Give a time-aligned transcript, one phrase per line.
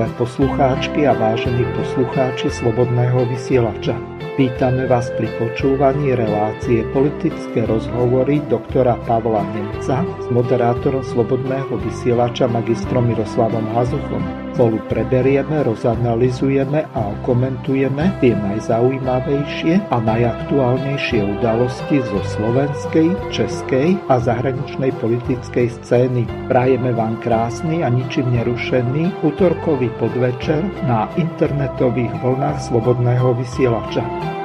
[0.00, 3.92] milé poslucháčky a vážení poslucháči Slobodného vysielača.
[4.40, 13.12] Vítame vás pri počúvaní relácie politické rozhovory doktora Pavla Nemca s moderátorom Slobodného vysielača magistrom
[13.12, 14.39] Miroslavom Hazuchom.
[14.50, 24.90] Spolu preberieme, rozanalizujeme a komentujeme tie najzaujímavejšie a najaktuálnejšie udalosti zo slovenskej, českej a zahraničnej
[24.98, 26.26] politickej scény.
[26.50, 34.39] Prajeme vám krásny a ničím nerušený útorkový podvečer na internetových vlnách Slobodného vysielača.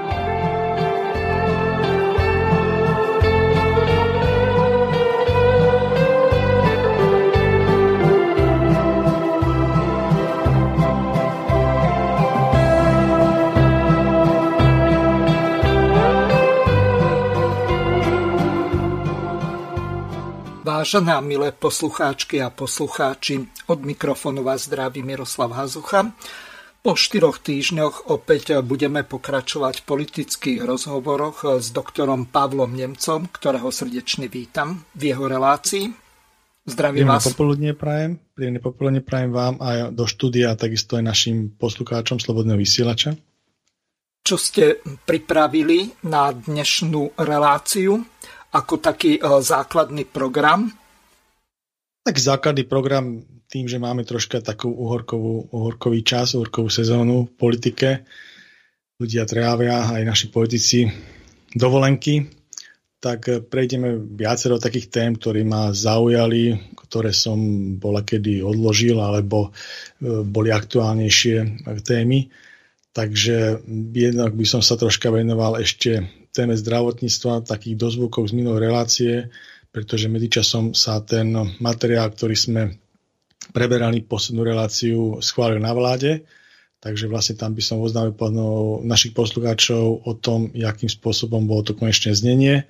[20.85, 23.41] Vážené a milé poslucháčky a poslucháči,
[23.73, 26.13] od mikrofónu vás zdraví Miroslav Hazucha.
[26.85, 34.29] Po štyroch týždňoch opäť budeme pokračovať v politických rozhovoroch s doktorom Pavlom Nemcom, ktorého srdečne
[34.29, 35.89] vítam v jeho relácii.
[36.69, 37.33] Zdravím vás.
[37.33, 42.61] Popoludne prajem, príjemne popoludne prajem vám aj do štúdia a takisto aj našim poslucháčom Slobodného
[42.61, 43.17] vysielača.
[44.21, 48.05] Čo ste pripravili na dnešnú reláciu?
[48.55, 50.71] Ako taký e, základný program?
[52.07, 53.19] Tak základný program
[53.51, 57.89] tým, že máme troška takú uhorkovú, uhorkový čas, uhorkovú sezónu v politike,
[58.95, 60.87] ľudia trávia, aj naši politici
[61.51, 62.31] dovolenky,
[63.03, 67.37] tak prejdeme viacero takých tém, ktoré ma zaujali, ktoré som
[67.77, 72.31] bola kedy odložil, alebo e, boli aktuálnejšie témy.
[72.95, 73.59] Takže
[73.91, 79.13] jednak by som sa troška venoval ešte téme zdravotníctva, takých dozvukov z minulej relácie,
[79.71, 81.31] pretože medzičasom sa ten
[81.63, 82.61] materiál, ktorý sme
[83.55, 86.27] preberali poslednú reláciu, schválil na vláde.
[86.83, 88.13] Takže vlastne tam by som oznámil
[88.85, 92.67] našich poslucháčov o tom, akým spôsobom bolo to konečné znenie,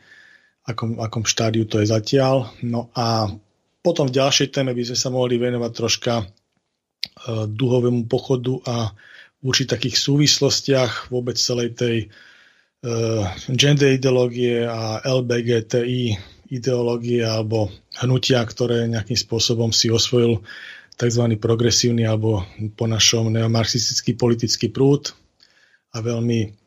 [0.64, 2.48] akom, akom štádiu to je zatiaľ.
[2.64, 3.28] No a
[3.84, 6.26] potom v ďalšej téme by sme sa mohli venovať troška e,
[7.50, 8.76] duhovému pochodu a
[9.46, 11.96] určitých takých súvislostiach vôbec celej tej
[13.50, 16.18] gender ideológie a LBGTI
[16.54, 20.46] ideológie alebo hnutia, ktoré nejakým spôsobom si osvojil
[20.94, 21.24] tzv.
[21.42, 22.46] progresívny alebo
[22.78, 25.18] po našom neomarxistický politický prúd
[25.92, 26.66] a veľmi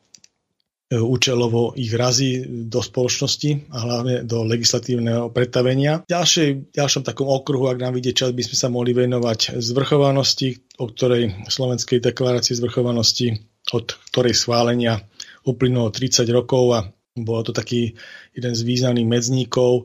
[0.88, 6.00] E, účelovo ich razí do spoločnosti a hlavne do legislatívneho pretavenia.
[6.08, 10.80] V ďalšej, ďalšom takom okruhu, ak nám vidie čas, by sme sa mohli venovať zvrchovanosti,
[10.80, 13.36] o ktorej Slovenskej deklarácii zvrchovanosti,
[13.76, 15.04] od ktorej schválenia
[15.48, 16.80] uplynulo 30 rokov a
[17.24, 17.98] bolo to taký
[18.34, 19.82] jeden z významných medzníkov e,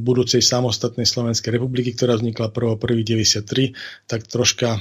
[0.00, 3.74] budúcej samostatnej Slovenskej republiky, ktorá vznikla 1.1.93,
[4.08, 4.80] tak troška e,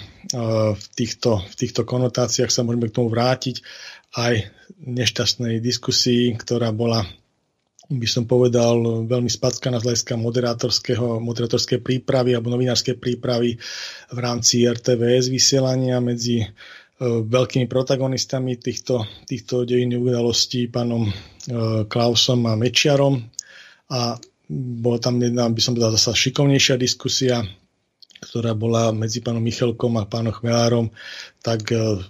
[0.71, 3.59] v týchto, v týchto konotáciách sa môžeme k tomu vrátiť.
[4.15, 4.39] Aj
[4.87, 7.03] nešťastnej diskusii, ktorá bola
[7.87, 10.19] by som povedal, veľmi spackaná z hľadiska
[11.23, 13.55] moderátorskej prípravy alebo novinárskej prípravy
[14.11, 16.43] v rámci RTVS vysielania medzi
[17.05, 21.13] veľkými protagonistami týchto, týchto dejinných udalostí, pánom e,
[21.85, 23.21] Klausom a Mečiarom.
[23.93, 24.17] A
[24.49, 27.45] bola tam jedna, by som povedal, zasa šikovnejšia diskusia,
[28.17, 30.89] ktorá bola medzi pánom Michalkom a pánom Chmelárom,
[31.45, 32.01] tak e,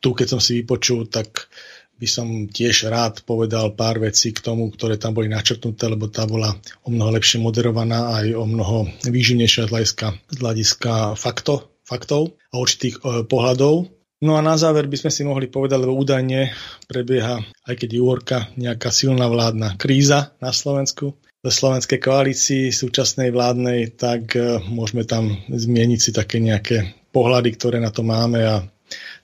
[0.00, 1.52] tu, keď som si vypočul, tak
[1.98, 6.24] by som tiež rád povedal pár vecí k tomu, ktoré tam boli načrtnuté, lebo tá
[6.30, 6.54] bola
[6.86, 12.62] o mnoho lepšie moderovaná aj o mnoho výživnejšia z hľadiska, z hľadiska fakto, faktov a
[12.62, 13.97] určitých e, pohľadov.
[14.18, 16.50] No a na záver by sme si mohli povedať, lebo údajne
[16.90, 17.38] prebieha,
[17.70, 23.94] aj keď je úorka, nejaká silná vládna kríza na Slovensku, ve slovenskej koalícii súčasnej vládnej,
[23.94, 28.66] tak e, môžeme tam zmieniť si také nejaké pohľady, ktoré na to máme a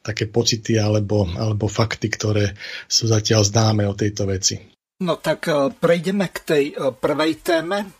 [0.04, 2.54] také pocity alebo, alebo fakty, ktoré
[2.86, 4.62] sú zatiaľ známe o tejto veci.
[5.02, 7.90] No tak e, prejdeme k tej e, prvej téme.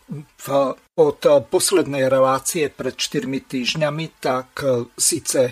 [0.95, 1.19] Od
[1.51, 4.63] poslednej relácie pred 4 týždňami, tak
[4.95, 5.51] síce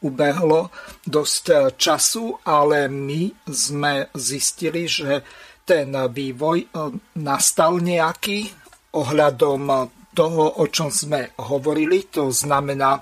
[0.00, 0.72] ubehlo
[1.04, 5.20] dosť času, ale my sme zistili, že
[5.64, 6.72] ten vývoj
[7.20, 8.48] nastal nejaký
[8.96, 9.62] ohľadom
[10.10, 12.10] toho, o čom sme hovorili.
[12.16, 12.98] To znamená,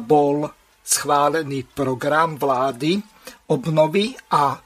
[0.00, 0.48] bol
[0.80, 2.96] schválený program vlády
[3.50, 4.56] obnovy a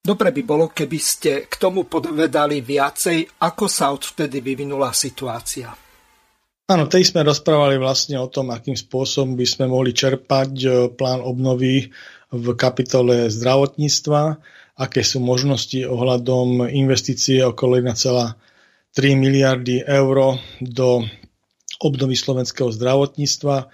[0.00, 5.81] dobre by bolo, keby ste k tomu podvedali viacej, ako sa odvtedy vyvinula situácia.
[6.72, 11.20] Áno, tej sme rozprávali vlastne o tom, akým spôsobom by sme mohli čerpať e, plán
[11.20, 11.92] obnovy
[12.32, 14.40] v kapitole zdravotníctva,
[14.80, 18.32] aké sú možnosti ohľadom investície okolo 1,3
[19.20, 21.04] miliardy eur do
[21.84, 23.56] obnovy slovenského zdravotníctva.
[23.60, 23.66] E,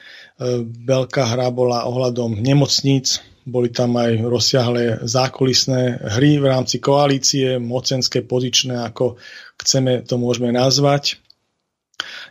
[0.67, 8.27] veľká hra bola ohľadom nemocníc, boli tam aj rozsiahle zákulisné hry v rámci koalície, mocenské,
[8.27, 9.23] pozičné, ako
[9.55, 11.23] chceme to môžeme nazvať,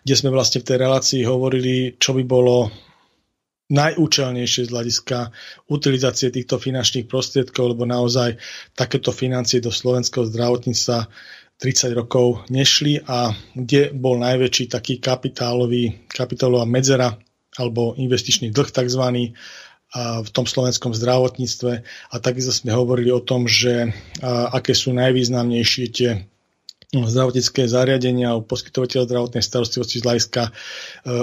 [0.04, 2.72] kde sme vlastne v tej relácii hovorili, čo by bolo
[3.68, 5.18] najúčelnejšie z hľadiska
[5.68, 8.40] utilizácie týchto finančných prostriedkov, lebo naozaj
[8.72, 11.12] takéto financie do slovenského zdravotníctva
[11.60, 17.18] 30 rokov nešli a kde bol najväčší taký kapitálový, kapitálová medzera
[17.58, 19.04] alebo investičný dlh tzv.
[19.98, 21.72] v tom slovenskom zdravotníctve
[22.14, 23.90] a takisto sme hovorili o tom, že
[24.54, 26.30] aké sú najvýznamnejšie tie
[26.96, 30.52] zdravotnícke zariadenia alebo poskytovateľ zdravotnej starostlivosti z hľadiska e,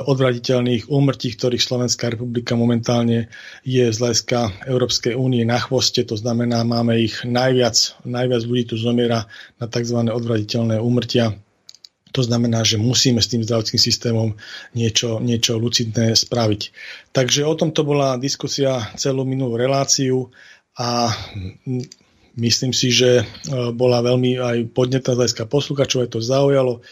[0.05, 3.32] odvraditeľných úmrtí, ktorých Slovenská republika momentálne
[3.64, 6.05] je z hľadiska Európskej únie na chvoste.
[6.05, 9.25] To znamená, máme ich najviac, najviac ľudí tu zomiera
[9.56, 10.05] na tzv.
[10.05, 11.32] odvraditeľné úmrtia.
[12.12, 14.28] To znamená, že musíme s tým zdravotným systémom
[14.76, 16.76] niečo, niečo lucidné spraviť.
[17.16, 20.28] Takže o tomto bola diskusia celú minulú reláciu
[20.76, 21.08] a
[22.35, 23.25] Myslím si, že e,
[23.71, 26.83] bola veľmi aj podnetná z hľadiska posluchačov, aj to zaujalo.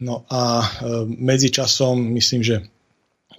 [0.00, 0.66] No a e,
[1.08, 2.56] medzi časom, myslím, že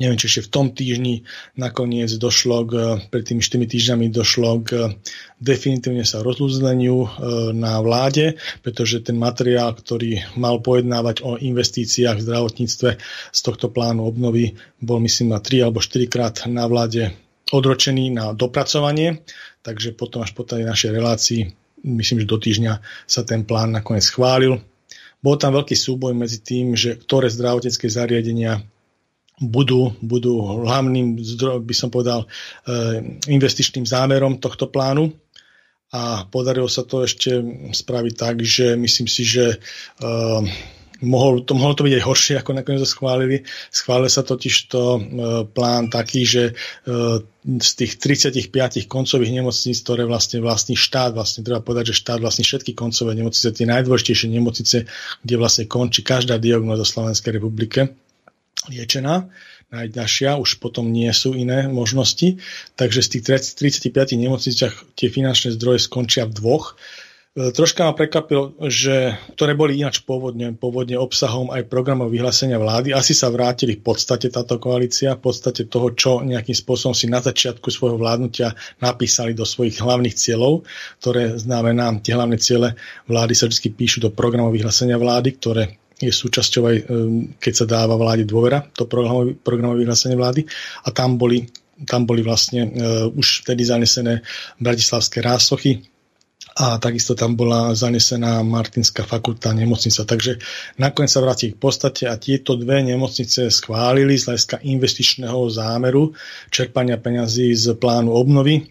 [0.02, 1.22] neviem, či ešte v tom týždni
[1.54, 2.74] nakoniec došlo k,
[3.14, 4.70] pred tými 4 týždňami došlo k
[5.38, 7.10] definitívne sa rozlúzleniu e,
[7.54, 12.90] na vláde, pretože ten materiál, ktorý mal pojednávať o investíciách v zdravotníctve
[13.30, 17.14] z tohto plánu obnovy, bol myslím na 3 alebo 4 krát na vláde
[17.52, 19.22] odročený na dopracovanie
[19.62, 21.42] takže potom až po tej našej relácii,
[21.86, 22.74] myslím, že do týždňa
[23.06, 24.62] sa ten plán nakoniec schválil.
[25.22, 28.66] Bol tam veľký súboj medzi tým, že ktoré zdravotnícke zariadenia
[29.42, 31.18] budú, budú hlavným,
[31.66, 32.30] by som povedal,
[32.70, 35.14] eh, investičným zámerom tohto plánu.
[35.92, 37.44] A podarilo sa to ešte
[37.76, 40.40] spraviť tak, že myslím si, že uh,
[41.02, 43.38] mohol to, mohlo to byť aj horšie, ako nakoniec to schválili.
[43.74, 45.00] Schválil sa totiž to e,
[45.50, 46.54] plán taký, že e,
[47.42, 52.46] z tých 35 koncových nemocníc, ktoré vlastne vlastní štát, vlastne treba povedať, že štát vlastní
[52.46, 54.78] všetky koncové nemocnice, tie najdôležitejšie nemocnice,
[55.26, 57.98] kde vlastne končí každá diagnóza Slovenskej republike.
[58.70, 59.26] Liečená,
[59.74, 62.38] najďažšia, už potom nie sú iné možnosti,
[62.78, 63.24] takže z tých
[63.58, 66.78] 35 nemocniciach tie finančné zdroje skončia v dvoch
[67.32, 72.92] troška ma prekvapil, že, ktoré boli ináč pôvodne, pôvodne obsahom aj programov vyhlásenia vlády.
[72.92, 77.24] Asi sa vrátili v podstate táto koalícia, v podstate toho, čo nejakým spôsobom si na
[77.24, 78.52] začiatku svojho vládnutia
[78.84, 80.68] napísali do svojich hlavných cieľov,
[81.00, 82.76] ktoré znamená, tie hlavné ciele
[83.08, 85.64] vlády sa vždy píšu do programov vyhlásenia vlády, ktoré
[86.04, 86.84] je súčasťou aj, e,
[87.40, 88.90] keď sa dáva vláde dôvera, to
[89.40, 90.44] programové vyhlásenie vlády.
[90.84, 91.48] A tam boli,
[91.88, 94.22] tam boli vlastne uh, už vtedy zanesené
[94.62, 95.82] bratislavské rásochy,
[96.52, 100.04] a takisto tam bola zanesená Martinská fakulta nemocnica.
[100.04, 100.36] Takže
[100.76, 106.12] nakoniec sa vráti k podstate a tieto dve nemocnice schválili z hľadiska investičného zámeru
[106.52, 108.56] čerpania peňazí z plánu obnovy.
[108.60, 108.64] E,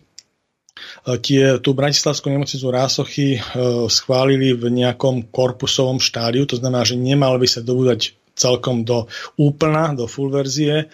[1.24, 3.40] tie, tú Bratislavskú nemocnicu Rásochy e,
[3.88, 9.08] schválili v nejakom korpusovom štádiu, to znamená, že nemal by sa dobúdať celkom do
[9.40, 10.92] úplna, do full verzie,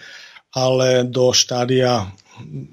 [0.55, 2.07] ale do štádia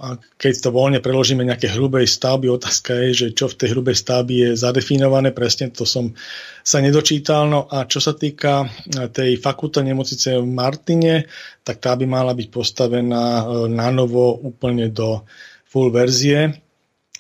[0.01, 3.97] a keď to voľne preložíme nejaké hrubej stavby, otázka je, že čo v tej hrubej
[3.97, 6.17] stavby je zadefinované, presne to som
[6.65, 7.45] sa nedočítal.
[7.47, 8.67] No a čo sa týka e,
[9.13, 11.15] tej fakulty nemocnice v Martine,
[11.61, 15.29] tak tá by mala byť postavená e, na novo úplne do
[15.69, 16.64] full verzie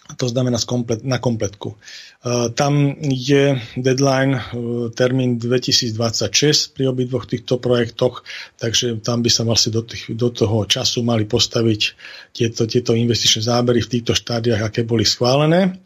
[0.05, 0.61] to znamená
[1.03, 1.69] na kompletku.
[1.73, 1.77] E,
[2.53, 4.43] tam je deadline e,
[4.93, 8.21] termín 2026 pri obidvoch týchto projektoch,
[8.61, 11.81] takže tam by sa vlastne do, tých, do toho času mali postaviť
[12.37, 15.81] tieto, tieto investičné zábery v týchto štádiách, aké boli schválené.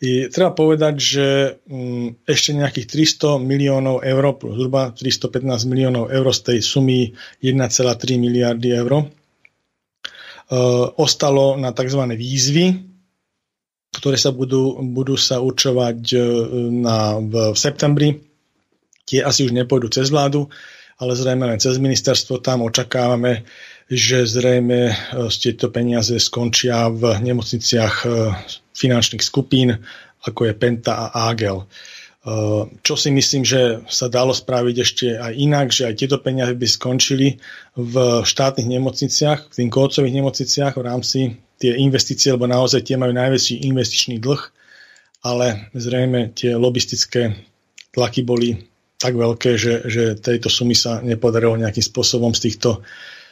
[0.00, 1.26] I treba povedať, že
[1.68, 2.86] mm, ešte nejakých
[3.20, 7.12] 300 miliónov eur, zhruba 315 miliónov eur z tej sumy
[7.44, 9.12] 1,3 miliardy eur
[10.98, 12.02] ostalo na tzv.
[12.10, 12.90] výzvy,
[13.94, 16.18] ktoré sa budú, budú sa určovať e,
[16.70, 18.22] na, v, septembri.
[19.06, 20.46] Tie asi už nepôjdu cez vládu,
[20.98, 22.38] ale zrejme len cez ministerstvo.
[22.38, 23.46] Tam očakávame,
[23.90, 24.94] že zrejme e,
[25.30, 28.06] tieto peniaze skončia v nemocniciach
[28.74, 29.74] finančných skupín,
[30.26, 31.66] ako je Penta a Agel.
[32.20, 36.52] Eh, čo si myslím, že sa dalo spraviť ešte aj inak, že aj tieto peniaze
[36.52, 37.40] by skončili
[37.80, 37.94] v
[38.28, 41.20] štátnych nemocniciach, v tým kócových nemocniciach v rámci
[41.56, 44.42] tie investície, lebo naozaj tie majú najväčší investičný dlh,
[45.24, 47.40] ale zrejme tie lobistické
[47.88, 48.68] tlaky boli
[49.00, 52.84] tak veľké, že, že tejto sumy sa nepodarilo nejakým spôsobom z týchto,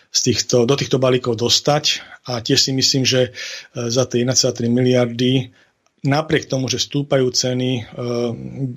[0.09, 2.01] z týchto, do týchto balíkov dostať.
[2.25, 5.53] A tiež si myslím, že eh, za tie 1,3 miliardy
[6.05, 7.83] napriek tomu, že stúpajú ceny e,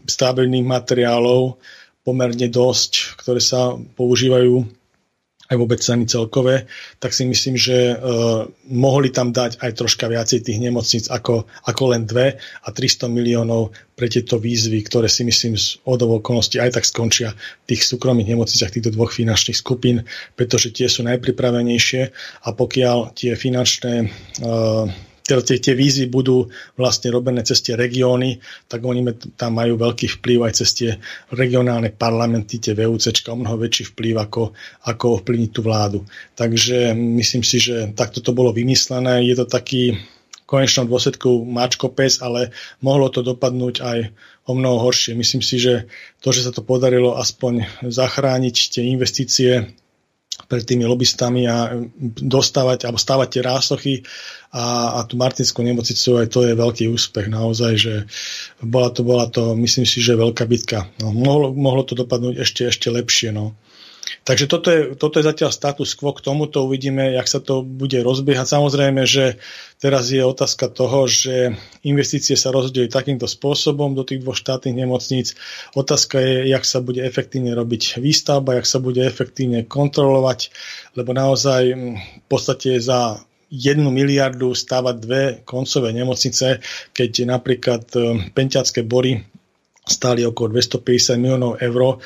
[0.10, 1.62] stavebných materiálov
[2.02, 4.66] pomerne dosť, ktoré sa používajú
[5.52, 6.64] aj vôbec ceny celkové,
[7.04, 11.84] tak si myslím, že uh, mohli tam dať aj troška viacej tých nemocníc ako, ako
[11.92, 16.80] len dve a 300 miliónov pre tieto výzvy, ktoré si myslím z odov okolností aj
[16.80, 20.08] tak skončia v tých súkromných nemocniciach týchto dvoch finančných skupín,
[20.40, 22.02] pretože tie sú najpripravenejšie
[22.48, 24.08] a pokiaľ tie finančné
[24.40, 29.08] teda tie, tie výzvy budú vlastne robené cez tie regióny, tak oni
[29.40, 30.90] tam majú veľký vplyv aj cez tie
[31.32, 34.52] regionálne parlamenty, tie VUC, o mnoho väčší vplyv ako,
[34.92, 36.04] ako ovplyvniť tú vládu.
[36.36, 39.24] Takže myslím si, že takto to bolo vymyslené.
[39.24, 39.96] Je to taký
[40.52, 42.52] konečnom dôsledku mačko pes, ale
[42.84, 44.00] mohlo to dopadnúť aj
[44.44, 45.16] o mnoho horšie.
[45.16, 45.88] Myslím si, že
[46.20, 49.72] to, že sa to podarilo aspoň zachrániť tie investície
[50.48, 51.76] pred tými lobbystami a
[52.20, 53.96] dostávať alebo stávať tie rásochy
[54.52, 57.94] a, a tú Martinskú nemocnicu, aj to je veľký úspech naozaj, že
[58.60, 60.92] bola to, bola to myslím si, že veľká bitka.
[61.00, 63.32] No, mohlo, mohlo to dopadnúť ešte, ešte lepšie.
[63.32, 63.56] No.
[64.22, 66.62] Takže toto je, toto je zatiaľ status quo k tomuto.
[66.62, 68.54] Uvidíme, jak sa to bude rozbiehať.
[68.54, 69.42] Samozrejme, že
[69.82, 75.34] teraz je otázka toho, že investície sa rozdelia takýmto spôsobom do tých dvoch štátnych nemocníc.
[75.74, 80.54] Otázka je, jak sa bude efektívne robiť výstavba, jak sa bude efektívne kontrolovať,
[80.94, 81.74] lebo naozaj
[82.22, 86.62] v podstate za jednu miliardu stávať dve koncové nemocnice,
[86.94, 87.84] keď napríklad
[88.38, 89.18] Penťacké bory
[89.82, 91.98] stáli okolo 250 miliónov eur,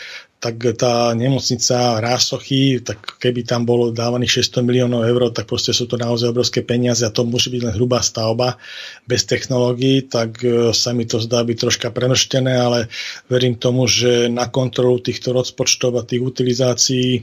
[0.45, 5.89] tak tá nemocnica Rásochy, tak keby tam bolo dávaných 600 miliónov eur, tak proste sú
[5.89, 8.61] to naozaj obrovské peniaze a to môže byť len hrubá stavba
[9.09, 12.93] bez technológií, tak e, sa mi to zdá byť troška premrštené, ale
[13.25, 17.21] verím tomu, že na kontrolu týchto rozpočtov a tých utilizácií e,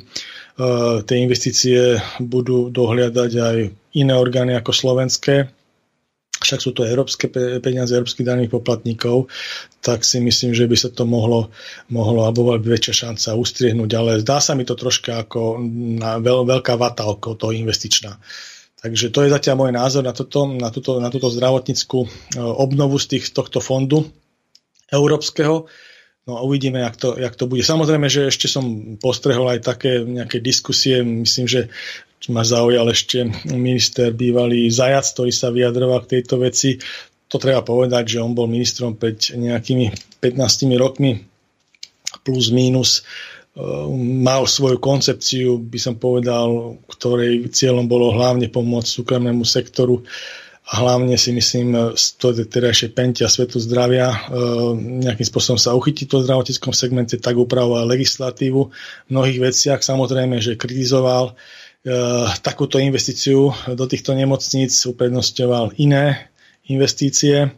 [1.07, 3.57] tie investície budú dohliadať aj
[4.03, 5.62] iné orgány ako slovenské
[6.45, 7.31] však sú to európske
[7.63, 9.31] peniaze európskych daných poplatníkov,
[9.83, 11.51] tak si myslím, že by sa to mohlo,
[11.91, 15.63] mohlo alebo bola väčšia šanca ustriehnúť, ale zdá sa mi to troška ako
[15.99, 18.19] na veľ, veľká vata okolo toho investičná.
[18.83, 22.09] Takže to je zatiaľ môj názor na, toto, na, túto, na túto zdravotníckú e,
[22.43, 24.11] obnovu z, tých, tohto fondu
[24.91, 25.71] európskeho.
[26.27, 27.63] No a uvidíme, jak to, jak to bude.
[27.63, 31.03] Samozrejme, že ešte som postrehol aj také nejaké diskusie.
[31.03, 31.61] Myslím, že
[32.31, 36.79] ma zaujal ešte minister bývalý Zajac, ktorý sa vyjadroval k tejto veci.
[37.27, 41.19] To treba povedať, že on bol ministrom pred nejakými 15 rokmi
[42.23, 43.65] plus minus e,
[44.23, 50.05] mal svoju koncepciu, by som povedal, ktorej cieľom bolo hlavne pomôcť súkromnému sektoru
[50.63, 54.19] a hlavne si myslím, z tej terajšej pentia svetu zdravia e,
[55.03, 59.81] nejakým spôsobom sa uchytiť v zdravotníckom segmente, tak upravoval legislatívu v mnohých veciach.
[59.83, 61.35] Samozrejme, že kritizoval
[62.43, 66.31] takúto investíciu do týchto nemocníc uprednostňoval iné
[66.71, 67.51] investície.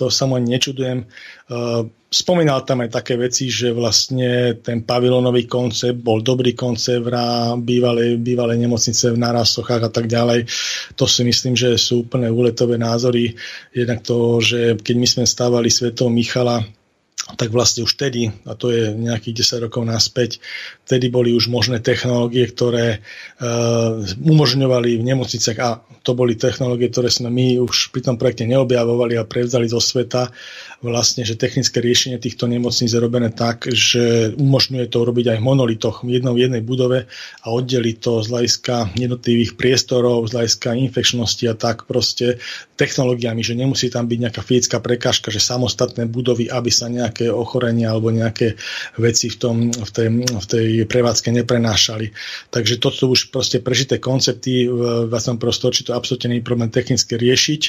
[0.00, 1.04] To sa mu nečudujem.
[1.04, 7.12] Eh, spomínal tam aj také veci, že vlastne ten pavilónový koncept bol dobrý koncept v
[7.60, 10.48] bývalej, bývalej nemocnice v Narasochách a tak ďalej.
[10.96, 13.36] To si myslím, že sú úplne úletové názory.
[13.76, 16.64] Jednak to, že keď my sme stávali svetov Michala,
[17.34, 20.38] tak vlastne už vtedy, a to je nejakých 10 rokov naspäť,
[20.86, 23.02] vtedy boli už možné technológie, ktoré
[23.42, 28.46] uh, umožňovali v nemocniciach, a to boli technológie, ktoré sme my už pri tom projekte
[28.46, 30.30] neobjavovali a prevzali zo sveta,
[30.84, 35.46] vlastne, že technické riešenie týchto nemocníc je robené tak, že umožňuje to robiť aj v
[35.46, 37.08] monolitoch v jednom v jednej budove
[37.42, 42.36] a oddeliť to z hľadiska jednotlivých priestorov, z hľadiska infekčnosti a tak proste
[42.76, 47.96] technológiami, že nemusí tam byť nejaká fyzická prekážka, že samostatné budovy, aby sa nejaké ochorenia
[47.96, 48.60] alebo nejaké
[49.00, 52.12] veci v, tom, v, tej, v tej prevádzke neprenášali.
[52.52, 55.40] Takže to sú už proste prežité koncepty v 21.
[55.56, 57.62] storočí, to absolútne nie je problém technicky riešiť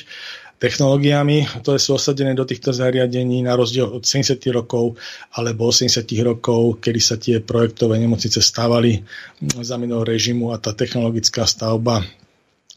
[0.57, 4.97] technológiami, ktoré sú osadené do týchto zariadení na rozdiel od 70 rokov
[5.37, 9.05] alebo 80 rokov, kedy sa tie projektové nemocnice stávali
[9.41, 12.01] za minulého režimu a tá technologická stavba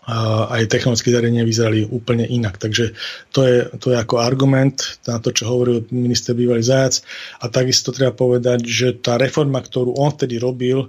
[0.01, 2.57] a aj technologické zariadenia vyzerali úplne inak.
[2.57, 2.97] Takže
[3.31, 7.05] to je, to je ako argument na to, čo hovoril minister bývalý Zajac.
[7.45, 10.89] A takisto treba povedať, že tá reforma, ktorú on vtedy robil,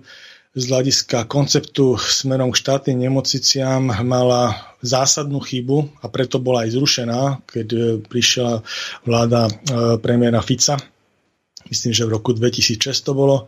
[0.51, 7.21] z hľadiska konceptu smerom k štátnym nemocniciam mala zásadnú chybu a preto bola aj zrušená,
[7.47, 8.59] keď e, prišla
[9.07, 9.51] vláda e,
[10.03, 10.75] premiéra Fica.
[11.71, 13.47] Myslím, že v roku 2006 to bolo.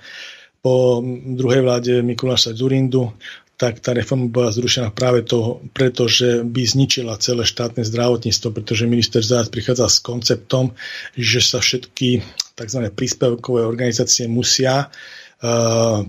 [0.64, 3.12] Po druhej vláde Mikuláša Zurindu
[3.54, 8.90] tak tá reforma bola zrušená práve to, preto, že by zničila celé štátne zdravotníctvo, pretože
[8.90, 10.74] minister Zád prichádza s konceptom,
[11.14, 12.26] že sa všetky
[12.58, 12.80] tzv.
[12.92, 14.90] príspevkové organizácie musia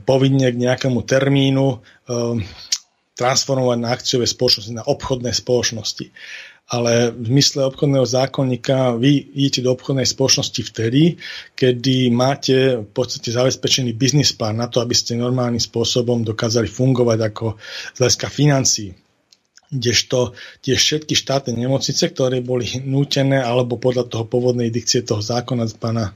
[0.07, 2.39] povinne k nejakému termínu eh,
[3.19, 6.07] transformovať na akciové spoločnosti, na obchodné spoločnosti.
[6.65, 11.21] ale v zmysle obchodného zákonníka vy idete do obchodnej spoločnosti vtedy,
[11.53, 17.19] kedy máte v podstate zabezpečený biznis plán na to, aby ste normálnym spôsobom dokázali fungovať
[17.21, 17.47] ako
[17.93, 18.91] z hľadiska financií
[19.75, 25.67] kdežto tie všetky štátne nemocnice, ktoré boli nútené alebo podľa toho pôvodnej dikcie toho zákona
[25.83, 26.15] pána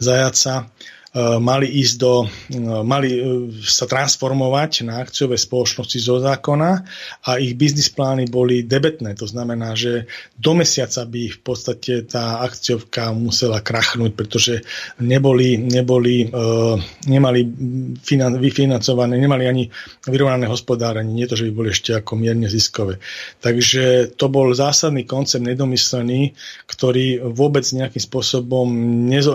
[0.00, 3.22] Zajaca Eh, mali ísť do, eh, mali eh,
[3.62, 6.70] sa transformovať na akciové spoločnosti zo zákona
[7.30, 9.14] a ich biznis plány boli debetné.
[9.22, 14.54] To znamená, že do mesiaca by v podstate tá akciovka musela krachnúť, pretože
[14.98, 16.26] neboli, neboli
[17.06, 17.40] nemali
[18.02, 19.64] finan, vyfinancované, nemali ani
[20.08, 22.98] vyrovnané hospodárenie, nie to, že by boli ešte ako mierne ziskové.
[23.40, 26.34] Takže to bol zásadný koncept nedomyslený,
[26.66, 28.66] ktorý vôbec nejakým spôsobom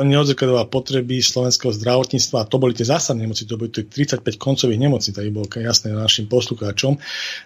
[0.05, 4.79] neodzrkadoval potreby slovenského slovenského zdravotníctva, a to boli tie zásadné nemoci, to boli 35 koncových
[4.79, 6.97] nemocí, tak bolo jasné našim poslucháčom.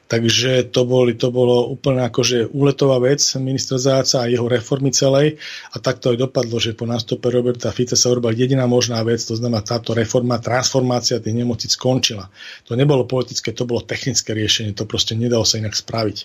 [0.08, 5.40] Takže to, boli, to bolo úplne akože úletová vec ministra Záca a jeho reformy celej
[5.74, 9.36] a takto aj dopadlo, že po nástupe Roberta Fica sa urobila jediná možná vec, to
[9.36, 12.30] znamená táto reforma, transformácia tých nemocíc skončila.
[12.70, 16.18] To nebolo politické, to bolo technické riešenie, to proste nedalo sa inak spraviť.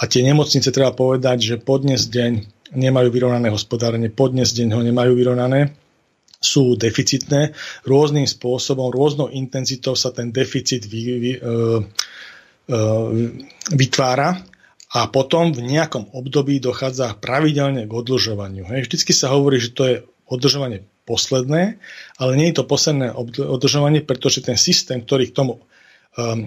[0.00, 5.14] A tie nemocnice treba povedať, že podnes deň nemajú vyrovnané hospodárenie, podnes deň ho nemajú
[5.14, 5.85] vyrovnané
[6.46, 7.50] sú deficitné.
[7.82, 12.78] Rôznym spôsobom, rôznou intenzitou sa ten deficit vy, vy, e, e,
[13.74, 14.46] vytvára
[14.94, 18.70] a potom v nejakom období dochádza pravidelne k odlžovaniu.
[18.70, 19.96] Vždycky sa hovorí, že to je
[20.30, 21.78] odlžovanie posledné,
[22.18, 25.62] ale nie je to posledné odlžovanie, pretože ten systém, ktorý k tomu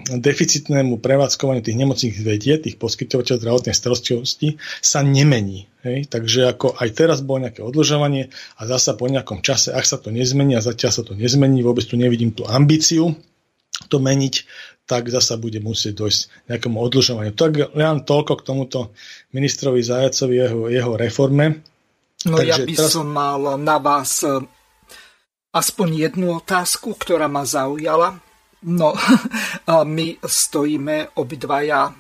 [0.10, 5.70] deficitnému prevádzkovaniu tých nemocných vedie, tých poskytovateľov zdravotnej starostlivosti, sa nemení.
[5.86, 6.10] Hej?
[6.10, 10.10] Takže ako aj teraz bolo nejaké odložovanie a zasa po nejakom čase, ak sa to
[10.10, 13.14] nezmení a zatiaľ sa to nezmení, vôbec tu nevidím tú ambíciu
[13.88, 14.36] to meniť,
[14.90, 17.32] tak zasa bude musieť dojsť nejakému odložovaniu.
[17.38, 18.80] Tak len toľko k tomuto
[19.32, 21.62] ministrovi Zajacovi, jeho, jeho reforme.
[22.26, 22.92] No Takže ja by teraz...
[22.92, 24.42] som mal na vás eh,
[25.54, 28.18] aspoň jednu otázku, ktorá ma zaujala.
[28.68, 28.92] No,
[29.96, 31.92] my stojíme obidvaja, e,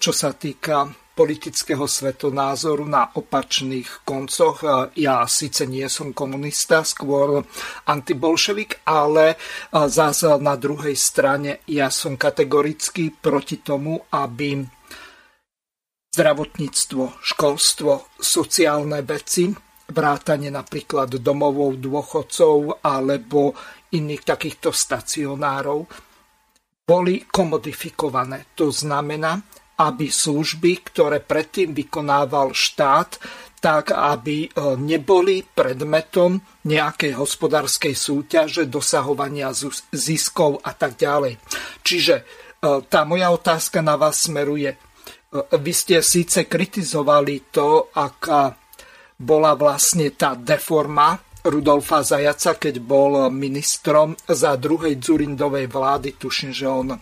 [0.00, 4.64] čo sa týka politického svetonázoru na opačných koncoch.
[4.64, 4.68] E,
[5.04, 7.44] ja síce nie som komunista, skôr
[7.84, 9.36] antibolševik, ale e,
[9.92, 14.64] zase na druhej strane ja som kategoricky proti tomu, aby
[16.16, 19.52] zdravotníctvo, školstvo, sociálne veci,
[19.92, 23.52] vrátanie napríklad domovou dôchodcov alebo
[23.92, 26.05] iných takýchto stacionárov
[26.86, 28.54] boli komodifikované.
[28.54, 29.42] To znamená,
[29.82, 33.18] aby služby, ktoré predtým vykonával štát,
[33.58, 36.38] tak aby e, neboli predmetom
[36.70, 39.50] nejakej hospodárskej súťaže, dosahovania
[39.90, 41.42] ziskov a tak ďalej.
[41.82, 42.24] Čiže e,
[42.86, 44.70] tá moja otázka na vás smeruje.
[44.70, 44.78] E,
[45.58, 48.54] vy ste síce kritizovali to, aká
[49.18, 56.18] bola vlastne tá deforma Rudolfa Zajaca, keď bol ministrom za druhej Dzurindovej vlády.
[56.18, 56.94] Tuším, že on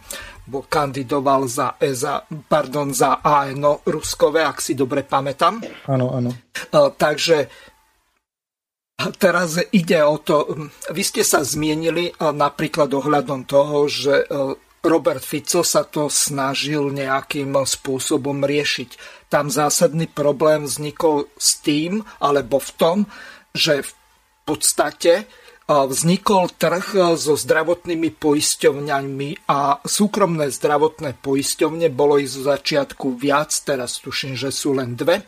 [0.45, 5.65] bol kandidoval za, EZA, pardon, za ANO Ruskové, ak si dobre pamätám.
[5.89, 6.31] Áno, áno.
[6.33, 7.49] E, takže
[9.17, 14.27] teraz ide o to, vy ste sa zmienili e, napríklad ohľadom toho, že e,
[14.85, 18.91] Robert Fico sa to snažil nejakým spôsobom riešiť.
[19.33, 22.99] Tam zásadný problém vznikol s tým, alebo v tom,
[23.57, 23.91] že v
[24.45, 25.27] podstate
[25.65, 33.97] vznikol trh so zdravotnými poisťovňami a súkromné zdravotné poisťovne, bolo ich zo začiatku viac, teraz
[34.05, 35.25] tuším, že sú len dve,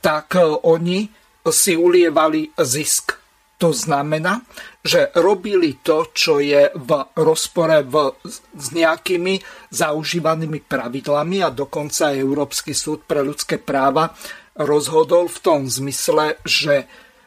[0.00, 1.12] tak oni
[1.52, 3.20] si ulievali zisk.
[3.56, 4.44] To znamená,
[4.84, 8.12] že robili to, čo je v rozpore v,
[8.52, 9.40] s nejakými
[9.72, 14.12] zaužívanými pravidlami a dokonca Európsky súd pre ľudské práva
[14.60, 16.84] rozhodol v tom zmysle, že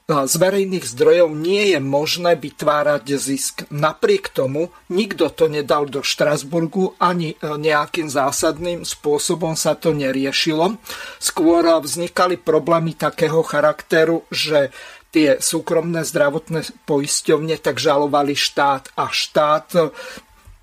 [0.10, 3.56] z verejných zdrojov nie je možné vytvárať zisk.
[3.70, 10.82] Napriek tomu nikto to nedal do Štrasburgu, ani e, nejakým zásadným spôsobom sa to neriešilo.
[11.22, 14.74] Skôr vznikali problémy takého charakteru, že
[15.14, 19.94] tie súkromné zdravotné poisťovne tak žalovali štát a štát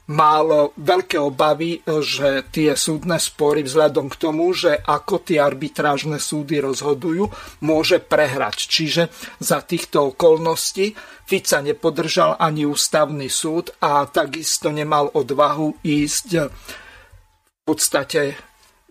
[0.06, 6.62] mal veľké obavy, že tie súdne spory vzhľadom k tomu, že ako tie arbitrážne súdy
[6.62, 7.26] rozhodujú,
[7.66, 8.70] môže prehrať.
[8.70, 9.02] Čiže
[9.42, 10.94] za týchto okolností
[11.26, 18.38] Fica nepodržal ani ústavný súd a takisto nemal odvahu ísť v podstate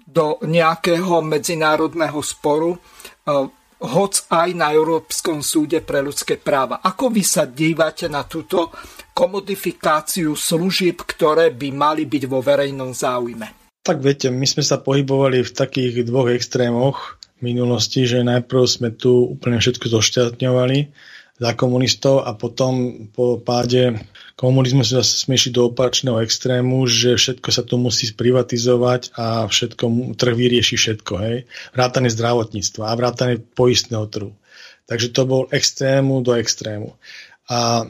[0.03, 2.75] do nejakého medzinárodného sporu
[3.75, 6.83] hoc aj na Európskom súde pre ľudské práva.
[6.83, 8.71] Ako vy sa dívate na túto
[9.15, 13.79] komodifikáciu služieb, ktoré by mali byť vo verejnom záujme?
[13.79, 17.15] Tak viete, my sme sa pohybovali v takých dvoch extrémoch.
[17.39, 20.79] minulosti, že najprv sme tu úplne všetko zošťatňovali
[21.35, 23.99] za komunistov a potom po páde
[24.39, 30.15] komunizmu sa zase sme do opačného extrému, že všetko sa tu musí sprivatizovať a všetko,
[30.15, 31.37] trh vyrieši všetko, hej.
[31.75, 34.31] Vrátane zdravotníctva a vrátane poistného trhu.
[34.87, 36.95] Takže to bol extrému do extrému.
[37.51, 37.83] A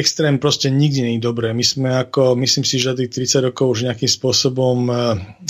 [0.00, 1.52] extrém proste nikdy nie je dobré.
[1.52, 4.94] My sme ako, myslím si, že tých 30 rokov už nejakým spôsobom e,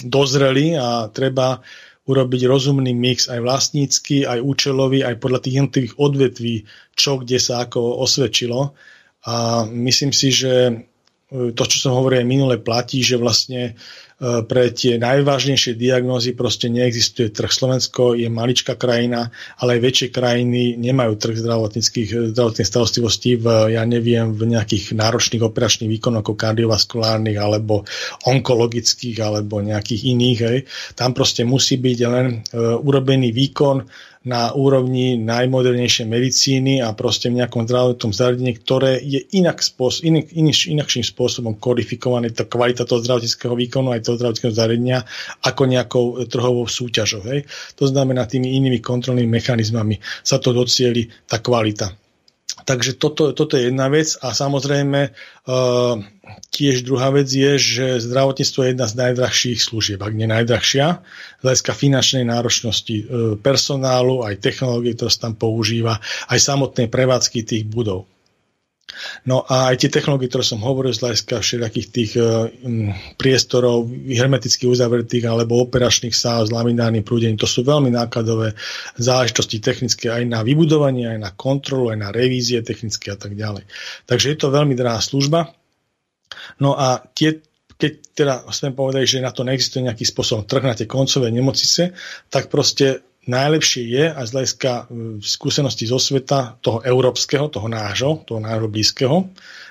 [0.02, 1.62] dozreli a treba
[2.10, 6.54] urobiť rozumný mix aj vlastnícky, aj účelový, aj podľa tých jednotlivých odvetví,
[6.98, 8.74] čo kde sa ako osvedčilo.
[9.30, 10.72] A myslím si, že e,
[11.54, 13.78] to, čo som hovoril aj minule, platí, že vlastne
[14.20, 17.48] pre tie najvážnejšie diagnózy proste neexistuje trh.
[17.48, 23.82] Slovensko je maličká krajina, ale aj väčšie krajiny nemajú trh zdravotníckých zdravotnej starostlivosti v, ja
[23.88, 27.88] neviem, v nejakých náročných operačných výkonoch ako kardiovaskulárnych alebo
[28.28, 30.38] onkologických alebo nejakých iných.
[30.44, 30.58] Hej.
[30.92, 37.40] Tam proste musí byť len uh, urobený výkon na úrovni najmodernejšej medicíny a proste v
[37.40, 43.00] nejakom zdravotnom zariadení, ktoré je inak spôsob, inak, inak, inakším spôsobom kodifikované, tá kvalita toho
[43.00, 45.08] zdravotníckého výkonu aj toho zdravotníckého zariadenia
[45.40, 47.24] ako nejakou trhovou súťažou.
[47.32, 47.48] Hej.
[47.80, 51.88] To znamená, tými inými kontrolnými mechanizmami sa to docieli tá kvalita.
[52.64, 55.94] Takže toto, toto je jedna vec a samozrejme uh,
[56.52, 61.02] tiež druhá vec je, že zdravotníctvo je jedna z najdrahších služieb, ak nie najdrahšia,
[61.40, 63.04] z hľadiska finančnej náročnosti uh,
[63.40, 68.06] personálu, aj technológie, ktoré sa tam používa, aj samotnej prevádzky tých budov.
[69.24, 74.68] No a aj tie technológie, ktoré som hovoril z hľadiska všetkých tých um, priestorov hermeticky
[74.68, 78.56] uzavretých alebo operačných sáv s laminárnym prúdením, to sú veľmi nákladové
[78.96, 83.64] záležitosti technické aj na vybudovanie, aj na kontrolu, aj na revízie technické a tak ďalej.
[84.04, 85.52] Takže je to veľmi drahá služba.
[86.62, 87.42] No a tie,
[87.74, 91.96] keď teda sme povedali, že na to neexistuje nejaký spôsob trh na tie koncové nemocnice,
[92.28, 94.82] tak proste najlepšie je aj z hľadiska e,
[95.20, 99.28] skúsenosti zo sveta, toho európskeho, toho nášho, toho nášho blízkeho,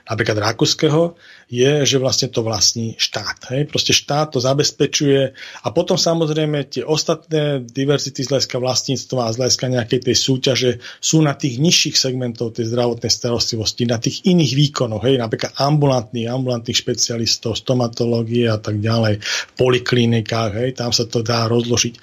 [0.10, 1.14] napríklad rakúskeho,
[1.50, 3.54] je, že vlastne to vlastní štát.
[3.54, 3.70] Hej?
[3.70, 5.34] Proste štát to zabezpečuje
[5.66, 10.72] a potom samozrejme tie ostatné diverzity z hľadiska vlastníctva a z hľadiska nejakej tej súťaže
[11.02, 15.18] sú na tých nižších segmentov tej zdravotnej starostlivosti, na tých iných výkonoch, hej?
[15.18, 19.22] napríklad ambulantných, ambulantných špecialistov, stomatológie a tak ďalej,
[19.58, 20.70] poliklinikách, hej?
[20.78, 21.94] tam sa to dá rozložiť.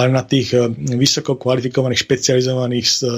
[0.00, 3.08] Ale na tých eh, vysoko kvalifikovaných, špecializovaných eh,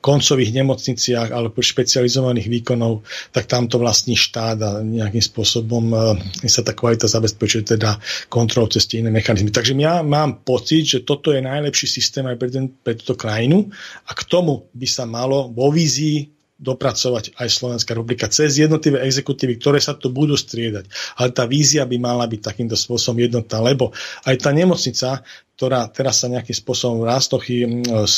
[0.00, 3.04] koncových nemocniciach alebo špecializovaných výkonov,
[3.38, 8.66] tak tam to vlastní štát a nejakým spôsobom e, sa tá kvalita zabezpečuje teda kontrolou
[8.66, 9.54] cez iné mechanizmy.
[9.54, 13.70] Takže ja mám pocit, že toto je najlepší systém aj pre, ten, pre túto krajinu
[14.02, 19.62] a k tomu by sa malo vo vízii dopracovať aj Slovenská republika cez jednotlivé exekutívy,
[19.62, 20.90] ktoré sa tu budú striedať.
[21.22, 23.94] Ale tá vízia by mala byť takýmto spôsobom jednotná, lebo
[24.26, 25.22] aj tá nemocnica,
[25.54, 27.62] ktorá teraz sa nejakým spôsobom Rástochy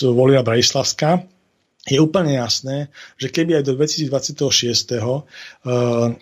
[0.08, 1.20] volila Bratislavská,
[1.88, 5.00] je úplne jasné, že keby aj do 2026.
[5.00, 5.24] Uh,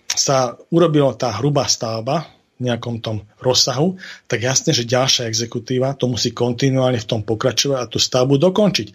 [0.07, 3.95] sa urobila tá hrubá stavba v nejakom tom rozsahu,
[4.27, 8.87] tak jasne, že ďalšia exekutíva to musí kontinuálne v tom pokračovať a tú stavbu dokončiť.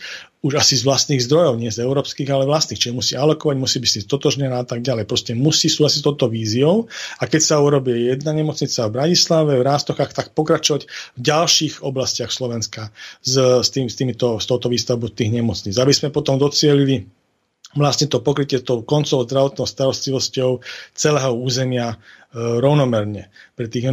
[0.44, 2.76] Už asi z vlastných zdrojov, nie z európskych, ale vlastných.
[2.76, 5.08] Čiže musí alokovať, musí byť si totožnená a tak ďalej.
[5.08, 6.84] Proste musí súhlasiť s touto víziou
[7.16, 10.84] a keď sa urobí jedna nemocnica v Bratislave, v Rástochách, tak pokračovať
[11.16, 12.92] v ďalších oblastiach Slovenska
[13.24, 15.80] s, s, tým, s, týmito, s touto výstavbou tých nemocníc.
[15.80, 17.08] Aby sme potom docielili
[17.76, 20.62] vlastne to pokrytie tou koncovou zdravotnou starostlivosťou
[20.94, 21.96] celého územia e,
[22.62, 23.90] rovnomerne pre tých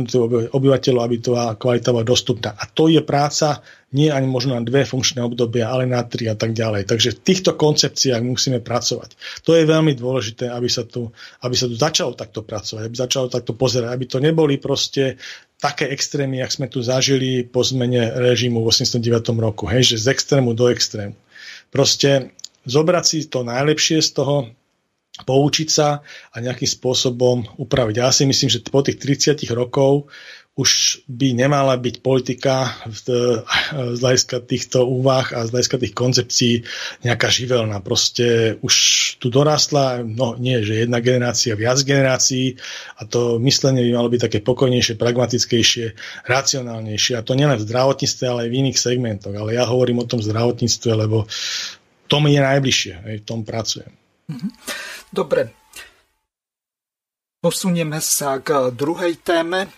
[0.53, 2.53] obyvateľov, aby to kvalita bola dostupná.
[2.57, 6.35] A to je práca nie ani možno na dve funkčné obdobia, ale na tri a
[6.35, 6.87] tak ďalej.
[6.87, 9.19] Takže v týchto koncepciách musíme pracovať.
[9.43, 11.11] To je veľmi dôležité, aby sa tu,
[11.43, 15.19] aby sa tu začalo takto pracovať, aby začalo takto pozerať, aby to neboli proste
[15.59, 19.35] také extrémy, jak sme tu zažili po zmene režimu v 89.
[19.37, 19.67] roku.
[19.67, 21.13] Hej, že z extrému do extrému.
[21.69, 22.31] Proste
[22.65, 24.35] zobrať si to najlepšie z toho,
[25.11, 27.95] poučiť sa a nejakým spôsobom upraviť.
[27.99, 30.07] Ja si myslím, že po tých 30 rokov
[30.51, 33.43] už by nemala byť politika z
[34.03, 36.53] hľadiska týchto úvah a z hľadiska tých koncepcií
[37.07, 37.79] nejaká živelná.
[37.79, 38.75] Proste už
[39.23, 42.59] tu dorastla, no nie, že jedna generácia, viac generácií
[42.99, 45.85] a to myslenie by malo byť také pokojnejšie, pragmatickejšie,
[46.27, 47.15] racionálnejšie.
[47.15, 49.35] A to nielen v zdravotníctve, ale aj v iných segmentoch.
[49.35, 51.31] Ale ja hovorím o tom zdravotníctve, lebo
[52.11, 53.91] to mi je najbližšie, aj v tom pracujem.
[54.27, 54.47] Mhm.
[55.07, 55.41] Dobre.
[57.39, 59.71] Posunieme sa k druhej téme.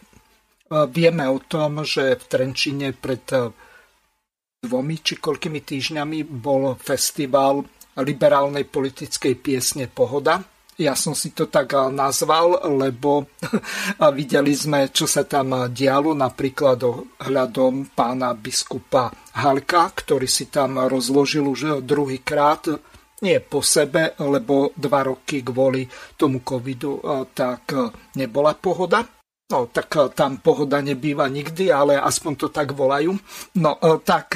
[0.67, 3.23] Vieme o tom, že v Trenčine pred
[4.63, 7.61] dvomi či koľkými týždňami bol festival
[8.01, 10.41] liberálnej politickej piesne Pohoda.
[10.81, 13.29] Ja som si to tak nazval, lebo
[14.17, 21.45] videli sme, čo sa tam dialo, napríklad ohľadom pána biskupa Halka, ktorý si tam rozložil
[21.45, 22.73] už druhýkrát,
[23.23, 25.88] nie po sebe, lebo dva roky kvôli
[26.19, 26.99] tomu covidu
[27.31, 27.71] tak
[28.19, 29.05] nebola pohoda.
[29.53, 33.13] No, tak tam pohoda nebýva nikdy, ale aspoň to tak volajú.
[33.62, 34.36] No, tak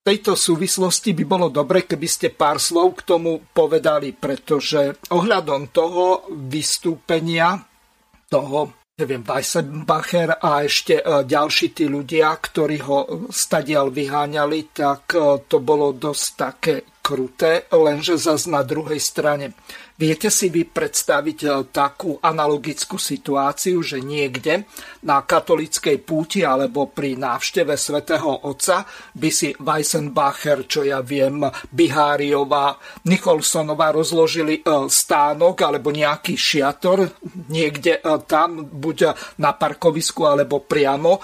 [0.00, 6.26] tejto súvislosti by bolo dobre, keby ste pár slov k tomu povedali, pretože ohľadom toho
[6.48, 7.60] vystúpenia
[8.30, 15.40] toho neviem, Weissenbacher a ešte e, ďalší tí ľudia, ktorí ho stadial vyháňali, tak e,
[15.48, 19.56] to bolo dosť také kruté, lenže zase na druhej strane
[20.00, 24.64] Viete si vy predstaviť e, takú analogickú situáciu, že niekde
[25.04, 32.80] na katolickej púti alebo pri návšteve svätého Otca by si Weissenbacher, čo ja viem, Biháriová,
[33.04, 37.04] Nicholsonová rozložili e, stánok alebo nejaký šiator
[37.52, 41.20] niekde e, tam, buď na parkovisku alebo priamo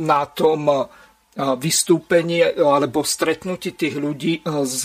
[0.00, 0.88] na tom
[1.38, 4.82] vystúpenie alebo stretnutí tých ľudí s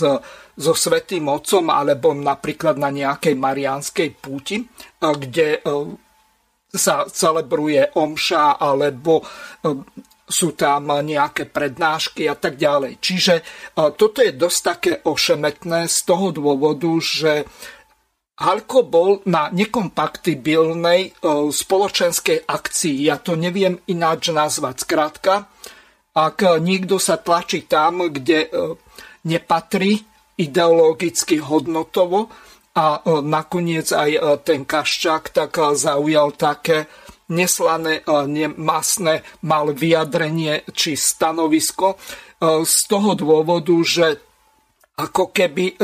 [0.54, 4.66] so Svetým Otcom alebo napríklad na nejakej marianskej púti, e,
[4.98, 5.60] kde e,
[6.74, 9.24] sa celebruje omša alebo e,
[10.24, 12.96] sú tam nejaké prednášky a tak ďalej.
[12.96, 13.34] Čiže
[13.76, 17.44] toto je dosť také ošemetné z toho dôvodu, že
[18.40, 21.12] Halko bol na nekompaktibilnej
[21.52, 23.04] spoločenskej akcii.
[23.04, 24.88] Ja to neviem ináč nazvať.
[24.88, 25.44] Skrátka,
[26.14, 28.46] ak niekto sa tlačí tam, kde
[29.26, 30.06] nepatrí,
[30.38, 32.30] ideologicky hodnotovo
[32.74, 36.90] a e, nakoniec aj e, ten Kaščák tak e, zaujal také
[37.30, 41.96] neslané, nemasné mal vyjadrenie či stanovisko
[42.44, 44.20] z toho dôvodu, že
[44.94, 45.74] ako keby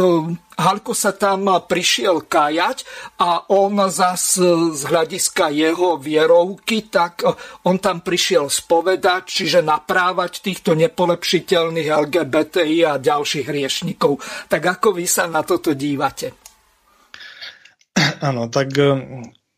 [0.54, 2.86] Halko sa tam prišiel kajať
[3.18, 7.26] a on zas z hľadiska jeho vierovky, tak
[7.66, 14.22] on tam prišiel spovedať, čiže naprávať týchto nepolepšiteľných LGBTI a ďalších riešnikov.
[14.46, 16.38] Tak ako vy sa na toto dívate?
[18.22, 18.94] Áno, tak e,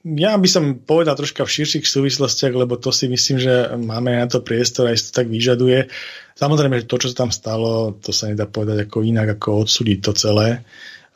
[0.02, 4.26] ja by som povedal troška v širších súvislostiach, lebo to si myslím, že máme na
[4.26, 5.86] to priestor, aj to tak vyžaduje.
[6.34, 9.98] Samozrejme, že to, čo sa tam stalo, to sa nedá povedať ako inak, ako odsúdiť
[10.02, 10.66] to celé.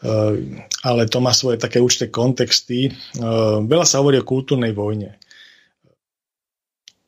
[0.06, 2.92] Eh, ale to má svoje také určité kontexty.
[2.92, 5.18] Eh, veľa sa hovorí o kultúrnej vojne.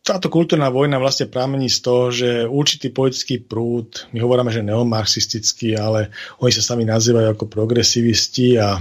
[0.02, 5.76] Táto kultúrna vojna vlastne prámení z toho, že určitý politický prúd, my hovoríte, že neomarxistický,
[5.76, 6.08] ale
[6.40, 8.80] oni sa sami nazývajú ako progresivisti a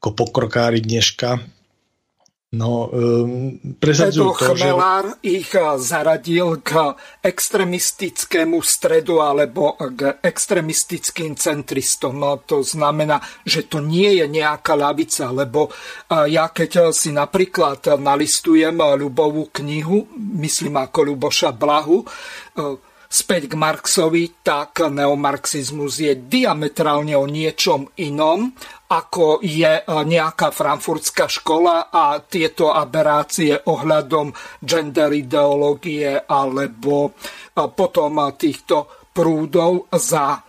[0.00, 1.55] ako pokrokári dneška,
[2.54, 5.42] No, um, presadzujú to, Chmelár že...
[5.42, 12.14] ich eh, zaradil k extremistickému stredu alebo k extremistickým centristom.
[12.14, 17.10] No, to znamená, že to nie je nejaká lavica, lebo eh, ja keď eh, si
[17.10, 20.06] napríklad nalistujem ľubovú knihu,
[20.38, 22.06] myslím ako Ľuboša Blahu,
[23.06, 28.50] späť k Marxovi, tak neomarxizmus je diametrálne o niečom inom,
[28.86, 34.30] ako je e, nejaká frankfurtská škola a tieto aberácie ohľadom
[34.62, 40.40] gender ideológie alebo e, potom týchto prúdov za e,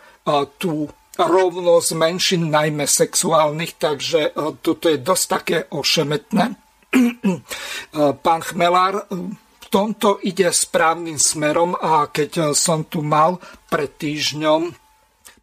[0.61, 0.85] tú
[1.17, 6.53] rovnosť menšin, najmä sexuálnych, takže toto je dosť také ošemetné.
[8.21, 9.09] Pán Chmelár
[9.77, 13.37] tomto ide správnym smerom a keď som tu mal
[13.69, 14.73] pred týždňom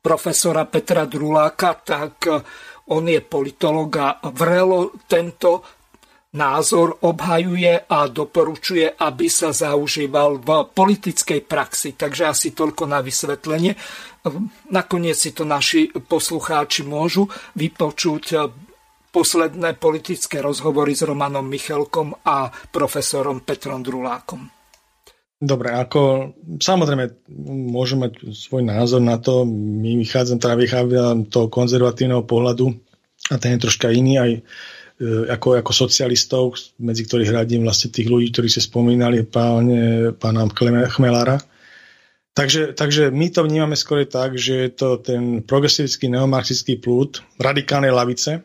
[0.03, 2.27] profesora Petra Druláka, tak
[2.90, 5.62] on je politolog a vrelo tento
[6.35, 11.94] názor obhajuje a doporučuje, aby sa zaužíval v politickej praxi.
[11.94, 13.79] Takže asi toľko na vysvetlenie.
[14.75, 18.25] Nakoniec si to naši poslucháči môžu vypočuť
[19.14, 24.50] posledné politické rozhovory s Romanom Michelkom a profesorom Petrom Drulákom.
[25.38, 27.31] Dobre, ako samozrejme
[27.70, 32.74] môžeme mať svoj názor na to, my vychádzam, teda vychádzam toho konzervatívneho pohľadu
[33.31, 34.40] a ten je troška iný aj e,
[35.31, 40.48] ako, ako socialistov, medzi ktorých radím vlastne tých ľudí, ktorí ste spomínali, páne, pána
[40.90, 41.38] Chmelára.
[42.35, 47.94] Takže, takže my to vnímame skôr tak, že je to ten progresivický neomarxistický plút radikálnej
[47.94, 48.42] lavice,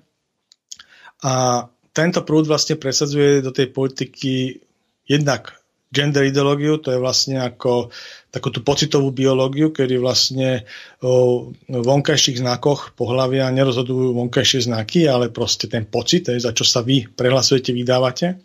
[1.23, 4.62] a tento prúd vlastne presadzuje do tej politiky
[5.03, 7.89] jednak gender ideológiu, to je vlastne ako
[8.29, 10.69] takú tú pocitovú biológiu, kedy vlastne
[11.01, 17.10] o vonkajších znakoch pohľavia nerozhodujú vonkajšie znaky, ale proste ten pocit, za čo sa vy
[17.10, 18.38] prehlasujete, vydávate.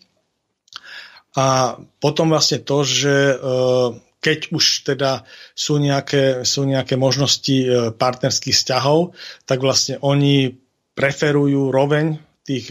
[1.36, 3.36] A potom vlastne to, že
[4.24, 9.12] keď už teda sú nejaké, sú nejaké možnosti e, partnerských vzťahov,
[9.44, 10.48] tak vlastne oni
[10.96, 12.68] preferujú roveň tých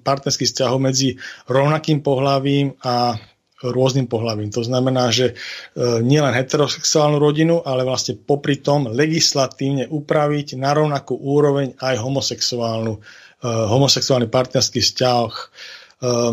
[0.00, 3.14] partnerských vzťahov medzi rovnakým pohľavím a
[3.62, 4.50] rôznym pohľavím.
[4.58, 5.38] To znamená, že
[5.78, 12.98] nielen heterosexuálnu rodinu, ale vlastne popri tom legislatívne upraviť na rovnakú úroveň aj homosexuálnu,
[13.46, 15.30] homosexuálny partnerský vzťah,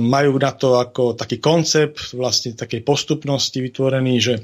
[0.02, 4.42] majú na to ako taký koncept vlastne takej postupnosti vytvorený, že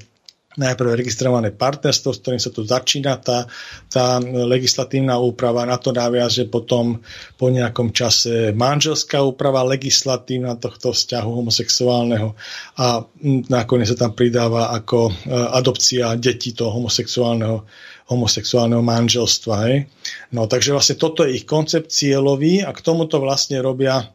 [0.56, 3.48] najprv registrované partnerstvo, s ktorým sa tu začína tá,
[3.92, 5.92] tá legislatívna úprava, na to
[6.28, 7.04] že potom
[7.36, 12.36] po nejakom čase manželská úprava legislatívna tohto vzťahu homosexuálneho
[12.80, 13.04] a
[13.52, 17.68] nakoniec sa tam pridáva ako e, adopcia detí toho homosexuálneho
[18.06, 19.56] homosexuálneho manželstva.
[19.66, 19.90] Hej?
[20.30, 24.14] No, takže vlastne toto je ich koncept cieľový a k tomuto vlastne robia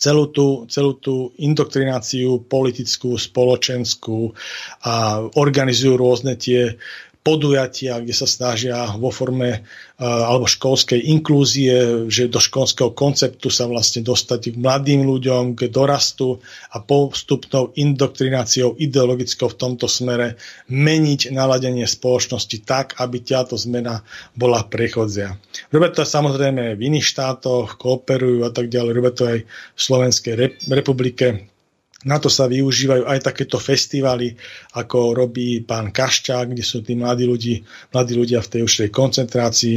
[0.00, 4.32] celú tú, celú tú indoktrináciu politickú, spoločenskú
[4.88, 6.80] a organizujú rôzne tie
[7.20, 13.68] podujatia, kde sa snažia vo forme uh, alebo školskej inklúzie, že do školského konceptu sa
[13.68, 16.40] vlastne dostať k mladým ľuďom, k dorastu
[16.72, 20.40] a postupnou indoktrináciou ideologickou v tomto smere
[20.72, 24.00] meniť naladenie spoločnosti tak, aby táto zmena
[24.32, 25.36] bola prechodzia.
[25.68, 30.34] Robia to samozrejme v iných štátoch, kooperujú a tak ďalej, robia to aj v Slovenskej
[30.72, 31.50] republike
[32.00, 34.32] na to sa využívajú aj takéto festivaly,
[34.72, 37.60] ako robí pán Kaščák, kde sú tí mladí, ľudí,
[37.92, 39.76] mladí ľudia v tej užšej koncentrácii.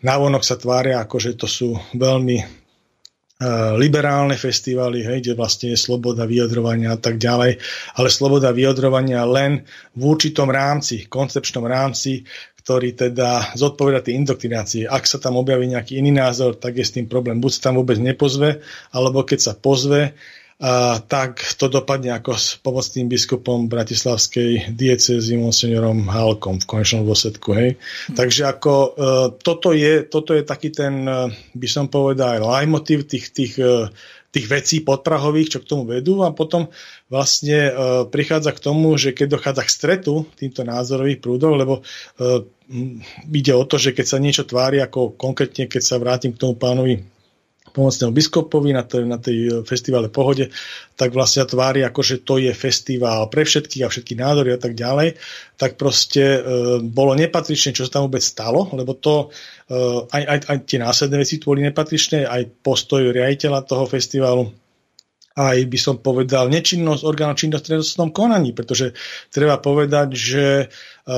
[0.00, 5.78] Návonok sa tvária, ako že to sú veľmi uh, liberálne festivaly, hej, kde vlastne je
[5.78, 7.60] sloboda vyjadrovania a tak ďalej,
[8.00, 12.24] ale sloboda vyjadrovania len v určitom rámci, koncepčnom rámci,
[12.64, 14.88] ktorý teda zodpoveda tej indoktrinácii.
[14.88, 17.40] Ak sa tam objaví nejaký iný názor, tak je s tým problém.
[17.40, 18.60] Buď sa tam vôbec nepozve,
[18.92, 20.12] alebo keď sa pozve,
[20.58, 27.54] a, tak to dopadne ako s pomocným biskupom bratislavskej diecezy monsignorom Halkom v konečnom dôsledku.
[27.54, 27.70] Hej.
[27.78, 28.14] Hm.
[28.18, 28.90] Takže ako e,
[29.38, 33.86] toto, je, toto je taký ten, e, by som povedal, aj motiv tých, tých, e,
[34.34, 36.68] tých vecí podprahových, čo k tomu vedú a potom
[37.06, 37.72] vlastne e,
[38.10, 41.82] prichádza k tomu, že keď dochádza k stretu týmto názorových prúdov, lebo e,
[43.32, 46.58] ide o to, že keď sa niečo tvári, ako konkrétne, keď sa vrátim k tomu
[46.58, 47.00] pánovi
[47.78, 50.50] pomocného biskupovi na tej, na tej e, festivale Pohode,
[50.98, 54.74] tak vlastne tvári ako, že to je festival pre všetkých a všetky názory a tak
[54.74, 55.14] ďalej,
[55.54, 56.40] tak proste e,
[56.82, 59.30] bolo nepatričné, čo sa tam vôbec stalo, lebo to
[59.70, 59.78] e,
[60.10, 64.50] aj, aj, aj tie následné veci boli nepatričné, aj postoj riaditeľa toho festivalu,
[65.38, 68.90] aj by som povedal nečinnosť orgánov činnosť v trestnom konaní, pretože
[69.30, 71.16] treba povedať, že e,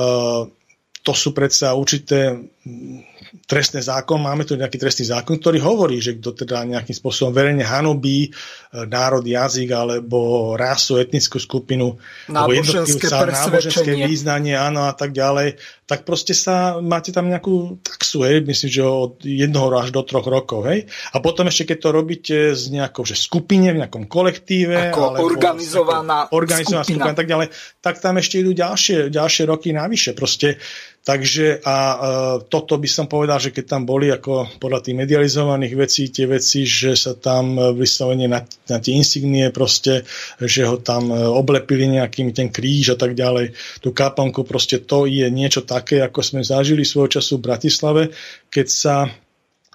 [1.01, 2.37] to sú predsa určité
[3.47, 7.63] trestný zákon, máme tu nejaký trestný zákon, ktorý hovorí, že kto teda nejakým spôsobom verejne
[7.63, 8.29] hanobí e,
[8.87, 11.95] národ, jazyk alebo rasu, etnickú skupinu,
[12.27, 15.55] náboženské náboženské význanie, áno a tak ďalej,
[15.91, 20.23] tak proste sa, máte tam nejakú taxu, hej, myslím, že od jednoho až do troch
[20.23, 20.87] rokov, hej.
[21.11, 25.27] A potom ešte, keď to robíte z nejakou že skupine, v nejakom kolektíve, ako alebo
[25.27, 27.11] organizovaná, organizovaná skupina.
[27.11, 27.47] skupina, tak ďalej,
[27.83, 30.15] tak tam ešte idú ďalšie, ďalšie roky navyše.
[30.15, 30.63] Proste
[31.01, 31.97] Takže a e,
[32.45, 36.61] toto by som povedal, že keď tam boli ako podľa tých medializovaných vecí, tie veci,
[36.61, 40.05] že sa tam e, vyslovene na, na tie insignie proste,
[40.37, 45.09] že ho tam e, oblepili nejakým ten kríž a tak ďalej, tú kaplnku, proste to
[45.09, 48.01] je niečo také, ako sme zažili svojho času v Bratislave,
[48.53, 48.95] keď sa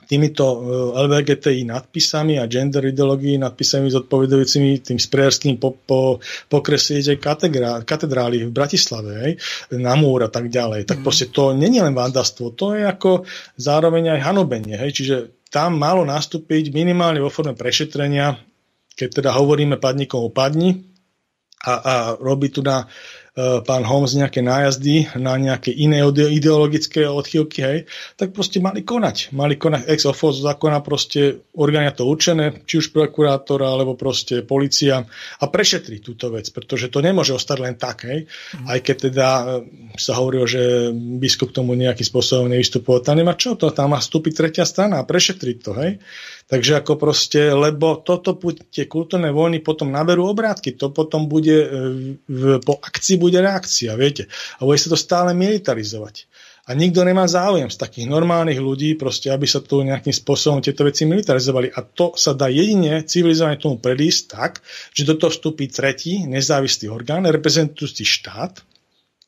[0.07, 0.57] týmito e,
[1.03, 7.19] LBGTI nadpisami a gender ideológií nadpisami zodpovedajúcimi tým sprejerským po, po, pokresliť
[7.83, 9.33] katedrály v Bratislave, hej,
[9.75, 10.87] na múr a tak ďalej.
[10.87, 11.05] Tak mm.
[11.05, 13.27] proste to není len vandastvo, to je ako
[13.59, 14.79] zároveň aj hanobenie.
[14.79, 15.16] Hej, čiže
[15.51, 18.38] tam malo nastúpiť minimálne vo forme prešetrenia,
[18.95, 20.87] keď teda hovoríme padníkom o padni
[21.66, 22.87] a, a robí tu na
[23.37, 26.01] pán Holmes nejaké nájazdy na nejaké iné
[26.33, 27.79] ideologické odchýlky, hej,
[28.16, 29.37] tak proste mali konať.
[29.37, 35.05] Mali konať ex ofo zákona proste orgánia to určené, či už prokurátor alebo proste policia
[35.37, 38.25] a prešetriť túto vec, pretože to nemôže ostať len tak, hej.
[38.57, 38.66] Mm.
[38.72, 39.44] Aj keď teda e,
[40.01, 44.33] sa hovorilo, že biskup tomu nejakým spôsobom nevystupoval, tam nemá čo, to tam má vstúpiť
[44.33, 46.00] tretia strana a prešetriť to, hej.
[46.47, 48.38] Takže ako proste, lebo toto
[48.71, 51.69] tie kultúrne vojny potom naberú obrátky, to potom bude, e,
[52.23, 54.31] v, po akcii bude reakcia, viete.
[54.63, 56.31] A bude sa to stále militarizovať.
[56.67, 60.87] A nikto nemá záujem z takých normálnych ľudí, proste, aby sa tu nejakým spôsobom tieto
[60.87, 61.71] veci militarizovali.
[61.75, 64.63] A to sa dá jedine civilizovane tomu predísť tak,
[64.94, 68.63] že do toho vstúpi tretí nezávislý orgán, reprezentujúci štát,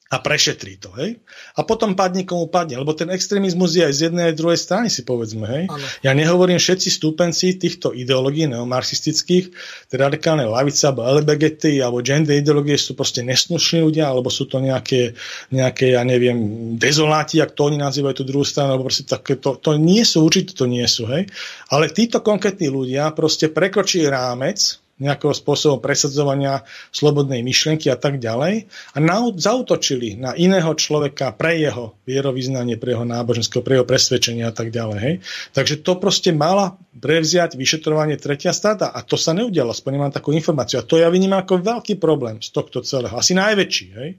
[0.09, 1.21] a prešetrí to, hej?
[1.53, 4.89] A potom padne komu padne, lebo ten extrémizmus je aj z jednej aj druhej strany,
[4.89, 5.65] si povedzme, hej?
[5.69, 5.85] Ano.
[6.01, 9.53] Ja nehovorím všetci stúpenci týchto ideológií neomarxistických,
[9.93, 14.65] teda radikálne lavice, alebo LGBT, alebo gender ideológie sú proste neslušní ľudia, alebo sú to
[14.65, 15.13] nejaké,
[15.53, 16.41] nejaké ja neviem,
[16.81, 20.25] dezoláti, ak to oni nazývajú tú druhú stranu, alebo proste také, to, to nie sú,
[20.25, 21.29] určite to nie sú, hej?
[21.69, 28.66] Ale títo konkrétni ľudia proste prekročí rámec, nejakého spôsobu presadzovania slobodnej myšlienky a tak ďalej
[28.94, 34.42] a na, zautočili na iného človeka pre jeho vierovýznanie, pre jeho náboženského, pre jeho presvedčenie
[34.42, 34.99] a tak ďalej.
[34.99, 35.14] Hej.
[35.55, 40.34] Takže to proste mala prevziať vyšetrovanie tretia strata a to sa neudialo, aspoň nemám takú
[40.34, 40.82] informáciu.
[40.82, 43.14] A to ja vnímam ako veľký problém z tohto celého.
[43.14, 43.86] Asi najväčší.
[43.94, 44.11] Hej.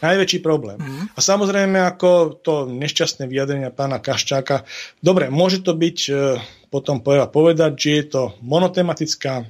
[0.00, 0.76] Najväčší problém.
[0.80, 1.08] Mm.
[1.12, 4.64] A samozrejme, ako to nešťastné vyjadrenie pána Kaščáka,
[5.00, 6.12] dobre, môže to byť e,
[6.68, 9.48] potom povedať, že je to monotematická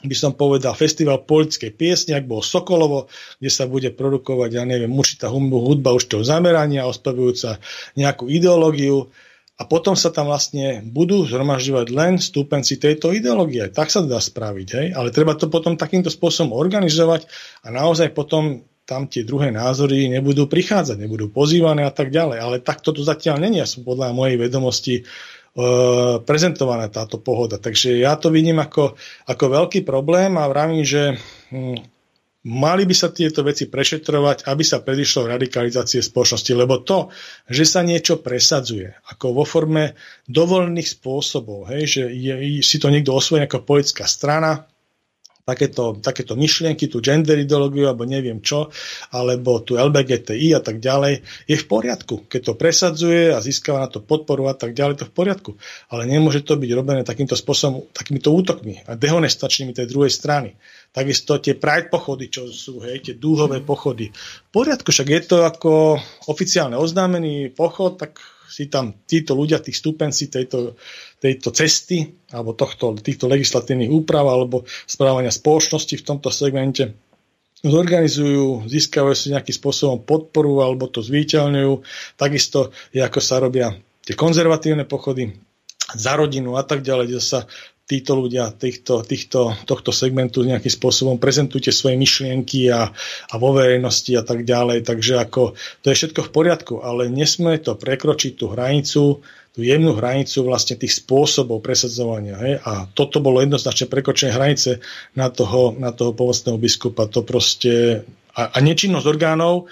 [0.00, 4.90] by som povedal, festival politickej piesne, ak bol Sokolovo, kde sa bude produkovať, ja neviem,
[4.92, 7.60] určitá hudba určitého zamerania, ospevujúca
[8.00, 9.12] nejakú ideológiu
[9.60, 13.68] a potom sa tam vlastne budú zhromažďovať len stúpenci tejto ideológie.
[13.68, 14.86] Tak sa dá spraviť, hej?
[14.96, 17.28] ale treba to potom takýmto spôsobom organizovať
[17.64, 22.38] a naozaj potom tam tie druhé názory nebudú prichádzať, nebudú pozývané a tak ďalej.
[22.42, 23.62] Ale takto to zatiaľ není.
[23.62, 25.06] Ja som podľa mojej vedomosti
[26.22, 27.58] prezentovaná táto pohoda.
[27.58, 28.94] Takže ja to vidím ako,
[29.26, 31.18] ako veľký problém a vravím, že
[31.50, 31.78] hm,
[32.46, 37.10] mali by sa tieto veci prešetrovať, aby sa predišlo radikalizácie spoločnosti, lebo to,
[37.50, 39.98] že sa niečo presadzuje, ako vo forme
[40.30, 44.69] dovolených spôsobov, hej, že je, si to niekto osvojí ako politická strana,
[45.44, 48.70] takéto, takéto myšlienky, tú gender ideológiu alebo neviem čo,
[49.10, 52.26] alebo tu LBGTI a tak ďalej, je v poriadku.
[52.28, 55.50] Keď to presadzuje a získava na to podporu a tak ďalej, to v poriadku.
[55.90, 60.56] Ale nemôže to byť robené takýmto spôsobom, takýmito útokmi a dehonestačnými tej druhej strany.
[60.90, 64.10] Takisto tie pride pochody, čo sú, hej, tie dúhové pochody.
[64.10, 68.18] V poriadku, však je to ako oficiálne oznámený pochod, tak
[68.50, 70.74] si tam títo ľudia, tých stúpenci tejto,
[71.22, 76.98] tejto cesty alebo tohto, týchto legislatívnych úprav alebo správania spoločnosti v tomto segmente
[77.60, 81.72] zorganizujú, získavajú si nejakým spôsobom podporu alebo to zvíťaľňujú.
[82.16, 85.36] Takisto ako sa robia tie konzervatívne pochody
[85.92, 87.38] za rodinu a tak ďalej, kde sa
[87.90, 92.86] títo ľudia týchto, týchto, tohto segmentu nejakým spôsobom prezentujte svoje myšlienky a,
[93.26, 94.86] a vo verejnosti a tak ďalej.
[94.86, 99.18] Takže ako, to je všetko v poriadku, ale nesme to prekročiť tú hranicu,
[99.50, 102.38] tú jemnú hranicu vlastne tých spôsobov presadzovania.
[102.38, 102.52] Hej?
[102.62, 104.78] A toto bolo jednoznačne prekročenie hranice
[105.18, 107.10] na toho, na toho povostného biskupa.
[107.10, 108.06] To proste,
[108.38, 109.66] a, a nečinnosť orgánov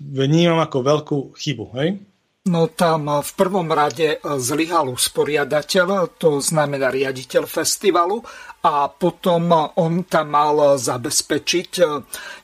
[0.00, 1.64] vnímam ako veľkú chybu.
[1.76, 2.00] Hej?
[2.42, 8.18] No tam v prvom rade zlyhal usporiadateľ, to znamená riaditeľ festivalu
[8.66, 9.46] a potom
[9.78, 11.70] on tam mal zabezpečiť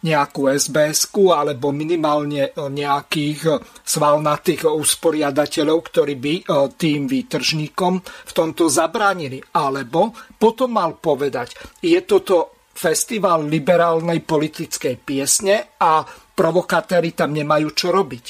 [0.07, 6.34] nejakú sbs alebo minimálne nejakých svalnatých usporiadateľov, ktorí by
[6.78, 9.42] tým výtržníkom v tomto zabránili.
[9.51, 17.90] Alebo potom mal povedať, je toto festival liberálnej politickej piesne a provokatéri tam nemajú čo
[17.90, 18.26] robiť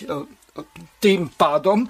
[0.99, 1.87] tým pádom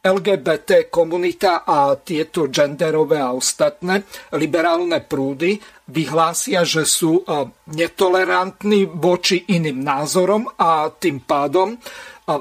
[0.00, 4.00] LGBT komunita a tieto genderové a ostatné
[4.32, 5.60] liberálne prúdy
[5.92, 7.22] vyhlásia, že sú e,
[7.76, 11.78] netolerantní voči iným názorom a tým pádom e,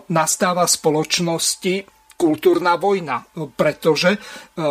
[0.08, 1.84] nastáva spoločnosti
[2.16, 3.28] kultúrna vojna,
[3.60, 4.20] pretože e,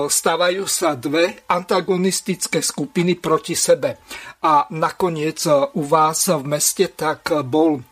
[0.08, 4.00] stávajú sa dve antagonistické skupiny proti sebe.
[4.48, 5.44] A nakoniec
[5.76, 7.84] u vás v meste tak bol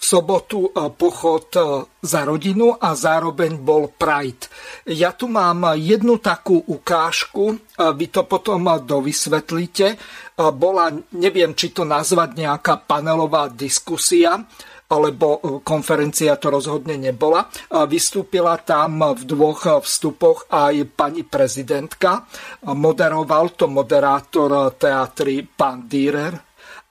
[0.00, 1.60] v sobotu e, pochod e,
[2.00, 4.48] za rodinu a zároveň bol Pride.
[4.88, 7.56] Ja tu mám jednu takú ukážku, e,
[7.92, 10.00] vy to potom dovysvetlíte.
[10.40, 10.88] Bola,
[11.20, 14.40] neviem, či to nazvať nejaká panelová diskusia,
[14.88, 17.44] alebo konferencia to rozhodne nebola.
[17.84, 22.24] Vystúpila tam v dvoch vstupoch aj pani prezidentka.
[22.72, 26.32] Moderoval to moderátor teatry pán Dürer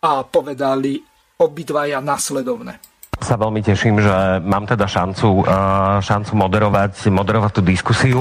[0.05, 1.01] a povedali
[1.41, 2.88] obidvaja nasledovne
[3.19, 8.19] sa veľmi teším, že mám teda šancu, uh, šancu moderovať, moderovať tú diskusiu.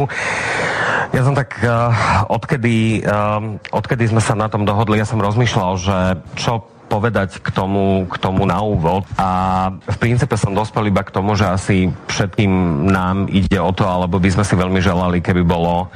[1.15, 1.91] Ja som tak, uh,
[2.29, 5.99] odkedy, uh, odkedy sme sa na tom dohodli, ja som rozmýšľal, že
[6.37, 9.05] čo povedať k tomu, k tomu na úvod.
[9.21, 9.29] A
[9.77, 14.17] v princípe som dospel iba k tomu, že asi všetkým nám ide o to, alebo
[14.17, 15.93] by sme si veľmi želali, keby bolo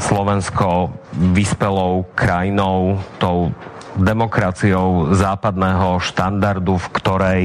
[0.00, 0.96] Slovensko
[1.36, 3.52] vyspelou krajinou, tou
[3.98, 7.42] demokraciou západného štandardu, v ktorej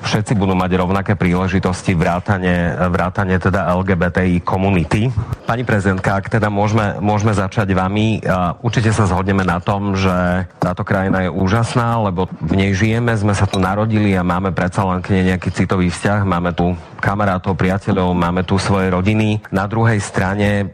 [0.00, 5.12] všetci budú mať rovnaké príležitosti vrátane, vrátane teda LGBTI komunity.
[5.44, 8.24] Pani prezidentka, ak teda môžeme, môžeme začať vami,
[8.64, 13.36] určite sa zhodneme na tom, že táto krajina je úžasná, lebo v nej žijeme, sme
[13.36, 16.72] sa tu narodili a máme predsa len k nej nejaký citový vzťah, máme tu
[17.02, 19.42] kamarátov, priateľov, máme tu svoje rodiny.
[19.50, 20.72] Na druhej strane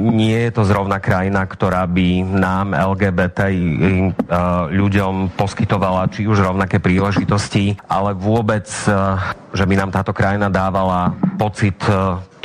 [0.00, 3.48] nie je to zrovna krajina, ktorá by nám, LGBT
[4.70, 8.68] ľuďom poskytovala či už rovnaké príležitosti, ale vôbec,
[9.52, 11.76] že by nám táto krajina dávala pocit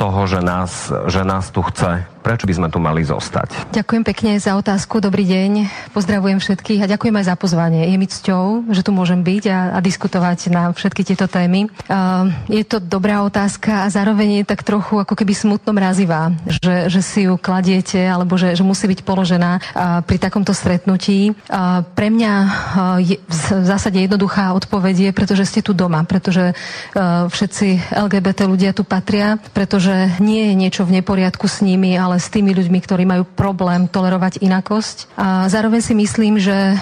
[0.02, 3.74] toho, že nás, že nás tu chce Prečo by sme tu mali zostať?
[3.74, 5.02] Ďakujem pekne za otázku.
[5.02, 5.66] Dobrý deň.
[5.90, 7.90] Pozdravujem všetkých a ďakujem aj za pozvanie.
[7.90, 11.66] Je mi cťou, že tu môžem byť a, a diskutovať na všetky tieto témy.
[11.90, 16.86] Uh, je to dobrá otázka a zároveň je tak trochu ako keby smutno mrazivá, že,
[16.86, 21.34] že si ju kladiete alebo že, že musí byť položená uh, pri takomto stretnutí.
[21.50, 22.50] Uh, pre mňa uh,
[23.02, 28.70] je v zásade jednoduchá odpoveď je, pretože ste tu doma, pretože uh, všetci LGBT ľudia
[28.70, 33.04] tu patria, pretože nie je niečo v neporiadku s nimi, ale s tými ľuďmi, ktorí
[33.04, 35.14] majú problém tolerovať inakosť.
[35.16, 36.76] A zároveň si myslím, že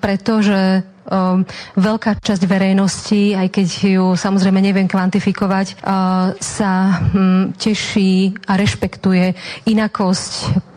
[0.00, 1.44] preto, že um,
[1.76, 6.72] veľká časť verejnosti, aj keď ju samozrejme neviem kvantifikovať, uh, sa
[7.12, 9.36] um, teší a rešpektuje
[9.68, 10.32] inakosť,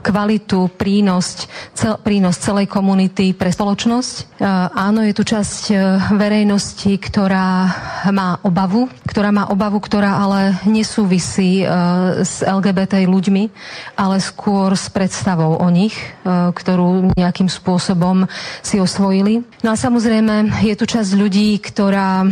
[0.07, 4.39] kvalitu, prínos, cel, prínos celej komunity pre spoločnosť.
[4.39, 5.79] Uh, áno, je tu časť uh,
[6.15, 7.67] verejnosti, ktorá
[8.15, 13.51] má obavu, ktorá má obavu, ktorá ale nesúvisí uh, s LGBT ľuďmi,
[13.99, 18.29] ale skôr s predstavou o nich, ktorú nejakým spôsobom
[18.61, 19.43] si osvojili.
[19.65, 22.23] No a samozrejme je tu časť ľudí, ktorá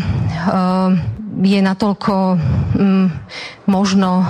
[1.42, 2.40] je natoľko
[2.76, 3.08] mm,
[3.66, 4.26] možno e,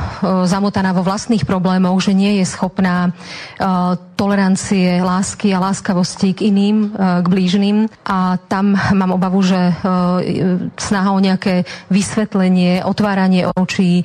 [0.48, 3.12] zamotaná vo vlastných problémoch, že nie je schopná e,
[4.16, 7.78] tolerancie, lásky a láskavosti k iným, e, k blížnym.
[8.08, 9.74] A tam mám obavu, že e,
[10.80, 14.04] snaha o nejaké vysvetlenie, otváranie očí, e,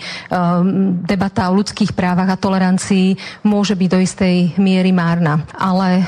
[1.07, 3.15] debata o ľudských právach a tolerancii
[3.47, 5.47] môže byť do istej miery márna.
[5.55, 6.05] Ale e,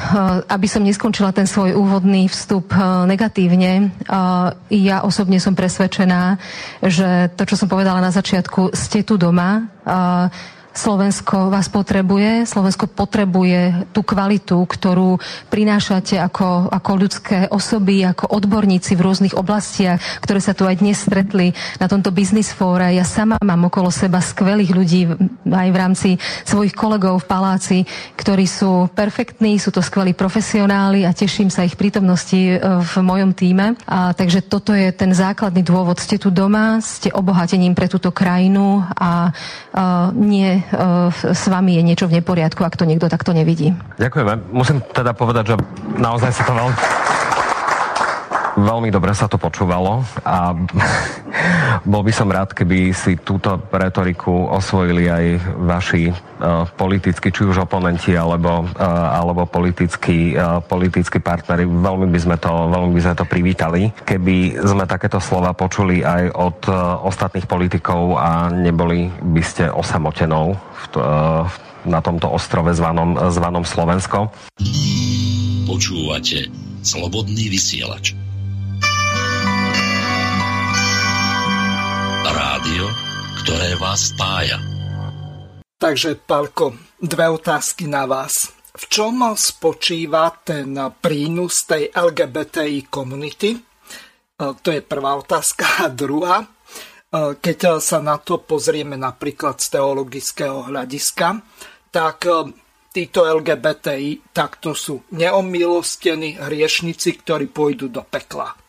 [0.51, 3.84] aby som neskončila ten svoj úvodný vstup e, negatívne, e,
[4.82, 6.43] ja osobne som presvedčená,
[6.83, 9.70] že to, čo som povedala na začiatku, ste tu doma.
[10.73, 15.20] Slovensko vás potrebuje, Slovensko potrebuje tú kvalitu, ktorú
[15.53, 20.97] prinášate ako, ako ľudské osoby, ako odborníci v rôznych oblastiach, ktoré sa tu aj dnes
[20.97, 22.89] stretli na tomto biznis fóre.
[22.97, 25.01] Ja sama mám okolo seba skvelých ľudí
[25.45, 26.09] aj v rámci
[26.49, 27.79] svojich kolegov v paláci,
[28.16, 33.37] ktorí sú perfektní, sú to skvelí profesionáli a teším sa ich prítomnosti e, v mojom
[33.37, 33.77] týme.
[33.85, 36.01] A, takže toto je ten základný dôvod.
[36.01, 39.29] Ste tu doma, ste obohatením pre túto krajinu a,
[39.77, 40.62] a nie E,
[41.33, 43.75] s vami je niečo v neporiadku, ak to niekto takto nevidí.
[43.99, 44.55] Ďakujem.
[44.55, 45.57] Musím teda povedať, že
[45.99, 46.77] naozaj sa to veľmi
[48.63, 50.55] Veľmi dobre sa to počúvalo a
[51.93, 55.25] bol by som rád, keby si túto retoriku osvojili aj
[55.67, 61.67] vaši uh, politickí, či už oponenti alebo, uh, alebo politickí, uh, politickí partnery.
[61.67, 66.23] Veľmi by, sme to, veľmi by sme to privítali, keby sme takéto slova počuli aj
[66.31, 71.51] od uh, ostatných politikov a neboli by ste osamotenou v, uh,
[71.83, 74.31] na tomto ostrove zvanom, zvanom Slovensko.
[75.67, 76.47] Počúvate
[76.83, 78.22] Slobodný vysielač.
[82.33, 82.89] Rádio,
[83.45, 84.57] ktoré vás spája.
[85.76, 88.57] Takže, Palko, dve otázky na vás.
[88.72, 93.53] V čom spočíva ten prínos tej LGBTI komunity?
[93.53, 93.61] E,
[94.64, 95.64] to je prvá otázka.
[95.85, 96.49] A druhá, e,
[97.37, 101.37] keď sa na to pozrieme napríklad z teologického hľadiska,
[101.93, 102.49] tak e,
[102.97, 108.62] títo LGBTI takto sú neomilostení hriešnici, ktorí pôjdu do pekla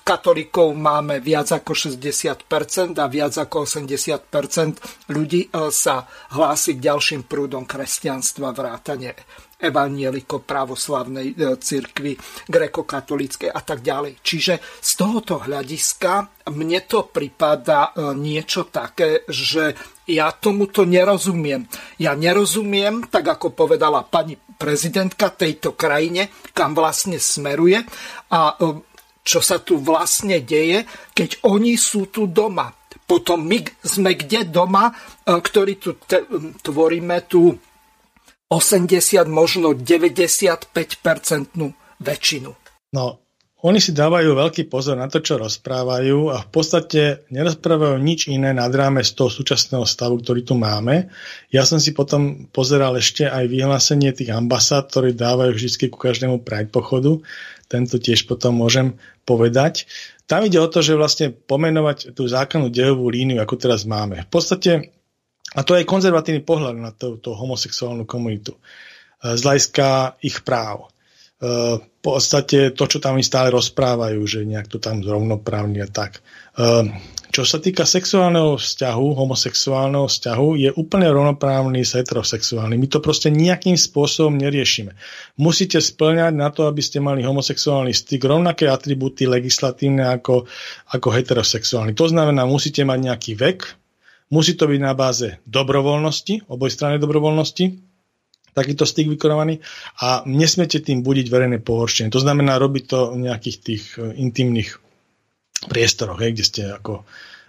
[0.00, 6.06] katolíkov máme viac ako 60% a viac ako 80% ľudí e, sa
[6.36, 9.12] hlási k ďalším prúdom kresťanstva, vrátane
[9.56, 12.12] evanieliko pravoslavnej e, cirkvi,
[12.44, 14.20] grekokatolíckej a tak ďalej.
[14.20, 19.72] Čiže z tohoto hľadiska mne to prípada e, niečo také, že
[20.06, 21.66] ja tomuto nerozumiem.
[21.98, 27.82] Ja nerozumiem, tak ako povedala pani prezidentka tejto krajine, kam vlastne smeruje
[28.32, 28.56] a
[29.26, 32.70] čo sa tu vlastne deje, keď oni sú tu doma.
[33.06, 34.94] Potom my sme kde doma, e,
[35.34, 35.98] ktorí tu
[36.62, 37.58] tvoríme tú
[38.46, 40.70] 80, možno 95%
[41.98, 42.50] väčšinu.
[42.94, 43.25] No,
[43.66, 48.54] oni si dávajú veľký pozor na to, čo rozprávajú a v podstate nerozprávajú nič iné
[48.54, 51.10] nad ráme z toho súčasného stavu, ktorý tu máme.
[51.50, 56.46] Ja som si potom pozeral ešte aj vyhlásenie tých ambasád, ktorí dávajú vždy ku každému
[56.46, 57.18] Pride pochodu
[57.66, 58.94] tento tiež potom môžem
[59.26, 59.90] povedať.
[60.30, 64.22] Tam ide o to, že vlastne pomenovať tú zákonnú dejovú líniu, ako teraz máme.
[64.26, 64.94] V podstate
[65.54, 68.58] A to je konzervatívny pohľad na túto homosexuálnu komunitu
[69.22, 70.90] z hľadiska ich práv.
[71.36, 76.24] V podstate to, čo tam stále rozprávajú, že nejak to tam zrovnoprávne a tak.
[77.28, 82.80] Čo sa týka sexuálneho vzťahu, homosexuálneho vzťahu, je úplne rovnoprávny s heterosexuálnym.
[82.80, 84.96] My to proste nejakým spôsobom neriešime.
[85.36, 90.48] Musíte splňať na to, aby ste mali homosexuálny styk rovnaké atribúty legislatívne ako,
[90.88, 91.92] ako heterosexuálny.
[92.00, 93.58] To znamená, musíte mať nejaký vek,
[94.32, 97.85] musí to byť na báze dobrovoľnosti, obojstrannej dobrovoľnosti,
[98.56, 99.60] takýto styk vykonávaný
[100.00, 102.08] a nesmiete tým budiť verejné pohoršenie.
[102.08, 104.80] To znamená robiť to v nejakých tých e, intimných
[105.68, 107.04] priestoroch, hej, kde ste ako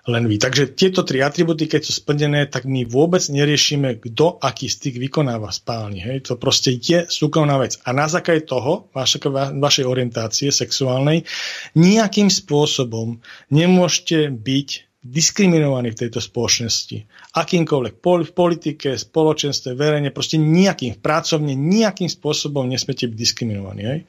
[0.08, 0.40] len vy.
[0.40, 5.52] Takže tieto tri atributy, keď sú splnené, tak my vôbec neriešime, kto aký styk vykonáva
[5.52, 6.00] spálni.
[6.00, 6.32] Hej.
[6.32, 7.76] To proste je súkromná vec.
[7.84, 9.20] A na základe toho, vaša,
[9.60, 11.28] vašej orientácie sexuálnej,
[11.76, 13.20] nejakým spôsobom
[13.52, 17.06] nemôžete byť diskriminovaní v tejto spoločnosti.
[17.38, 23.82] Akýmkoľvek v politike, spoločenstve, verejne, proste nejakým, pracovne, nejakým spôsobom nesmete byť diskriminovaní.
[23.86, 24.00] Hej.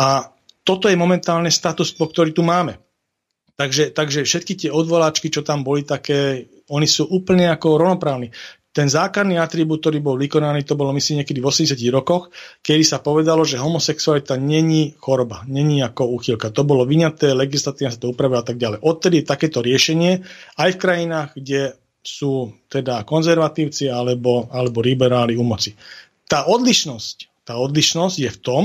[0.00, 0.32] A
[0.66, 2.80] toto je momentálne status, po ktorý tu máme.
[3.56, 8.28] Takže, takže všetky tie odvoláčky, čo tam boli také, oni sú úplne ako rovnoprávni.
[8.76, 12.28] Ten základný atribút, ktorý bol vykonaný, to bolo myslím niekedy v 80 rokoch,
[12.60, 16.52] kedy sa povedalo, že homosexualita není choroba, není ako úchylka.
[16.52, 18.84] To bolo vyňaté, legislatívne sa to upravilo a tak ďalej.
[18.84, 20.20] Odtedy je takéto riešenie
[20.60, 21.72] aj v krajinách, kde
[22.04, 25.72] sú teda konzervatívci alebo, alebo liberáli u moci.
[26.28, 28.64] Tá odlišnosť, tá odlišnosť je v tom,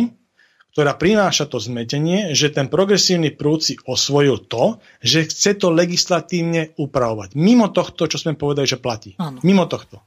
[0.71, 6.75] ktorá prináša to zmetenie, že ten progresívny prúd si osvojil to, že chce to legislatívne
[6.79, 7.35] upravovať.
[7.35, 9.19] Mimo tohto, čo sme povedali, že platí.
[9.19, 9.43] Áno.
[9.43, 9.99] Mimo tohto.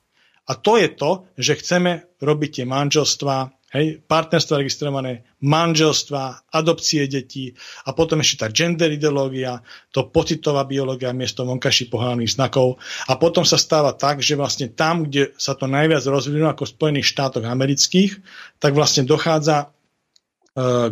[0.44, 7.56] A to je to, že chceme robiť tie manželstvá, hej, partnerstva registrované, manželstva, adopcie detí
[7.88, 12.76] a potom ešte tá gender ideológia, to pocitová biológia miesto vonkajších pohľadných znakov
[13.08, 16.74] a potom sa stáva tak, že vlastne tam, kde sa to najviac rozvinulo ako v
[16.76, 18.12] Spojených štátoch amerických,
[18.60, 19.74] tak vlastne dochádza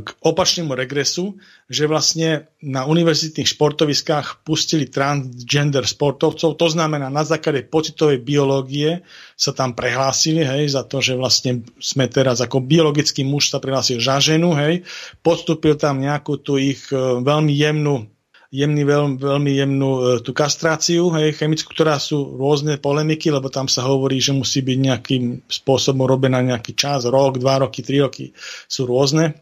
[0.03, 1.39] k opačnému regresu,
[1.71, 9.07] že vlastne na univerzitných športoviskách pustili transgender sportovcov, to znamená na základe pocitovej biológie
[9.39, 14.03] sa tam prehlásili, hej, za to, že vlastne sme teraz ako biologický muž sa prihlásil
[14.03, 14.83] za ženu, hej,
[15.23, 18.11] podstúpil tam nejakú tú ich e, veľmi jemnú
[18.51, 23.71] jemný, veľ, veľmi jemnú e, tú kastráciu hej, chemickú, ktorá sú rôzne polemiky, lebo tam
[23.71, 28.35] sa hovorí, že musí byť nejakým spôsobom robená nejaký čas, rok, dva roky, tri roky,
[28.67, 29.39] sú rôzne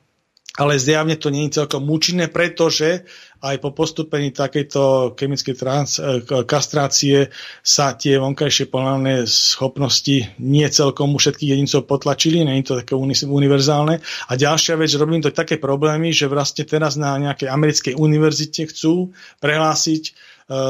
[0.58, 3.06] ale zjavne to nie je celkom účinné, pretože
[3.40, 7.32] aj po postupení takejto chemickej trans, e, kastrácie
[7.62, 12.92] sa tie vonkajšie polárne schopnosti nie celkom u všetkých jedincov potlačili, nie je to také
[13.24, 14.02] univerzálne.
[14.02, 19.16] A ďalšia vec, robím to také problémy, že vlastne teraz na nejakej americkej univerzite chcú
[19.40, 20.12] prehlásiť e,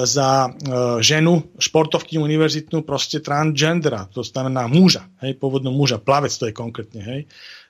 [0.07, 0.49] za e,
[1.03, 7.03] ženu, športovky univerzitnú, proste transgendera, to znamená muža, hej, pôvodnú muža, plavec to je konkrétne,
[7.03, 7.23] hej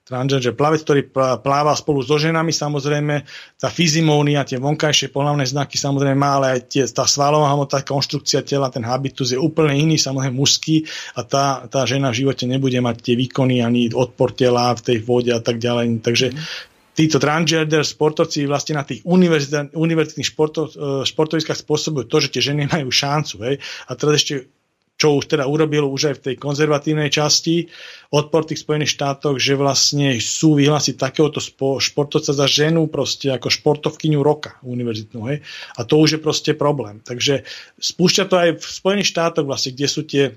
[0.04, 1.02] transgender plavec, ktorý
[1.38, 3.22] pláva spolu so ženami, samozrejme
[3.60, 8.42] tá fyzimónia, tie vonkajšie pohľavné znaky samozrejme má, ale aj tie, tá svalová hmota, konštrukcia
[8.42, 10.82] tela, ten habitus je úplne iný, samozrejme mužský
[11.14, 14.98] a tá, tá žena v živote nebude mať tie výkony ani odpor tela v tej
[15.06, 16.02] vode a tak ďalej.
[16.02, 16.26] Takže
[17.00, 22.66] títo transgender sportovci vlastne na tých univerzitných športov, e, športoviskách spôsobujú to, že tie ženy
[22.66, 23.34] majú šancu.
[23.46, 23.54] Hej?
[23.88, 24.50] A teraz ešte
[25.00, 27.72] čo už teda urobil už aj v tej konzervatívnej časti
[28.12, 31.40] odpor tých Spojených štátoch, že vlastne sú vyhlásiť takéhoto
[31.80, 35.24] športovca za ženu proste ako športovkyňu roka univerzitnú.
[35.32, 35.40] Hej?
[35.80, 37.00] A to už je proste problém.
[37.00, 37.48] Takže
[37.80, 40.36] spúšťa to aj v Spojených štátoch vlastne, kde sú tie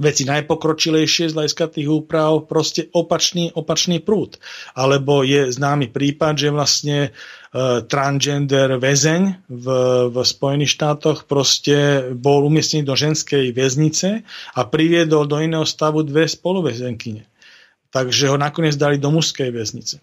[0.00, 4.40] veci najpokročilejšie z hľadiska tých úprav, proste opačný, opačný prúd.
[4.72, 9.66] Alebo je známy prípad, že vlastne uh, transgender väzeň v,
[10.08, 14.24] v Spojených štátoch proste bol umiestnený do ženskej väznice
[14.56, 17.28] a priviedol do iného stavu dve spoluväzenkyne.
[17.92, 20.00] Takže ho nakoniec dali do mužskej väznice.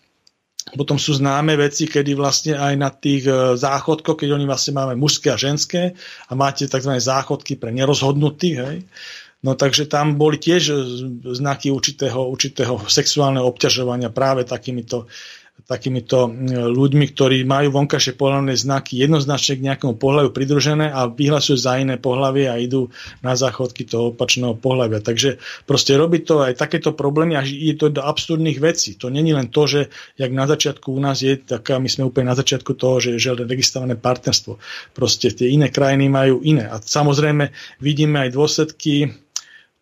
[0.69, 4.93] Potom sú známe veci, kedy vlastne aj na tých e, záchodkoch, keď oni vlastne máme
[4.93, 5.97] mužské a ženské
[6.29, 6.93] a máte tzv.
[6.93, 8.77] záchodky pre nerozhodnutých, hej,
[9.39, 10.75] No takže tam boli tiež
[11.31, 15.07] znaky určitého, určitého sexuálneho obťažovania práve takýmito,
[15.63, 21.79] takýmito ľuďmi, ktorí majú vonkajšie pohľavné znaky jednoznačne k nejakému pohľaviu pridružené a vyhlasujú za
[21.79, 22.91] iné pohľavie a idú
[23.23, 24.99] na záchodky toho opačného pohľavia.
[24.99, 28.99] Takže proste robí to aj takéto problémy a je to do absurdných vecí.
[28.99, 29.87] To není len to, že
[30.19, 33.39] jak na začiatku u nás je taká, my sme úplne na začiatku toho, že je
[33.39, 34.59] registrované partnerstvo.
[34.91, 36.67] Proste tie iné krajiny majú iné.
[36.67, 39.15] A samozrejme vidíme aj dôsledky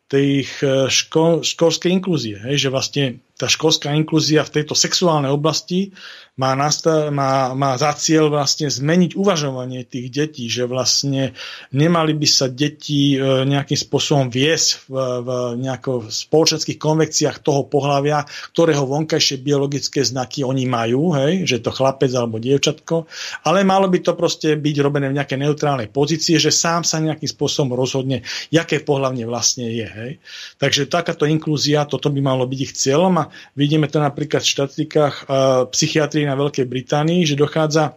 [0.08, 2.40] tých e, ško, školskej inklúzie.
[2.40, 3.06] Hej, že vlastne
[3.36, 5.92] tá školská inklúzia v tejto sexuálnej oblasti
[6.38, 11.34] má, nastav, má, má za cieľ vlastne zmeniť uvažovanie tých detí, že vlastne
[11.74, 14.94] nemali by sa deti e, nejakým spôsobom viesť v,
[15.26, 18.22] v nejako spoločenských konvekciách toho pohľavia,
[18.54, 23.10] ktorého vonkajšie biologické znaky oni majú, hej, že to chlapec alebo dievčatko,
[23.50, 27.28] ale malo by to proste byť robené v nejakej neutrálnej pozícii, že sám sa nejakým
[27.28, 28.22] spôsobom rozhodne,
[28.54, 29.88] aké pohľavne vlastne je.
[29.88, 30.12] Hej.
[30.60, 35.16] Takže takáto inklúzia, toto by malo byť ich cieľom a vidíme to napríklad v štatistikách
[35.24, 37.96] uh, psychiatrii na Veľkej Británii, že dochádza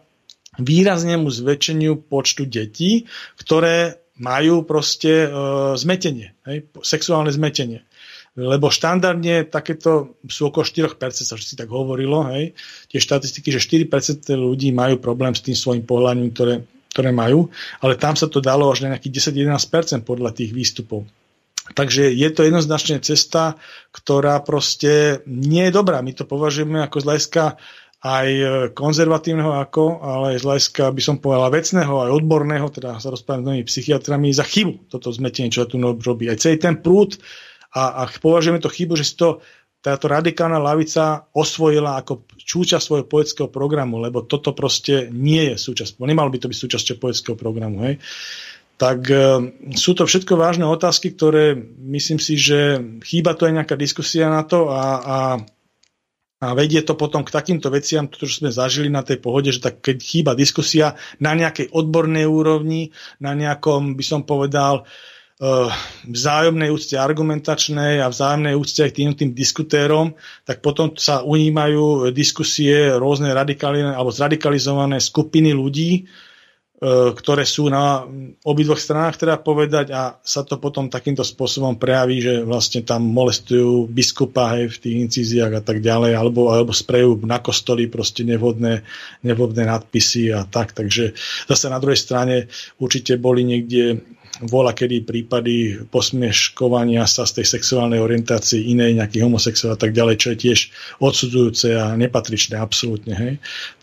[0.59, 5.29] výraznému zväčšeniu počtu detí, ktoré majú proste e,
[5.81, 7.83] zmetenie, hej, sexuálne zmetenie.
[8.39, 10.95] Lebo štandardne takéto sú okolo 4%,
[11.27, 12.55] sa si tak hovorilo, hej,
[12.87, 13.59] tie štatistiky, že
[13.91, 16.63] 4% ľudí majú problém s tým svojim pohľadím, ktoré,
[16.95, 17.51] ktoré majú,
[17.83, 21.09] ale tam sa to dalo až na nejakých 10-11% podľa tých výstupov.
[21.71, 23.55] Takže je to jednoznačne cesta,
[23.95, 26.03] ktorá proste nie je dobrá.
[26.03, 27.43] My to považujeme ako z hľadiska
[28.01, 32.97] aj e, konzervatívneho ako, ale aj z hľadiska, by som povedal, vecného, aj odborného, teda
[32.97, 36.33] sa rozprávam s novými psychiatrami, za chybu toto zmetenie, čo tu robí.
[36.33, 37.21] Aj celý ten prúd
[37.77, 39.45] a, a považujeme to chybu, že si to
[39.81, 45.97] táto radikálna lavica osvojila ako súčasť svojho poetického programu, lebo toto proste nie je súčasť,
[46.05, 47.89] nemalo by to byť súčasťou poetického programu.
[47.89, 48.01] Hej.
[48.81, 49.25] Tak e,
[49.77, 51.53] sú to všetko vážne otázky, ktoré
[51.85, 55.19] myslím si, že chýba to aj nejaká diskusia na to a, a
[56.41, 59.85] a vedie to potom k takýmto veciam, to, sme zažili na tej pohode, že tak
[59.85, 64.89] keď chýba diskusia na nejakej odbornej úrovni, na nejakom, by som povedal,
[65.37, 65.69] eh,
[66.09, 70.17] vzájomnej úcte argumentačnej a vzájomnej úcte aj tým, tým diskutérom,
[70.49, 76.09] tak potom sa unímajú diskusie rôzne radikálne alebo zradikalizované skupiny ľudí,
[76.81, 78.09] ktoré sú na
[78.41, 83.85] obidvoch stranách, teda povedať, a sa to potom takýmto spôsobom prejaví, že vlastne tam molestujú
[83.85, 88.81] biskupa hej, v tých incíziách a tak ďalej, alebo, alebo sprejú na kostoli proste nevhodné,
[89.21, 90.73] nevhodné nadpisy a tak.
[90.73, 91.13] Takže
[91.45, 92.49] zase na druhej strane
[92.81, 94.01] určite boli niekde
[94.47, 100.17] vola kedy prípady posmieškovania sa z tej sexuálnej orientácie inej, nejakých homosexuálov a tak ďalej,
[100.17, 100.59] čo je tiež
[101.03, 103.13] odsudzujúce a nepatričné absolútne.
[103.13, 103.33] Hej.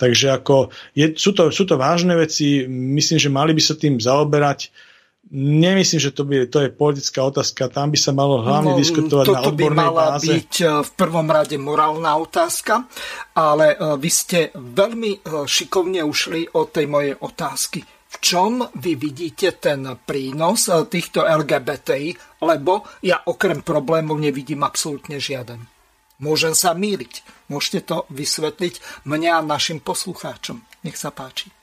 [0.02, 4.02] Takže ako je, sú, to, sú to vážne veci, myslím, že mali by sa tým
[4.02, 4.74] zaoberať
[5.28, 7.68] Nemyslím, že to, by, to je politická otázka.
[7.68, 10.24] Tam by sa malo hlavne no, diskutovať na odbornej by mala báze.
[10.24, 12.88] byť e, v prvom rade morálna otázka,
[13.36, 18.96] ale e, vy ste veľmi e, šikovne ušli od tej mojej otázky v čom vy
[18.96, 25.64] vidíte ten prínos eh, týchto LGBTI, lebo ja okrem problémov nevidím absolútne žiaden.
[26.18, 27.22] Môžem sa míriť.
[27.46, 30.66] Môžete to vysvetliť mne a našim poslucháčom.
[30.82, 31.54] Nech sa páči.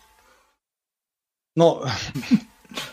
[1.58, 1.82] No,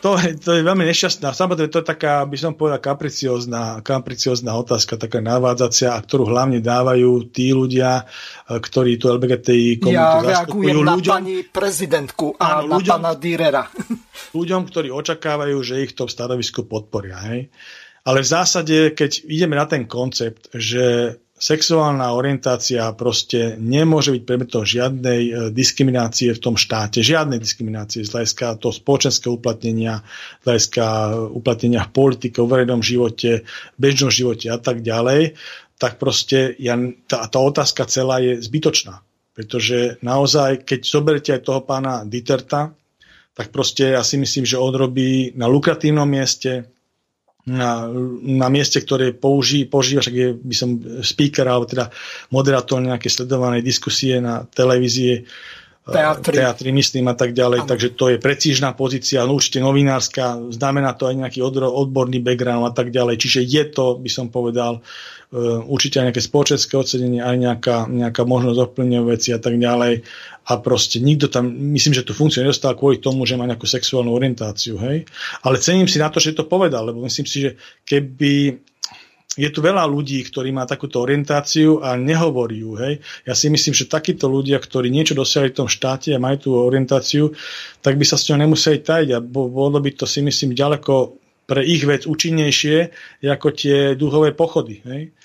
[0.01, 1.34] to, je, to je veľmi nešťastná.
[1.34, 7.29] Samozrejme, to je taká, by som povedal, kapriciozná, kapriciozná otázka, taká navádzacia, ktorú hlavne dávajú
[7.34, 8.05] tí ľudia,
[8.47, 10.82] e, ktorí tu LGBTI komunitu ja zastupujú.
[10.82, 13.63] na ľuďom, pani prezidentku a áno, na ľuďom, pána Dürera.
[14.38, 17.19] Ľuďom, ktorí očakávajú, že ich to v stanovisku podporia.
[17.27, 17.51] Hej?
[18.07, 24.61] Ale v zásade, keď ideme na ten koncept, že sexuálna orientácia proste nemôže byť predmetom
[24.61, 30.05] žiadnej e, diskriminácie v tom štáte, žiadnej diskriminácie z hľadiska toho spoločenského uplatnenia,
[30.39, 30.85] z hľadiska
[31.33, 33.41] uplatnenia v politike, v verejnom živote,
[33.81, 35.33] bežnom živote a tak ďalej,
[35.81, 36.77] tak proste ja,
[37.09, 39.01] tá, tá otázka celá je zbytočná.
[39.33, 42.77] Pretože naozaj, keď zoberiete aj toho pána Dieterta,
[43.33, 46.69] tak proste ja si myslím, že on robí na lukratívnom mieste,
[47.51, 47.91] na,
[48.23, 50.69] na mieste, ktoré použí, používa, však je, by som
[51.03, 51.91] speaker, alebo teda
[52.31, 55.27] moderátor nejaké sledovanej diskusie na televízie,
[55.88, 56.36] teatri.
[56.38, 57.65] teatri, myslím a tak ďalej.
[57.65, 57.69] Ano.
[57.69, 62.73] Takže to je precížna pozícia, no určite novinárska, znamená to aj nejaký odborný background a
[62.73, 63.17] tak ďalej.
[63.17, 64.86] Čiže je to, by som povedal,
[65.32, 70.03] Eh, určite aj nejaké spoločenské ocenenie, aj nejaká, nejaká možnosť ovplyvňovať veci a tak ďalej.
[70.43, 74.11] A proste nikto tam, myslím, že tú funkciu nedostal kvôli tomu, že má nejakú sexuálnu
[74.11, 75.07] orientáciu, hej.
[75.47, 77.55] Ale cením si na to, že to povedal, lebo myslím si, že
[77.88, 78.59] keby
[79.39, 82.75] je tu veľa ľudí, ktorí má takúto orientáciu a nehovorí ju.
[82.75, 82.99] Hej.
[83.23, 86.49] Ja si myslím, že takíto ľudia, ktorí niečo dosiahli v tom štáte a majú tú
[86.59, 87.32] orientáciu,
[87.79, 91.15] tak by sa s ňou nemuseli tajiť a bolo by to si myslím ďaleko
[91.47, 92.91] pre ich vec účinnejšie
[93.23, 94.84] ako tie duhové pochody.
[94.84, 95.15] Hej.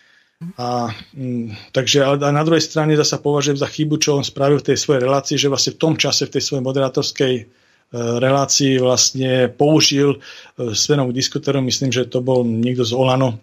[0.54, 4.68] A, mm, takže ale na druhej strane zasa považujem za chybu, čo on spravil v
[4.70, 7.44] tej svojej relácii, že vlastne v tom čase, v tej svojej moderátorskej e,
[7.96, 13.40] relácii vlastne použil e, svenom k diskutérom, myslím, že to bol niekto z Olano,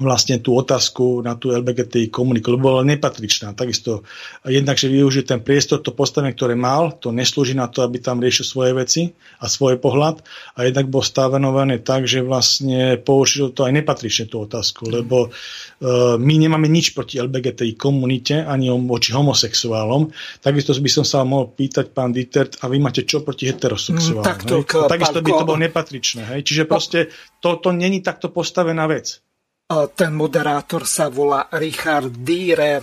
[0.00, 3.52] vlastne tú otázku na tú LBGTI komuniku, lebo bola nepatričná.
[3.52, 4.02] Takisto
[4.48, 8.18] jednak, že využil ten priestor, to postavenie, ktoré mal, to neslúži na to, aby tam
[8.18, 10.24] riešil svoje veci a svoj pohľad
[10.56, 16.16] a jednak bol stavenované tak, že vlastne použil to aj nepatrične tú otázku, lebo uh,
[16.16, 20.08] my nemáme nič proti LBGTI komunite ani voči homosexuálom.
[20.40, 24.24] Takisto by som sa mohol pýtať, pán Dietert, a vy máte čo proti heterosexuálom?
[24.24, 26.24] Mm, takto, takisto by to bolo nepatričné.
[26.32, 26.40] Hej?
[26.48, 27.12] Čiže proste
[27.44, 29.20] to, to není takto postavená vec.
[29.70, 32.82] Ten moderátor sa volá Richard Dierer.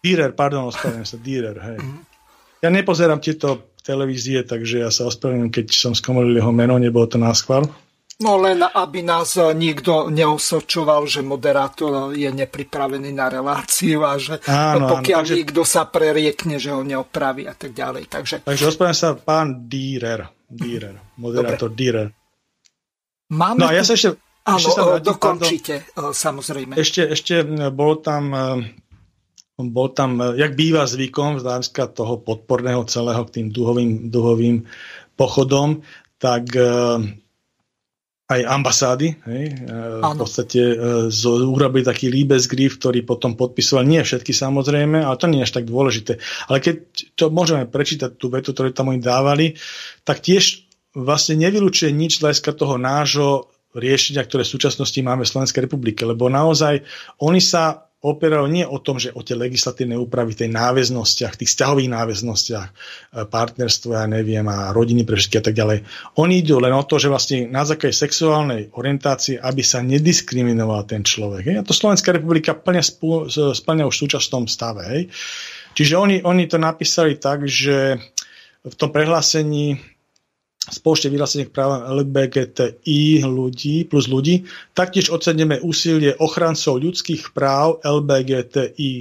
[0.00, 1.78] Dierer, pardon, ospravedlňujem sa, Dierer, hej.
[1.84, 2.00] Mm.
[2.64, 7.20] Ja nepozerám tieto televízie, takže ja sa ospravedlňujem, keď som skomolil jeho meno, nebolo to
[7.20, 7.68] náschval.
[8.24, 14.86] No len aby nás nikto neosočoval, že moderátor je nepripravený na reláciu a že áno,
[14.96, 15.36] pokiaľ áno, takže...
[15.36, 18.08] niekto sa preriekne, že ho neopraví a tak ďalej.
[18.08, 21.76] Takže, takže ospravedlňujem sa pán Dierer, Dierer moderátor Dobre.
[21.76, 22.08] Dierer.
[23.34, 24.14] Máme no a ja sa ešte
[24.44, 26.72] Áno, ešte sa vrátim, dokončite, pardon, samozrejme.
[26.76, 27.34] Ešte, ešte
[27.72, 28.28] bol tam,
[29.56, 34.68] bol tam, jak býva zvykom z hľadiska toho podporného celého k tým duhovým, duhovým
[35.16, 35.80] pochodom,
[36.20, 36.52] tak
[38.24, 39.44] aj ambasády, hej,
[40.00, 40.60] v podstate
[41.12, 45.60] z, urobili taký Liebesgriff, ktorý potom podpisoval, nie všetky samozrejme, ale to nie je až
[45.60, 46.20] tak dôležité.
[46.48, 46.84] Ale keď
[47.16, 49.60] to môžeme prečítať, tú vetu, ktorú tam oni dávali,
[50.08, 55.66] tak tiež vlastne nevylučuje nič z toho nášho riešenia, ktoré v súčasnosti máme v Slovenskej
[55.66, 56.86] republike, lebo naozaj
[57.18, 61.88] oni sa opierajú nie o tom, že o tie legislatívne úpravy, tej náväznostiach, tých vzťahových
[61.88, 62.72] náväznostiach, e,
[63.24, 65.88] partnerstvo, ja neviem, a rodiny pre všetky a tak ďalej.
[66.20, 71.00] Oni idú len o to, že vlastne na základe sexuálnej orientácie, aby sa nediskriminoval ten
[71.00, 71.48] človek.
[71.48, 71.56] Hej?
[71.56, 75.08] A to Slovenská republika plne splňa už v súčasnom stave.
[75.72, 77.96] Čiže oni, oni to napísali tak, že
[78.68, 79.80] v tom prehlásení
[80.64, 88.92] spoločne vyhlásených práv LGBTI ľudí plus ľudí, taktiež oceníme úsilie ochrancov ľudských práv LGBTI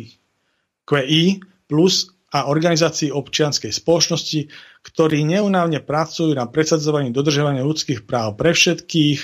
[0.83, 1.23] QI
[1.71, 4.49] plus a organizácií občianskej spoločnosti,
[4.83, 9.19] ktorí neunávne pracujú na presadzovaní dodržovania ľudských práv pre všetkých.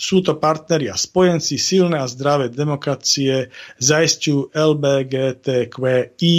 [0.00, 6.36] Sú to partneri a spojenci silné a zdravé demokracie, zaistujú LBGTQI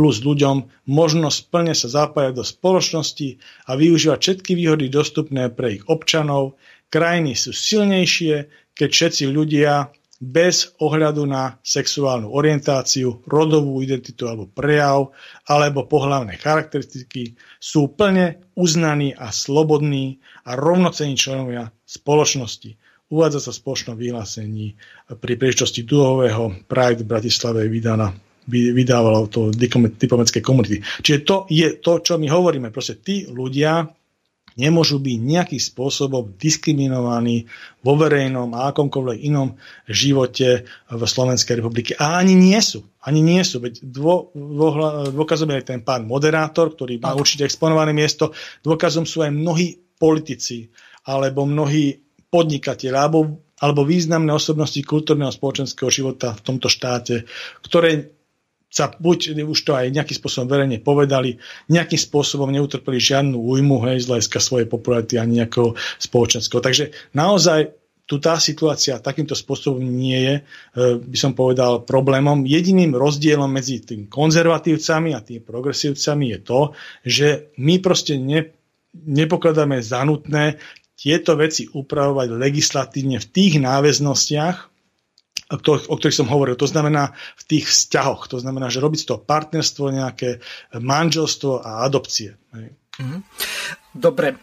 [0.00, 3.36] plus ľuďom možnosť plne sa zapájať do spoločnosti
[3.68, 6.56] a využívať všetky výhody dostupné pre ich občanov.
[6.88, 15.12] Krajiny sú silnejšie, keď všetci ľudia bez ohľadu na sexuálnu orientáciu, rodovú identitu alebo prejav
[15.44, 20.16] alebo pohľavné charakteristiky sú plne uznaní a slobodní
[20.48, 22.72] a rovnocení členovia spoločnosti.
[23.12, 24.80] Uvádza sa v spoločnom vyhlásení
[25.12, 28.16] pri príležitosti duhového Pride v Bratislave vydaná
[28.50, 30.82] vydávalo to diplomatické komunity.
[30.82, 32.74] Čiže to je to, čo my hovoríme.
[32.74, 33.86] Proste tí ľudia
[34.58, 37.46] nemôžu byť nejakým spôsobom diskriminovaní
[37.80, 39.54] vo verejnom a akomkoľvek inom
[39.86, 41.94] živote v Slovenskej republike.
[41.96, 42.82] A ani nie sú.
[43.00, 43.62] Ani nie sú.
[43.62, 44.68] Veď dvo, dvo,
[45.14, 48.34] dôkazom je ten pán moderátor, ktorý má určite exponované miesto.
[48.60, 50.68] Dôkazom sú aj mnohí politici
[51.06, 51.96] alebo mnohí
[52.28, 57.24] podnikatelia alebo, alebo významné osobnosti kultúrneho spoločenského života v tomto štáte,
[57.64, 58.19] ktoré
[58.70, 64.06] sa buď už to aj nejakým spôsobom verejne povedali, nejakým spôsobom neutrpeli žiadnu újmu hej,
[64.06, 66.62] z hľadiska svojej popularity ani nejakého spoločenského.
[66.62, 67.74] Takže naozaj
[68.06, 70.42] tu tá situácia takýmto spôsobom nie je, e,
[70.98, 72.42] by som povedal, problémom.
[72.42, 76.60] Jediným rozdielom medzi tým konzervatívcami a tými progresívcami je to,
[77.06, 77.26] že
[77.62, 78.50] my proste ne,
[78.94, 80.58] nepokladáme za nutné
[80.98, 84.69] tieto veci upravovať legislatívne v tých náväznostiach,
[85.50, 86.54] o ktorých som hovoril.
[86.54, 88.30] To znamená v tých vzťahoch.
[88.30, 90.38] To znamená, že robiť to partnerstvo, nejaké
[90.78, 92.38] manželstvo a adopcie.
[93.00, 93.18] Mhm.
[93.90, 94.38] Dobre.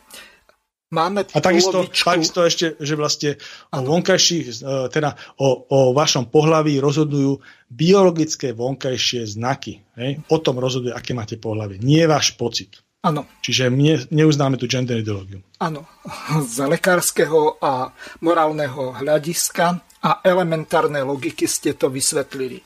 [0.87, 3.35] Máme a takisto, takisto ešte, že vlastne
[3.75, 9.83] o vonkajších, e, teda o, o vašom pohlaví rozhodujú biologické vonkajšie znaky.
[9.99, 10.23] Hej?
[10.31, 11.75] O tom rozhoduje, aké máte pohlavie.
[11.83, 12.86] Nie váš pocit.
[13.05, 13.29] Áno.
[13.45, 15.45] Čiže my neuznáme tú gender ideológiu.
[15.61, 15.85] Áno.
[16.53, 17.93] Z lekárskeho a
[18.25, 22.61] morálneho hľadiska a elementárnej logiky ste to vysvetlili.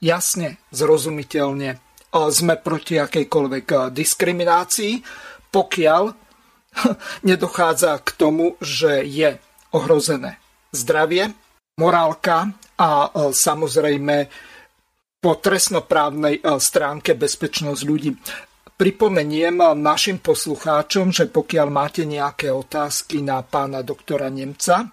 [0.00, 1.80] Jasne, zrozumiteľne
[2.12, 4.94] sme proti akejkoľvek diskriminácii,
[5.52, 6.02] pokiaľ
[7.28, 9.36] nedochádza k tomu, že je
[9.76, 10.40] ohrozené
[10.72, 11.32] zdravie,
[11.76, 14.28] morálka a samozrejme
[15.20, 18.10] po trestnoprávnej stránke bezpečnosť ľudí.
[18.76, 24.92] Pripomeniem našim poslucháčom, že pokiaľ máte nejaké otázky na pána doktora Nemca,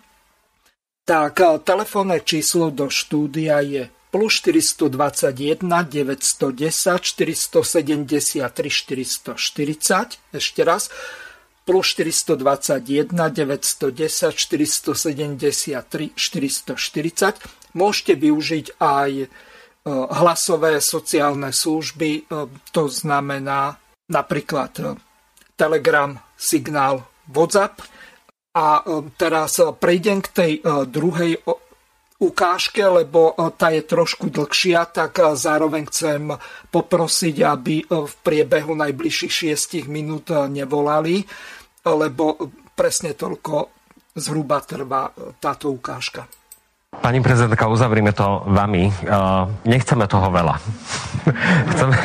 [1.03, 10.31] tak eh, telefónne číslo do štúdia je plus 421 910 473 440.
[10.31, 10.87] Ešte raz.
[11.67, 17.75] Plus 421 910 473 440.
[17.75, 19.27] môžete využiť aj
[19.91, 22.31] hlasové sociálne služby,
[22.71, 23.75] to znamená
[24.07, 24.99] napríklad
[25.59, 27.83] Telegram, Signál, WhatsApp.
[28.55, 28.79] A
[29.19, 30.51] teraz prejdem k tej
[30.87, 31.35] druhej
[32.23, 36.31] ukážke, lebo e, tá je trošku dlhšia, tak e, zároveň chcem
[36.71, 39.53] poprosiť, aby e, v priebehu najbližších
[39.83, 41.27] 6 minút nevolali,
[41.83, 42.39] lebo
[42.73, 43.69] presne toľko
[44.15, 45.11] zhruba trvá
[45.41, 46.23] táto ukážka.
[47.01, 48.91] Pani prezidentka, uzavrime to vami.
[49.65, 50.55] Nechceme toho veľa.
[51.73, 51.95] Chceme...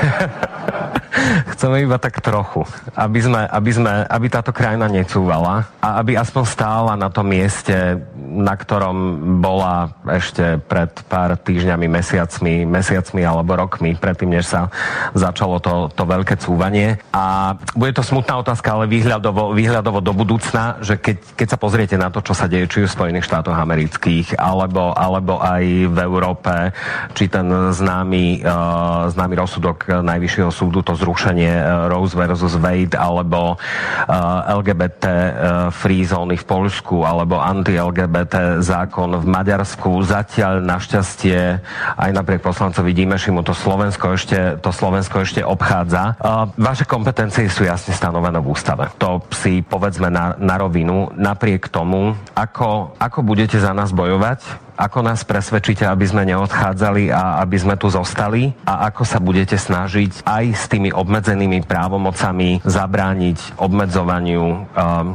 [1.55, 2.65] Chceme iba tak trochu,
[2.97, 8.03] aby, sme, aby, sme, aby táto krajina necúvala a aby aspoň stála na tom mieste,
[8.19, 8.97] na ktorom
[9.39, 14.73] bola ešte pred pár týždňami, mesiacmi, mesiacmi alebo rokmi, predtým, než sa
[15.13, 16.97] začalo to, to veľké cúvanie.
[17.13, 21.97] A bude to smutná otázka, ale výhľadovo, výhľadovo do budúcna, že keď, keď sa pozriete
[22.01, 26.73] na to, čo sa deje či v Spojených štátoch amerických, alebo, alebo aj v Európe,
[27.13, 32.95] či ten známy, uh, známy rozsudok Najvyššieho súdu to zrušil zrušenie e, Rose versus Wade
[32.95, 34.17] alebo e,
[34.55, 35.31] LGBT e,
[35.75, 39.99] free zóny v Polsku alebo anti-LGBT zákon v Maďarsku.
[40.07, 41.59] Zatiaľ našťastie
[41.99, 46.15] aj napriek poslancovi Dimešimu to Slovensko ešte, to Slovensko ešte obchádza.
[46.55, 48.87] Vaše kompetencie sú jasne stanovené v ústave.
[49.03, 51.11] To si povedzme na, na rovinu.
[51.19, 57.43] Napriek tomu, ako, ako budete za nás bojovať, ako nás presvedčíte, aby sme neodchádzali a
[57.43, 58.55] aby sme tu zostali?
[58.63, 64.59] A ako sa budete snažiť aj s tými obmedzenými právomocami zabrániť obmedzovaniu um,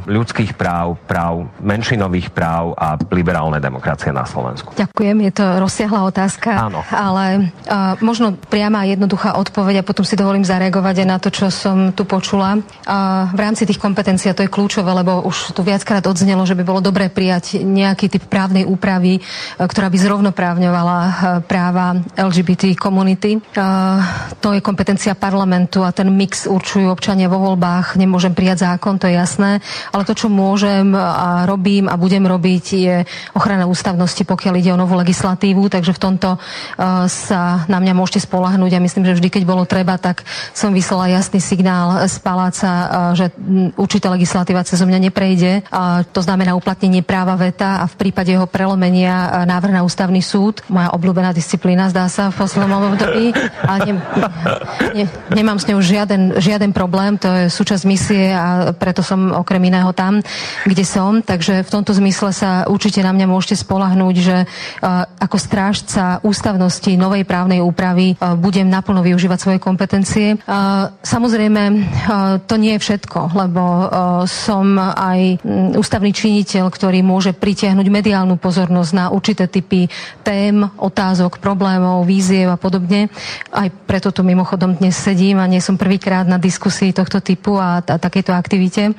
[0.04, 4.76] ľudských práv, práv menšinových práv a liberálnej demokracie na Slovensku?
[4.76, 6.84] Ďakujem, je to rozsiahla otázka, Áno.
[6.92, 11.48] ale uh, možno priama jednoduchá odpoveď a potom si dovolím zareagovať aj na to, čo
[11.48, 12.60] som tu počula.
[12.84, 16.52] Uh, v rámci tých kompetencií, a to je kľúčové, lebo už tu viackrát odznelo, že
[16.52, 19.24] by bolo dobré prijať nejaký typ právnej úpravy,
[19.58, 21.12] ktorá by zrovnoprávňovala eh,
[21.46, 23.38] práva LGBT komunity.
[23.38, 23.62] Eh,
[24.42, 27.94] to je kompetencia parlamentu a ten mix určujú občania vo voľbách.
[27.94, 29.62] Nemôžem prijať zákon, to je jasné,
[29.94, 32.96] ale to, čo môžem a robím a budem robiť, je
[33.36, 36.36] ochrana ústavnosti, pokiaľ ide o novú legislatívu, takže v tomto
[37.08, 41.10] sa na mňa môžete spolahnúť a myslím, že vždy, keď bolo treba, tak som vyslala
[41.12, 42.70] jasný signál z paláca,
[43.14, 43.30] že
[43.74, 45.66] určitá legislatíva cez mňa neprejde.
[46.12, 50.92] To znamená uplatnenie práva veta a v prípade jeho prelomenia návrh na ústavný súd, moja
[50.92, 53.32] obľúbená disciplína, zdá sa, v poslednom období.
[53.64, 53.92] A ne,
[54.94, 59.60] ne, nemám s ňou žiaden, žiaden problém, to je súčasť misie a preto som okrem
[59.66, 60.20] iného tam,
[60.68, 61.18] kde som.
[61.24, 66.94] Takže v tomto zmysle sa určite na mňa môžete spolahnúť, že uh, ako strážca ústavnosti
[66.94, 70.38] novej právnej úpravy uh, budem naplno využívať svoje kompetencie.
[70.44, 71.62] Uh, samozrejme,
[72.46, 73.62] to nie je všetko, lebo
[74.30, 75.42] som aj
[75.74, 79.90] ústavný činiteľ, ktorý môže pritiahnuť mediálnu pozornosť na určité určité typy
[80.22, 83.10] tém, otázok, problémov, víziev a podobne.
[83.50, 87.82] Aj preto tu mimochodom dnes sedím a nie som prvýkrát na diskusii tohto typu a,
[87.82, 88.94] a takéto aktivite.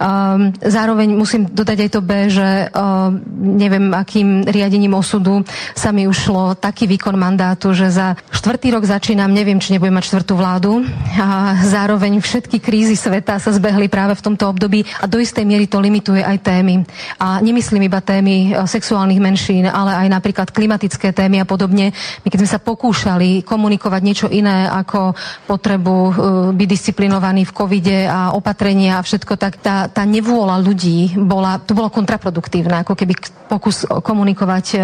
[0.00, 3.20] Um, zároveň musím dodať aj to B, že um,
[3.60, 5.44] neviem, akým riadením osudu
[5.76, 10.08] sa mi ušlo taký výkon mandátu, že za štvrtý rok začínam, neviem, či nebudem mať
[10.08, 10.88] štvrtú vládu
[11.20, 15.68] a zároveň všetky krízy sveta sa zbehli práve v tomto období a do istej miery
[15.68, 16.80] to limituje aj témy.
[17.20, 21.92] A nemyslím iba témy sexuálnych menšín, ale aj napríklad klimatické témy a podobne.
[22.24, 25.14] My keď sme sa pokúšali komunikovať niečo iné ako
[25.46, 26.12] potrebu uh,
[26.54, 31.76] byť disciplinovaný v covide a opatrenia a všetko, tak tá, tá nevôľa ľudí bola, to
[31.76, 33.14] bolo kontraproduktívne, ako keby
[33.46, 34.82] pokus komunikovať uh,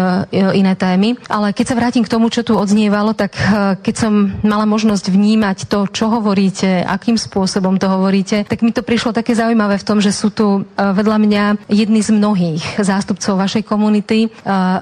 [0.53, 1.19] iné témy.
[1.27, 3.35] Ale keď sa vrátim k tomu, čo tu odznievalo, tak
[3.83, 4.13] keď som
[4.45, 9.33] mala možnosť vnímať to, čo hovoríte, akým spôsobom to hovoríte, tak mi to prišlo také
[9.33, 14.29] zaujímavé v tom, že sú tu vedľa mňa jedni z mnohých zástupcov vašej komunity,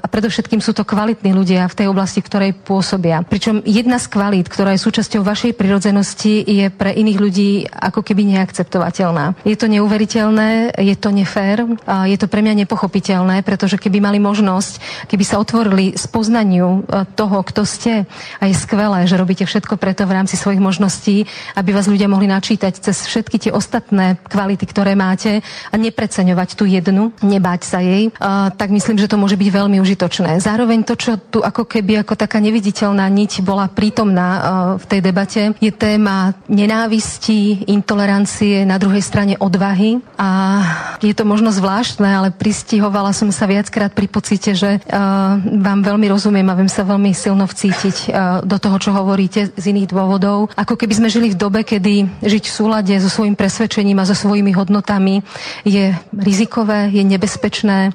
[0.00, 3.26] a predovšetkým sú to kvalitní ľudia v tej oblasti, v ktorej pôsobia.
[3.26, 8.38] Pričom jedna z kvalít, ktorá je súčasťou vašej prirodzenosti, je pre iných ľudí ako keby
[8.38, 9.42] neakceptovateľná.
[9.42, 11.66] Je to neuveriteľné, je to nefér,
[12.06, 17.40] je to pre mňa nepochopiteľné, pretože keby mali možnosť, keby sa otvorili spoznaniu e, toho,
[17.42, 18.04] kto ste,
[18.38, 21.24] a je skvelé, že robíte všetko preto v rámci svojich možností,
[21.56, 26.64] aby vás ľudia mohli načítať cez všetky tie ostatné kvality, ktoré máte a nepreceňovať tú
[26.68, 30.42] jednu, nebáť sa jej, a, tak myslím, že to môže byť veľmi užitočné.
[30.42, 34.42] Zároveň to, čo tu ako keby ako taká neviditeľná niť bola prítomná uh,
[34.76, 40.60] v tej debate, je téma nenávisti, intolerancie, na druhej strane odvahy a
[41.00, 46.10] je to možno zvláštne, ale pristihovala som sa viackrát pri pocite, že uh, vám veľmi
[46.10, 50.50] rozumiem a viem sa veľmi silno vcítiť uh, do toho, čo hovoríte z iných dôvodov.
[50.58, 54.16] Ako keby sme žili v dobe, kedy žiť v súlade so svojím presvedčením a so
[54.18, 55.22] svojimi hodnotami
[55.62, 57.92] je rizikové, je nebezpečné,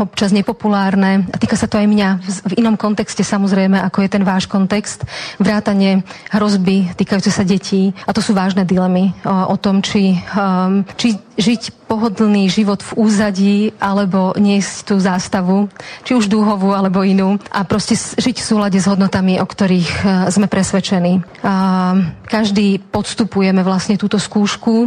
[0.00, 0.62] občas nepopulárne.
[1.28, 2.08] A týka sa to aj mňa
[2.48, 5.04] v inom kontexte samozrejme, ako je ten váš kontext.
[5.36, 6.00] Vrátanie
[6.32, 7.92] hrozby týkajúce sa detí.
[8.08, 12.92] A to sú vážne dilemy uh, o tom, či, um, či žiť pohodlný život v
[12.98, 15.70] úzadí alebo niesť tú zástavu,
[16.06, 20.04] či už dúhovú alebo inú a proste žiť v súlade s hodnotami, o ktorých e,
[20.30, 21.22] sme presvedčení.
[22.24, 24.86] Každý podstupujeme vlastne túto skúšku e,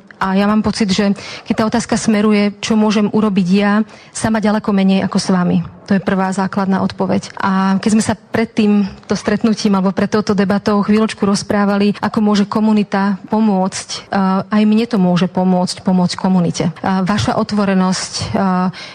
[0.00, 1.12] a ja mám pocit, že
[1.46, 5.79] keď tá otázka smeruje, čo môžem urobiť ja, sama ďaleko menej ako s vami.
[5.90, 7.34] To je prvá základná odpoveď.
[7.34, 12.46] A keď sme sa pred týmto stretnutím alebo pred touto debatou chvíľočku rozprávali, ako môže
[12.46, 13.98] komunita pomôcť, e,
[14.46, 16.70] aj mne to môže pomôcť, pomôcť komunite.
[16.80, 18.38] Vaša otvorenosť,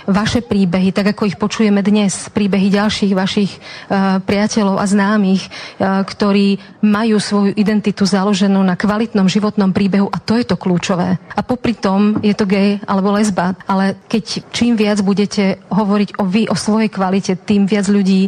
[0.07, 3.51] vaše príbehy, tak ako ich počujeme dnes, príbehy ďalších vašich
[4.23, 5.43] priateľov a známych,
[5.81, 11.17] ktorí majú svoju identitu založenú na kvalitnom životnom príbehu a to je to kľúčové.
[11.33, 16.23] A popri tom je to gay alebo lesba, ale keď čím viac budete hovoriť o
[16.29, 18.27] vy, o svojej kvalite, tým viac ľudí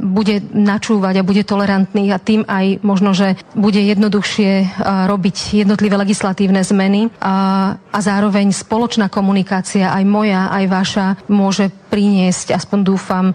[0.00, 6.62] bude načúvať a bude tolerantných a tým aj možno, že bude jednoduchšie robiť jednotlivé legislatívne
[6.62, 7.08] zmeny.
[7.20, 7.34] A,
[7.78, 13.26] a zároveň spoločná komunikácia, aj moja, aj vaša, môže priniesť, aspoň dúfam,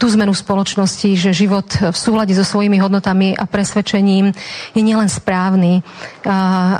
[0.00, 4.32] tú zmenu spoločnosti, že život v súhľade so svojimi hodnotami a presvedčením
[4.72, 5.82] je nielen správny, e,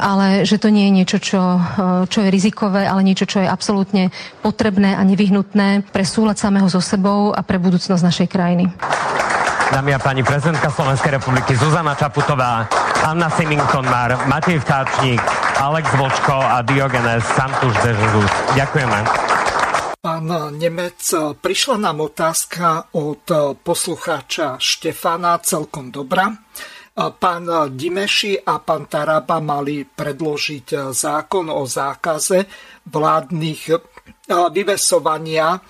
[0.01, 1.61] ale že to nie je niečo, čo, e,
[2.09, 4.09] čo je rizikové, ale niečo, čo je absolútne
[4.41, 8.65] potrebné a nevyhnutné pre súhľad samého so sebou a pre budúcnosť našej krajiny.
[9.71, 12.67] Dámy a páni, prezidentka Slovenskej republiky Zuzana Čaputová,
[13.07, 15.23] Anna Simington-Mar, Matej Vtáčnik,
[15.63, 18.31] Alex Vočko a Diogenes Santuš de Jesus.
[18.59, 19.30] Ďakujeme.
[20.01, 21.13] Pán Nemec,
[21.45, 23.21] prišla nám otázka od
[23.61, 26.33] poslucháča Štefana, celkom dobrá.
[26.97, 27.45] Pán
[27.77, 32.49] Dimeši a pán Taraba mali predložiť zákon o zákaze
[32.89, 33.77] vládnych
[34.57, 35.61] vyvesovania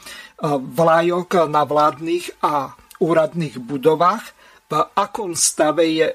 [0.79, 2.71] vlajok na vládnych a
[3.03, 4.23] úradných budovách.
[4.71, 6.07] V akom stave je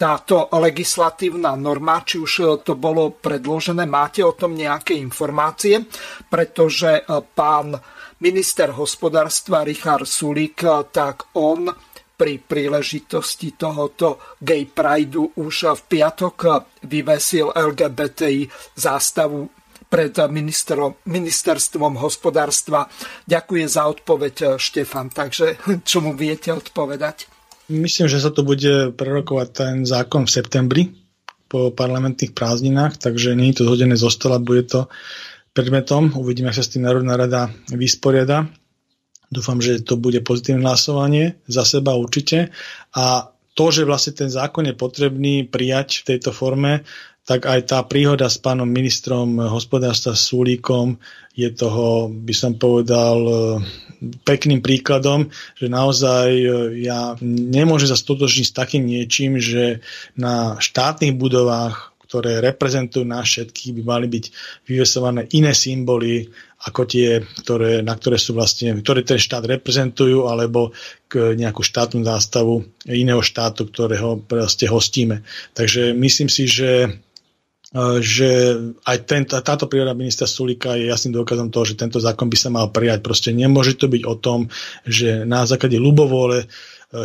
[0.00, 5.84] táto legislatívna norma, či už to bolo predložené, máte o tom nejaké informácie,
[6.24, 7.04] pretože
[7.36, 7.76] pán
[8.24, 11.68] minister hospodárstva Richard Sulík, tak on
[12.16, 16.36] pri príležitosti tohoto gay prideu už v piatok
[16.84, 18.44] vyvesil LGBTI
[18.76, 19.48] zástavu
[19.88, 20.12] pred
[21.04, 22.84] ministerstvom hospodárstva.
[23.24, 25.08] Ďakujem za odpoveď, Štefan.
[25.08, 27.39] Takže čo mu viete odpovedať?
[27.70, 30.82] Myslím, že sa to bude prerokovať ten zákon v septembri
[31.46, 34.90] po parlamentných prázdninách, takže nie je to zhodené zo stola, bude to
[35.54, 36.14] predmetom.
[36.18, 38.50] Uvidíme, ako sa s tým Národná rada vysporiada.
[39.30, 42.50] Dúfam, že to bude pozitívne hlasovanie za seba určite.
[42.94, 46.82] A to, že vlastne ten zákon je potrebný prijať v tejto forme,
[47.30, 50.98] tak aj tá príhoda s pánom ministrom hospodárstva Sulíkom
[51.38, 53.32] je toho, by som povedal, e,
[54.26, 56.46] pekným príkladom, že naozaj e,
[56.82, 59.78] ja nemôžem sa stotožniť s takým niečím, že
[60.18, 64.24] na štátnych budovách, ktoré reprezentujú nás všetkých, by mali byť
[64.66, 66.26] vyvesované iné symboly
[66.66, 70.74] ako tie, ktoré, na ktoré sú vlastne, ktoré ten štát reprezentujú, alebo
[71.06, 75.22] k nejakú štátnu zástavu iného štátu, ktorého proste hostíme.
[75.54, 76.98] Takže myslím si, že
[78.02, 82.34] že aj tento, táto príroda ministra Sulika je jasným dôkazom toho, že tento zákon by
[82.38, 82.98] sa mal prijať.
[82.98, 84.50] Proste nemôže to byť o tom,
[84.82, 86.46] že na základe ľubovôle e,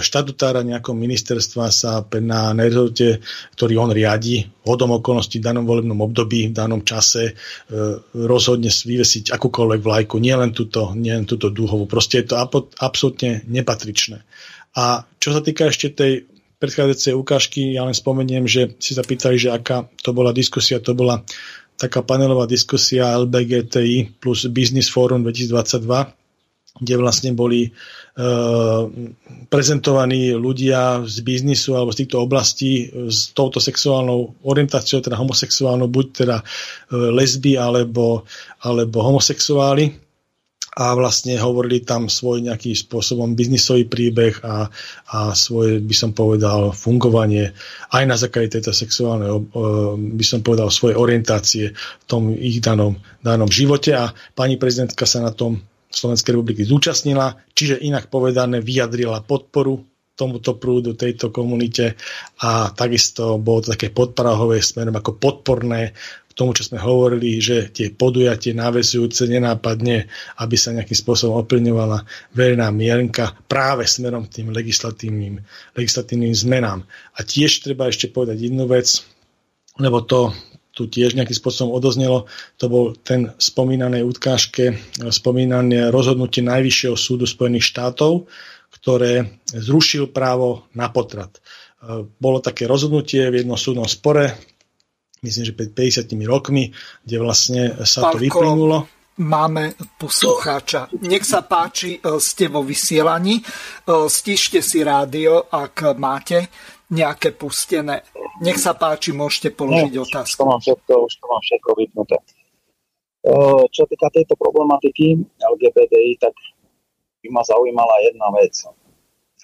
[0.02, 3.22] štatutára nejakého ministerstva sa na rezorte,
[3.54, 7.34] ktorý on riadi, hodom okolností v danom volebnom období, v danom čase e,
[8.26, 11.86] rozhodne vyvesiť akúkoľvek vlajku, nielen túto, nielen túto dúhovú.
[11.86, 12.42] Proste je to
[12.82, 14.26] absolútne nepatričné.
[14.74, 16.26] A čo sa týka ešte tej
[16.60, 20.96] predchádzajúcej ukážky, ja len spomeniem, že si sa pýtali, že aká to bola diskusia, to
[20.96, 21.22] bola
[21.76, 26.16] taká panelová diskusia LBGTI plus Business Forum 2022,
[26.76, 27.70] kde vlastne boli e,
[29.48, 36.08] prezentovaní ľudia z biznisu alebo z týchto oblastí s touto sexuálnou orientáciou, teda homosexuálnou, buď
[36.12, 36.44] teda e,
[36.96, 38.28] lesby alebo,
[38.64, 40.05] alebo homosexuáli
[40.76, 44.68] a vlastne hovorili tam svoj nejakým spôsobom biznisový príbeh a,
[45.16, 47.56] a svoje, by som povedal, fungovanie
[47.96, 49.32] aj na základe tejto sexuálnej,
[49.96, 53.96] by som povedal, svojej orientácie v tom ich danom, danom živote.
[53.96, 59.80] A pani prezidentka sa na tom Slovenskej republiky zúčastnila, čiže inak povedané vyjadrila podporu
[60.16, 62.00] tomuto prúdu, tejto komunite.
[62.44, 65.92] A takisto bolo to také podprahové smerom ako podporné
[66.36, 70.12] tomu, čo sme hovorili, že tie podujatie návezujúce nenápadne,
[70.44, 72.04] aby sa nejakým spôsobom oplňovala
[72.36, 75.40] verejná mierenka práve smerom k tým legislatívnym,
[75.80, 76.84] legislatívnym zmenám.
[77.16, 79.00] A tiež treba ešte povedať jednu vec,
[79.80, 80.36] lebo to
[80.76, 82.28] tu tiež nejakým spôsobom odoznelo,
[82.60, 84.76] to bol ten spomínanej utkážke,
[85.08, 88.28] spomínané rozhodnutie Najvyššieho súdu Spojených štátov,
[88.76, 91.40] ktoré zrušil právo na potrat.
[92.20, 94.36] Bolo také rozhodnutie v jednom súdnom spore,
[95.26, 96.70] myslím, že pred 50 rokmi,
[97.02, 98.78] kde vlastne sa Pálko, to vyplynulo.
[99.16, 100.92] Máme poslucháča.
[101.08, 103.40] Nech sa páči, e, ste vo vysielaní.
[103.40, 103.44] E,
[104.12, 106.52] stište si rádio, ak máte
[106.92, 108.04] nejaké pustené.
[108.44, 110.36] Nech sa páči, môžete položiť no, otázku.
[110.36, 112.18] Už to mám všetko, už to mám všetko vypnuté.
[112.20, 112.24] E,
[113.72, 116.36] čo týka tejto problematiky LGBTI, tak
[117.24, 118.54] by ma zaujímala jedna vec.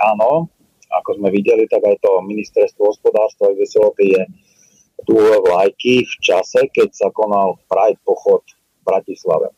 [0.03, 0.51] Áno,
[0.91, 4.21] ako sme videli, tak aj to ministerstvo hospodárstva a veseloty je
[5.05, 9.49] dúhle vlajky v čase, keď sa konal Pride pochod v Bratislave.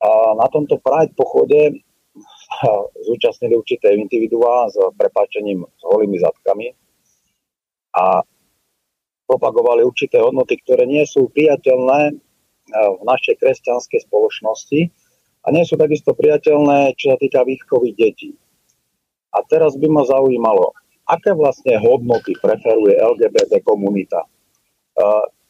[0.00, 1.84] A na tomto Pride pochode
[3.06, 6.74] zúčastnili určité individuá s prepáčením s holými zadkami
[7.94, 8.24] a
[9.30, 12.18] propagovali určité hodnoty, ktoré nie sú priateľné
[12.70, 14.80] v našej kresťanskej spoločnosti
[15.46, 18.34] a nie sú takisto priateľné, čo sa týka výchovy detí.
[19.30, 20.74] A teraz by ma zaujímalo,
[21.06, 24.26] aké vlastne hodnoty preferuje LGBT komunita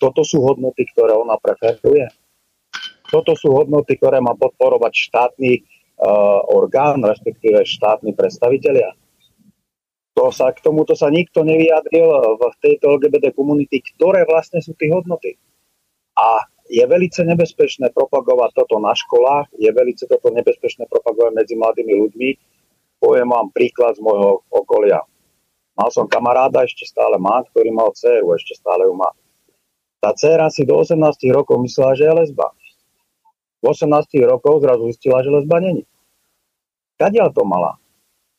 [0.01, 2.09] toto sú hodnoty, ktoré ona preferuje.
[3.10, 8.94] Toto sú hodnoty, ktoré má podporovať štátny uh, orgán, respektíve štátni predstavitelia.
[10.18, 14.90] To sa, k tomuto sa nikto nevyjadril v tejto LGBT komunity, ktoré vlastne sú tie
[14.90, 15.39] hodnoty.
[16.18, 21.94] A je veľmi nebezpečné propagovať toto na školách, je veľmi toto nebezpečné propagovať medzi mladými
[22.06, 22.28] ľuďmi.
[23.02, 25.02] Poviem vám príklad z môjho okolia.
[25.74, 29.09] Mal som kamaráda, ešte stále má, ktorý mal dceru, ešte stále ju má.
[30.01, 30.97] Tá dcera si do 18
[31.28, 32.56] rokov myslela, že je lesba.
[33.60, 35.85] V 18 rokov zrazu zistila, že lesba není.
[36.97, 37.77] Kadiaľ to mala?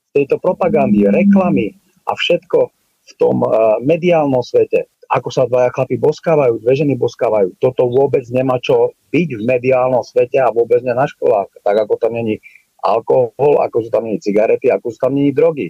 [0.10, 1.78] Z tejto propagandy, reklamy
[2.10, 2.60] a všetko
[3.02, 8.26] v tom uh, mediálnom svete, ako sa dvaja chlapi boskávajú, dve ženy boskávajú, toto vôbec
[8.34, 11.52] nemá čo byť v mediálnom svete a vôbec nie na školách.
[11.62, 12.42] Tak ako tam není
[12.82, 15.70] alkohol, ako sú tam není cigarety, ako sú tam není drogy.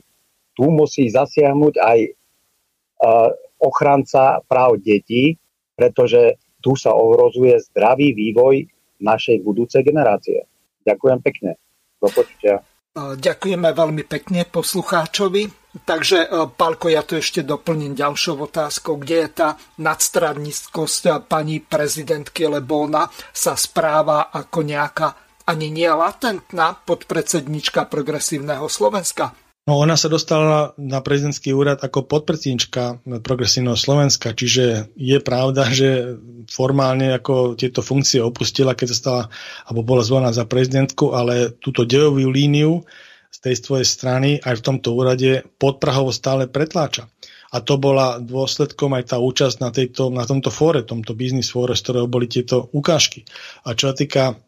[0.55, 5.40] Tu musí zasiahnuť aj uh, ochranca práv detí,
[5.82, 8.70] pretože tu sa ohrozuje zdravý vývoj
[9.02, 10.45] našej budúcej generácie.
[10.86, 11.58] Ďakujem pekne.
[11.98, 12.62] Do počutia.
[12.94, 15.49] Ďakujeme veľmi pekne poslucháčovi.
[15.82, 19.02] Takže, Pálko, ja tu ešte doplním ďalšou otázkou.
[19.02, 19.49] Kde je tá
[19.82, 25.08] nadstradnickosť pani prezidentky, lebo ona sa správa ako nejaká
[25.49, 29.34] ani nie latentná podpredsednička progresívneho Slovenska.
[29.70, 36.18] No ona sa dostala na prezidentský úrad ako podpredsednička progresívneho Slovenska, čiže je pravda, že
[36.50, 39.24] formálne ako tieto funkcie opustila, keď sa stala,
[39.70, 42.82] alebo bola zvolená za prezidentku, ale túto dejovú líniu
[43.30, 47.06] z tej svojej strany aj v tomto úrade podprahovo stále pretláča.
[47.54, 51.78] A to bola dôsledkom aj tá účasť na, tejto, na tomto fóre, tomto biznis fóre,
[51.78, 53.30] z ktorého boli tieto ukážky.
[53.68, 54.42] A čo sa týka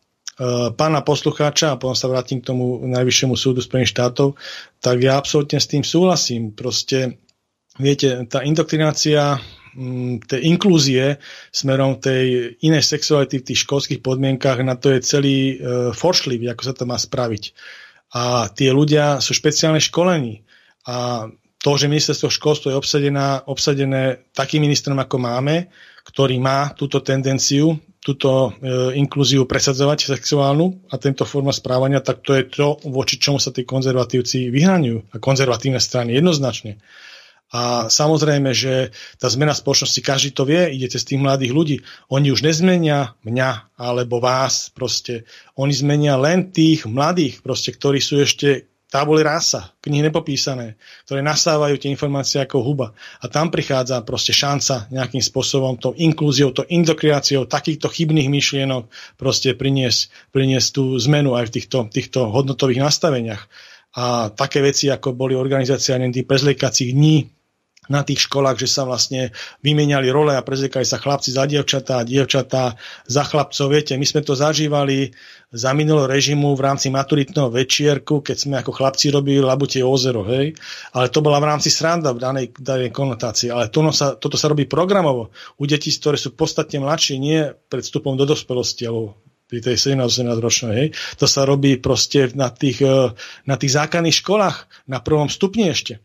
[0.73, 4.34] pána poslucháča a potom sa vrátim k tomu najvyššiemu súdu Spojených štátov,
[4.81, 6.57] tak ja absolútne s tým súhlasím.
[6.57, 7.22] Proste,
[7.77, 9.38] viete, tá indoktrinácia
[9.77, 11.22] mm, tej inklúzie
[11.53, 15.55] smerom tej inej sexuality v tých školských podmienkach, na to je celý e,
[15.93, 17.53] foršlivý, ako sa to má spraviť.
[18.18, 20.45] A tie ľudia sú špeciálne školení.
[20.89, 21.30] A
[21.61, 25.69] to, že ministerstvo školstva je obsadená, obsadené takým ministrom, ako máme,
[26.03, 32.35] ktorý má túto tendenciu túto e, inklúziu presadzovať sexuálnu a tento forma správania, tak to
[32.35, 35.15] je to, voči čomu sa tí konzervatívci vyhraňujú.
[35.15, 36.84] A konzervatívne strany jednoznačne.
[37.53, 38.89] A samozrejme, že
[39.21, 41.77] tá zmena spoločnosti, každý to vie, ide cez tých mladých ľudí.
[42.09, 45.30] Oni už nezmenia mňa alebo vás, proste.
[45.53, 50.77] Oni zmenia len tých mladých, proste, ktorí sú ešte táboli rása, knihy nepopísané,
[51.09, 52.93] ktoré nasávajú tie informácie ako huba.
[53.17, 58.85] A tam prichádza proste šanca nejakým spôsobom, tou inklúziou, tou indokriáciou takýchto chybných myšlienok
[59.17, 63.49] proste priniesť, priniesť tú zmenu aj v týchto, týchto hodnotových nastaveniach.
[63.97, 67.33] A také veci, ako boli organizácia tých prezliekacích dní,
[67.91, 72.80] na tých školách, že sa vlastne vymieniali role a prezliekali sa chlapci za dievčatá dievčatá
[73.07, 73.68] za chlapcov.
[73.68, 75.11] Viete, my sme to zažívali
[75.53, 80.55] za minulého režimu v rámci maturitného večierku, keď sme ako chlapci robili Labutie ozero, hej.
[80.95, 83.53] Ale to bola v rámci sranda v danej, danej konotácii.
[83.53, 85.30] Ale to, sa, toto sa robí programovo.
[85.61, 90.41] U detí, ktoré sú podstatne mladšie, nie pred vstupom do dospelosti, alebo pri tej 17-18
[90.41, 90.88] ročnej, hej.
[91.22, 93.14] To sa robí proste na tých, eh,
[93.45, 96.01] na tých základných školách, na prvom stupni ešte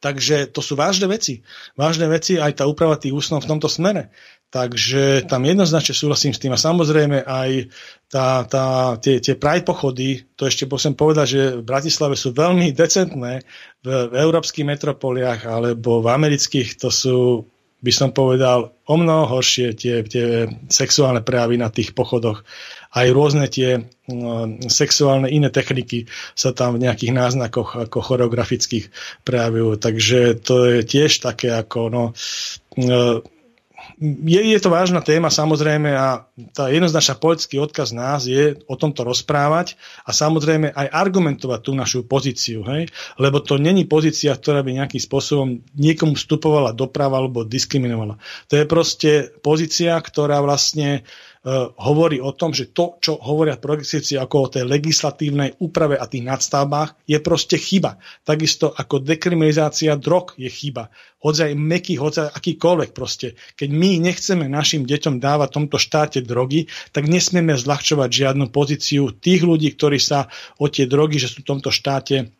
[0.00, 1.44] Takže to sú vážne veci.
[1.76, 4.08] Vážne veci aj tá úprava tých úsnov v tomto smere.
[4.50, 7.70] Takže tam jednoznačne súhlasím s tým a samozrejme aj
[8.10, 12.74] tá, tá, tie, tie pride pochody, to ešte musím povedať, že v Bratislave sú veľmi
[12.74, 13.46] decentné,
[13.78, 17.46] v, v európskych metropoliách alebo v amerických to sú
[17.80, 22.44] by som povedal, o mnoho horšie tie, tie sexuálne prejavy na tých pochodoch.
[22.90, 23.86] Aj rôzne tie
[24.66, 28.90] sexuálne iné techniky sa tam v nejakých náznakoch ako choreografických
[29.22, 29.78] prejavujú.
[29.78, 32.04] Takže to je tiež také ako no,
[32.74, 33.22] no
[34.00, 36.24] je, je to vážna téma samozrejme a
[36.56, 39.76] tá jednoznačná politický odkaz nás je o tomto rozprávať
[40.08, 42.88] a samozrejme aj argumentovať tú našu pozíciu, hej?
[43.20, 48.16] lebo to není pozícia, ktorá by nejakým spôsobom niekomu vstupovala doprava alebo diskriminovala.
[48.48, 49.10] To je proste
[49.44, 51.29] pozícia, ktorá vlastne uh, E,
[51.80, 56.28] hovorí o tom, že to, čo hovoria progresívci ako o tej legislatívnej úprave a tých
[56.28, 57.96] nadstavbách, je proste chyba.
[58.28, 60.92] Takisto ako dekriminalizácia drog je chyba.
[61.20, 63.40] Hodzaj meký, hodzaj akýkoľvek proste.
[63.56, 69.12] Keď my nechceme našim deťom dávať v tomto štáte drogy, tak nesmieme zľahčovať žiadnu pozíciu
[69.16, 70.28] tých ľudí, ktorí sa
[70.60, 72.32] o tie drogy, že sú v tomto štáte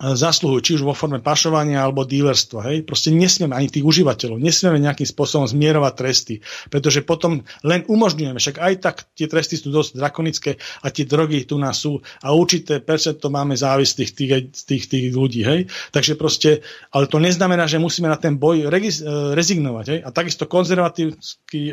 [0.00, 2.72] zasluhujú, či už vo forme pašovania alebo dílerstva.
[2.72, 2.76] Hej?
[2.84, 6.34] Proste nesmieme ani tých užívateľov, nesmieme nejakým spôsobom zmierovať tresty,
[6.68, 11.48] pretože potom len umožňujeme, však aj tak tie tresty sú dosť drakonické a tie drogy
[11.48, 14.30] tu nás sú a určité percento máme závislých tých,
[14.64, 15.42] tých, tých ľudí.
[15.44, 15.60] Hej?
[15.92, 16.60] Takže proste,
[16.92, 19.84] ale to neznamená, že musíme na ten boj regiz, e, rezignovať.
[19.88, 19.98] Hej?
[20.04, 21.16] A takisto konzervatívny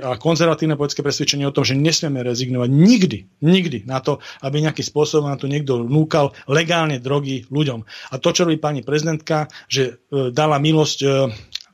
[0.04, 4.86] a konzervatívne politické presvedčenie o tom, že nesmieme rezignovať nikdy, nikdy na to, aby nejakým
[4.86, 7.84] spôsobom na to niekto núkal legálne drogy ľuďom.
[8.14, 11.08] A to, čo robí pani prezidentka, že e, dala milosť e,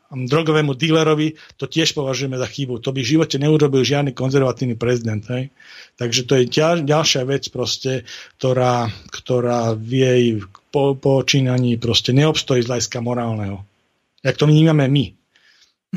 [0.09, 2.81] drogovému dílerovi, to tiež považujeme za chybu.
[2.81, 5.21] To by v živote neurobil žiadny konzervatívny prezident.
[5.27, 5.53] Hej?
[5.99, 8.07] Takže to je ďal, ďalšia vec, proste,
[8.41, 10.23] ktorá, ktorá v jej
[10.71, 13.61] po, počínaní proste neobstojí z hľadiska morálneho.
[14.25, 15.05] Jak to vnímame my.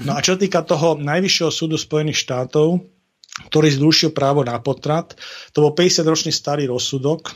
[0.05, 2.81] No a čo týka toho Najvyššieho súdu Spojených štátov,
[3.49, 5.17] ktorý zrušil právo na potrat,
[5.57, 7.33] to bol 50-ročný starý rozsudok,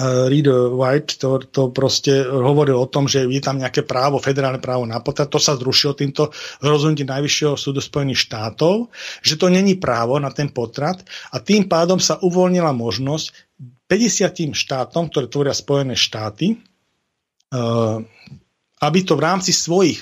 [0.00, 4.88] Reed White to, to proste hovoril o tom, že je tam nejaké právo, federálne právo
[4.88, 6.32] na potrat, to sa zrušilo týmto
[6.64, 8.88] rozhodnutím Najvyššieho súdu Spojených štátov,
[9.20, 11.04] že to není právo na ten potrat.
[11.34, 13.58] A tým pádom sa uvoľnila možnosť
[13.90, 17.98] 50 štátom, ktoré tvoria Spojené štáty, eh,
[18.80, 20.00] aby to v rámci svojich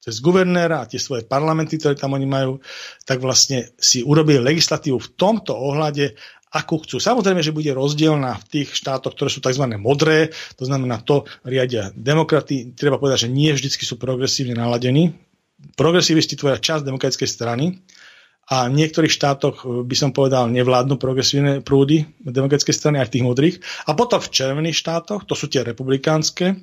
[0.00, 2.56] cez guvernéra a tie svoje parlamenty, ktoré tam oni majú,
[3.04, 6.16] tak vlastne si urobili legislatívu v tomto ohľade,
[6.50, 6.98] akú chcú.
[6.98, 9.70] Samozrejme, že bude rozdielna v tých štátoch, ktoré sú tzv.
[9.78, 12.74] modré, to znamená to riadia demokraty.
[12.74, 15.14] Treba povedať, že nie vždy sú progresívne naladení.
[15.78, 17.78] Progresivisti tvoria časť demokratickej strany
[18.50, 23.26] a v niektorých štátoch by som povedal nevládnu progresívne prúdy demokratickej strany aj v tých
[23.26, 23.56] modrých.
[23.86, 26.58] A potom v červených štátoch, to sú tie republikánske,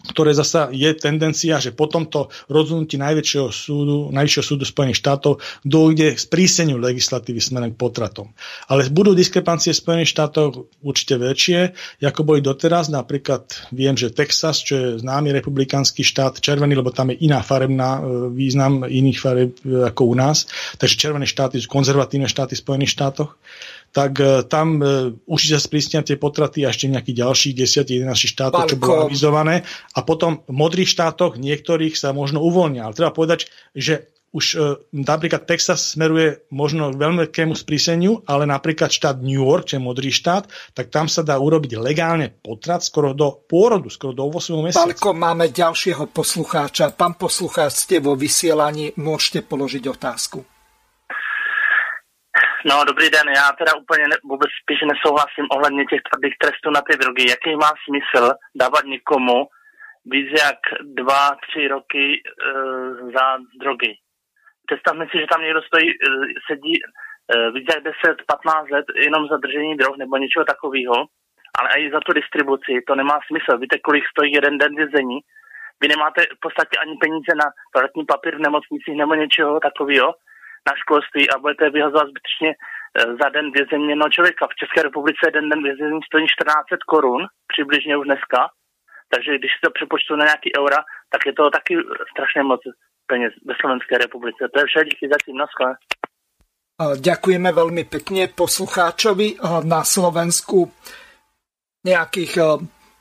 [0.00, 6.16] ktoré zasa je tendencia, že po tomto rozhodnutí Najväčšieho súdu, Najvyššieho súdu Spojených štátov dojde
[6.16, 8.32] k spríseniu legislatívy smerom k potratom.
[8.72, 12.88] Ale budú diskrepancie v Spojených štátoch určite väčšie, ako boli doteraz.
[12.88, 18.00] Napríklad viem, že Texas, čo je známy republikánsky štát, červený, lebo tam je iná farebná
[18.00, 20.48] e, význam iných fareb e, ako u nás.
[20.80, 23.36] Takže červené štáty sú konzervatívne štáty v Spojených štátoch
[23.90, 28.34] tak e, tam e, už sa sprísnia tie potraty a ešte nejakých ďalších 10 11
[28.34, 29.66] štátov, čo bolo avizované.
[29.98, 32.86] A potom v modrých štátoch niektorých sa možno uvoľnia.
[32.86, 34.58] Ale treba povedať, že už e,
[34.94, 40.14] napríklad Texas smeruje možno k veľkému spríseniu, ale napríklad štát New York, čo je modrý
[40.14, 44.86] štát, tak tam sa dá urobiť legálne potrat skoro do pôrodu, skoro do 8 mesiaca.
[44.86, 46.94] Pálko, máme ďalšieho poslucháča.
[46.94, 50.59] Pán poslucháč, ste vo vysielaní, môžete položiť otázku.
[52.64, 53.28] No, dobrý den.
[53.36, 57.24] Já teda úplně ne, vůbec spíš nesouhlasím ohledně těch tvrdých trestů na ty drogy.
[57.30, 58.24] Jaký má smysl
[58.62, 59.36] dávat někomu
[60.12, 60.60] víc jak
[60.98, 62.20] dva, tři roky e,
[63.14, 63.26] za
[63.60, 63.92] drogy?
[64.66, 65.94] Představme si, že tam někdo stojí, e,
[66.48, 70.96] sedí e, víc jak 10-15 let jenom za držení drog nebo něčeho takového,
[71.58, 72.72] ale i za tu distribuci.
[72.88, 73.58] To nemá smysl.
[73.58, 75.18] Víte, kolik stojí jeden den vězení?
[75.80, 80.08] Vy nemáte v podstatě ani peníze na toaletní papír v nemocnicích nebo něčeho takového
[80.68, 82.58] na školství a budete vyhazovat zbytečně eh,
[83.20, 84.46] za den vězení jednoho člověka.
[84.46, 87.22] V České republice jeden den vězení stojí 14 korun,
[87.52, 88.40] přibližně už dneska.
[89.12, 90.80] Takže když si to přepočtu na nějaký eura,
[91.12, 91.74] tak je to taky
[92.12, 92.60] strašně moc
[93.10, 94.42] peněz ve Slovenské republice.
[94.52, 95.74] To je vše, díky zatím, na skle.
[96.80, 99.36] Ďakujeme veľmi pekne poslucháčovi.
[99.68, 100.72] Na Slovensku
[101.84, 102.32] nejakých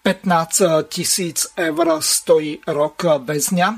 [0.03, 3.69] 15 tisíc eur stojí rok väzňa,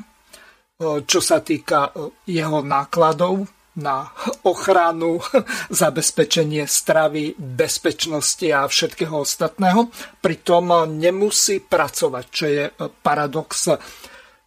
[1.05, 1.93] čo sa týka
[2.25, 3.45] jeho nákladov
[3.79, 4.11] na
[4.43, 5.23] ochranu,
[5.83, 9.87] zabezpečenie stravy, bezpečnosti a všetkého ostatného.
[10.19, 12.63] Pritom nemusí pracovať, čo je
[12.99, 13.71] paradox.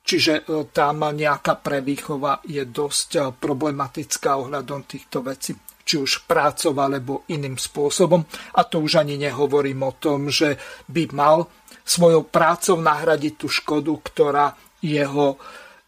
[0.04, 0.44] Čiže
[0.76, 8.24] tam nejaká prevýchova je dosť problematická ohľadom týchto vecí či už prácov alebo iným spôsobom.
[8.56, 10.56] A to už ani nehovorím o tom, že
[10.88, 11.48] by mal
[11.84, 15.36] svojou prácou nahradiť tú škodu, ktorá jeho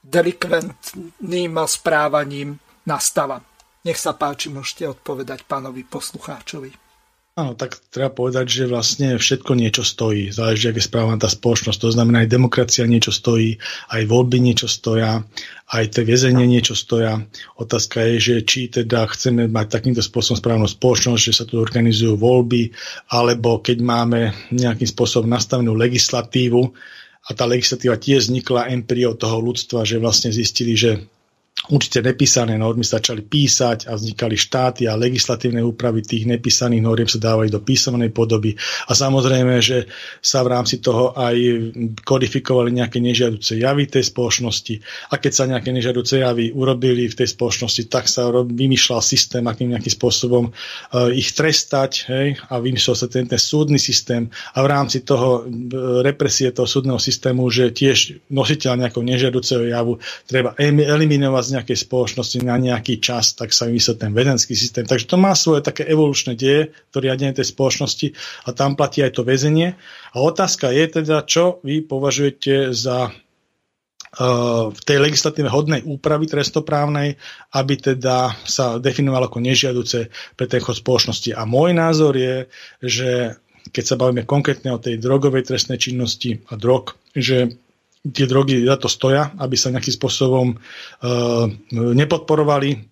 [0.04, 3.42] delikventným správaním nastáva.
[3.86, 6.86] Nech sa páči, môžete odpovedať pánovi poslucháčovi.
[7.36, 10.32] Áno, tak treba povedať, že vlastne všetko niečo stojí.
[10.32, 11.84] Záleží, aké správa tá spoločnosť.
[11.84, 13.60] To znamená, aj demokracia niečo stojí,
[13.92, 15.20] aj voľby niečo stoja,
[15.68, 17.20] aj tie väzenie niečo stoja.
[17.60, 22.16] Otázka je, že či teda chceme mať takýmto spôsobom správnu spoločnosť, že sa tu organizujú
[22.16, 22.72] voľby,
[23.12, 26.72] alebo keď máme nejakým spôsobom nastavenú legislatívu,
[27.26, 31.10] a tá legislatíva tiež vznikla empiriou toho ľudstva, že vlastne zistili, že
[31.70, 37.18] určite nepísané normy začali písať a vznikali štáty a legislatívne úpravy tých nepísaných noriem sa
[37.18, 38.54] dávali do písomnej podoby.
[38.86, 39.90] A samozrejme, že
[40.22, 41.36] sa v rámci toho aj
[42.06, 44.74] kodifikovali nejaké nežiaduce javy tej spoločnosti.
[45.10, 49.74] A keď sa nejaké nežiaduce javy urobili v tej spoločnosti, tak sa vymýšľal systém, akým
[49.74, 54.70] nejakým spôsobom uh, ich trestať hej, a vymýšľal sa ten, ten súdny systém a v
[54.70, 61.42] rámci toho uh, represie toho súdneho systému, že tiež nositeľ nejakého nežiaduceho javu treba eliminovať
[61.42, 64.84] z nejakej spoločnosti na nejaký čas, tak sa vymyslel ten vedenský systém.
[64.84, 68.12] Takže to má svoje také evolučné deje, to riadenie tej spoločnosti
[68.44, 69.74] a tam platí aj to väzenie.
[70.12, 77.16] A otázka je teda, čo vy považujete za uh, v tej legislatíve hodnej úpravy trestoprávnej,
[77.56, 81.32] aby teda sa definovalo ako nežiaduce pre ten chod spoločnosti.
[81.32, 82.46] A môj názor je,
[82.84, 87.65] že keď sa bavíme konkrétne o tej drogovej trestnej činnosti a drog, že
[88.12, 92.86] tie drogy za to stoja, aby sa nejakým spôsobom uh, nepodporovali,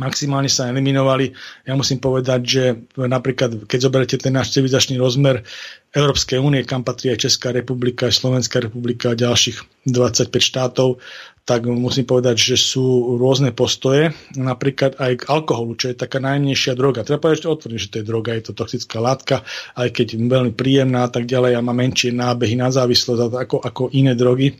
[0.00, 1.32] maximálne sa eliminovali.
[1.68, 2.64] Ja musím povedať, že
[2.96, 5.44] napríklad, keď zoberete ten náš civilizačný rozmer
[5.92, 11.02] Európskej únie, kam patrí aj Česká republika, aj Slovenská republika a ďalších 25 štátov,
[11.42, 16.78] tak musím povedať, že sú rôzne postoje, napríklad aj k alkoholu, čo je taká najmenšia
[16.78, 17.02] droga.
[17.02, 19.42] Treba povedať, že otvorím, že to je droga, je to toxická látka,
[19.74, 23.82] aj keď veľmi príjemná a tak ďalej a má menšie nábehy na závislosť ako, ako
[23.90, 24.54] iné drogy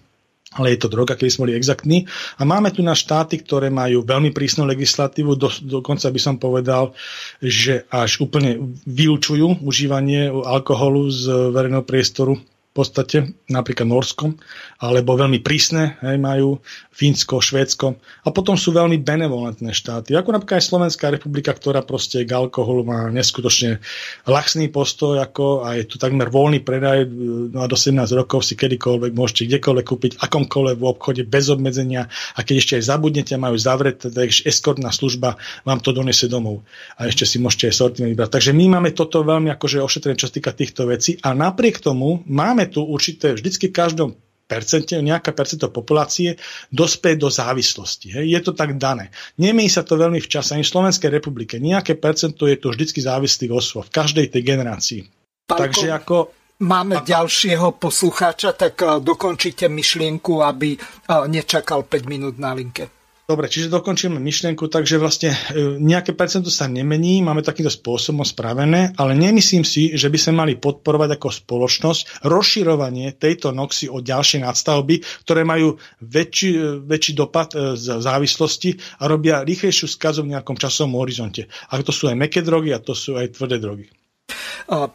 [0.53, 2.05] ale je to droga, keď sme boli exaktní.
[2.37, 6.93] A máme tu na štáty, ktoré majú veľmi prísnu legislatívu, do, dokonca by som povedal,
[7.41, 14.41] že až úplne vylúčujú užívanie alkoholu z verejného priestoru v podstate, napríklad Norskom,
[14.83, 16.59] alebo veľmi prísne hej, majú
[16.91, 18.03] Fínsko, Švédsko.
[18.27, 22.83] A potom sú veľmi benevolentné štáty, ako napríklad aj Slovenská republika, ktorá proste k alkoholu
[22.83, 23.79] má neskutočne
[24.27, 27.07] laxný postoj, ako a je tu takmer voľný predaj,
[27.55, 32.11] no a do 17 rokov si kedykoľvek môžete kdekoľvek kúpiť, akomkoľvek v obchode bez obmedzenia
[32.35, 36.67] a keď ešte aj zabudnete, majú zavreté, tak eskortná služba vám to donesie domov
[36.99, 38.35] a ešte si môžete aj sortiment vybrať.
[38.35, 42.27] Takže my máme toto veľmi akože ošetrené, čo sa týka týchto vecí a napriek tomu
[42.27, 44.11] máme tu určité, vždycky v každom
[44.47, 46.37] percente, nejaká percento populácie
[46.69, 48.13] dospie do závislosti.
[48.13, 48.27] Hej.
[48.29, 49.09] Je to tak dané.
[49.41, 51.57] Nemení sa to veľmi v čase ani v Slovenskej republike.
[51.57, 55.01] Nejaké percento je to vždycky závislých osôb v každej tej generácii.
[55.49, 56.17] Pálko, Takže ako...
[56.63, 57.03] Máme a...
[57.03, 63.02] ďalšieho poslucháča, tak uh, dokončite myšlienku, aby uh, nečakal 5 minút na linke.
[63.23, 68.99] Dobre, čiže dokončíme myšlienku, takže vlastne e, nejaké percento sa nemení, máme takýmto spôsobom spravené,
[68.99, 74.43] ale nemyslím si, že by sme mali podporovať ako spoločnosť rozširovanie tejto noxy o ďalšie
[74.43, 80.35] nadstavby, ktoré majú väčší, e, väčší dopad e, z závislosti a robia rýchlejšiu skazu v
[80.35, 81.47] nejakom časovom horizonte.
[81.71, 83.87] A to sú aj meké drogy a to sú aj tvrdé drogy.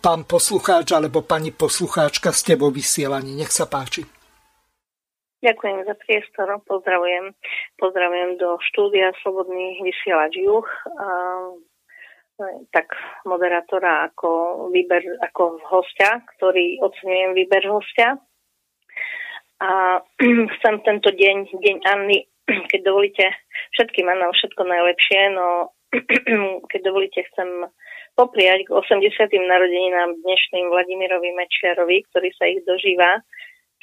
[0.04, 4.17] Pán poslucháč alebo pani poslucháčka ste vo vysielaní, nech sa páči.
[5.38, 7.30] Ďakujem za priestor, pozdravujem,
[7.78, 10.66] pozdravujem do štúdia Slobodný vysielač Juh,
[10.98, 11.06] a,
[12.74, 12.90] tak
[13.22, 14.30] moderátora ako,
[14.74, 18.18] výber, ako hostia, ktorý ocenujem výber hostia.
[19.62, 20.02] A
[20.58, 22.26] chcem tento deň, deň Anny,
[22.74, 23.30] keď dovolíte,
[23.78, 25.70] všetkým Anna všetko najlepšie, no
[26.74, 27.70] keď dovolíte, chcem
[28.18, 29.06] popriať k 80.
[29.30, 33.22] narodeninám dnešným Vladimirovi Mečiarovi, ktorý sa ich dožíva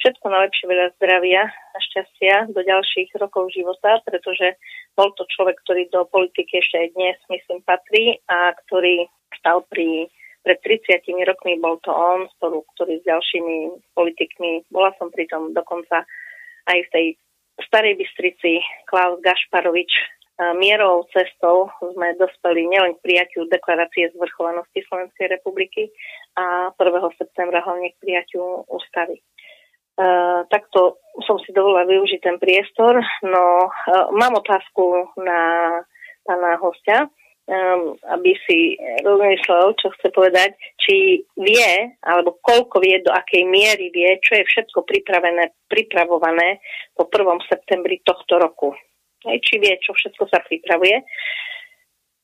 [0.01, 4.55] všetko najlepšie, veľa zdravia a šťastia do ďalších rokov života, pretože
[4.95, 9.07] bol to človek, ktorý do politiky ešte aj dnes, myslím, patrí a ktorý
[9.39, 10.07] stal pri
[10.45, 15.57] pred 30 rokmi bol to on, spolu, ktorý s ďalšími politikmi, bola som pri tom
[15.57, 16.05] dokonca
[16.69, 17.05] aj v tej
[17.65, 19.89] starej Bystrici, Klaus Gašparovič,
[20.59, 25.89] mierou cestou sme dospeli nielen k prijatiu deklarácie zvrchovanosti Slovenskej republiky
[26.35, 27.17] a 1.
[27.17, 29.23] septembra hlavne k prijatiu ústavy.
[29.95, 32.99] Uh, takto som si dovolila využiť ten priestor.
[33.23, 35.39] No, uh, mám otázku na
[36.27, 37.07] pána hostia.
[37.45, 43.93] um, aby si rozmyslel, čo chce povedať, či vie, alebo koľko vie, do akej miery
[43.93, 46.61] vie, čo je všetko pripravené, pripravované
[46.97, 47.45] po 1.
[47.45, 48.73] septembri tohto roku.
[49.25, 51.01] Či vie, čo všetko sa pripravuje.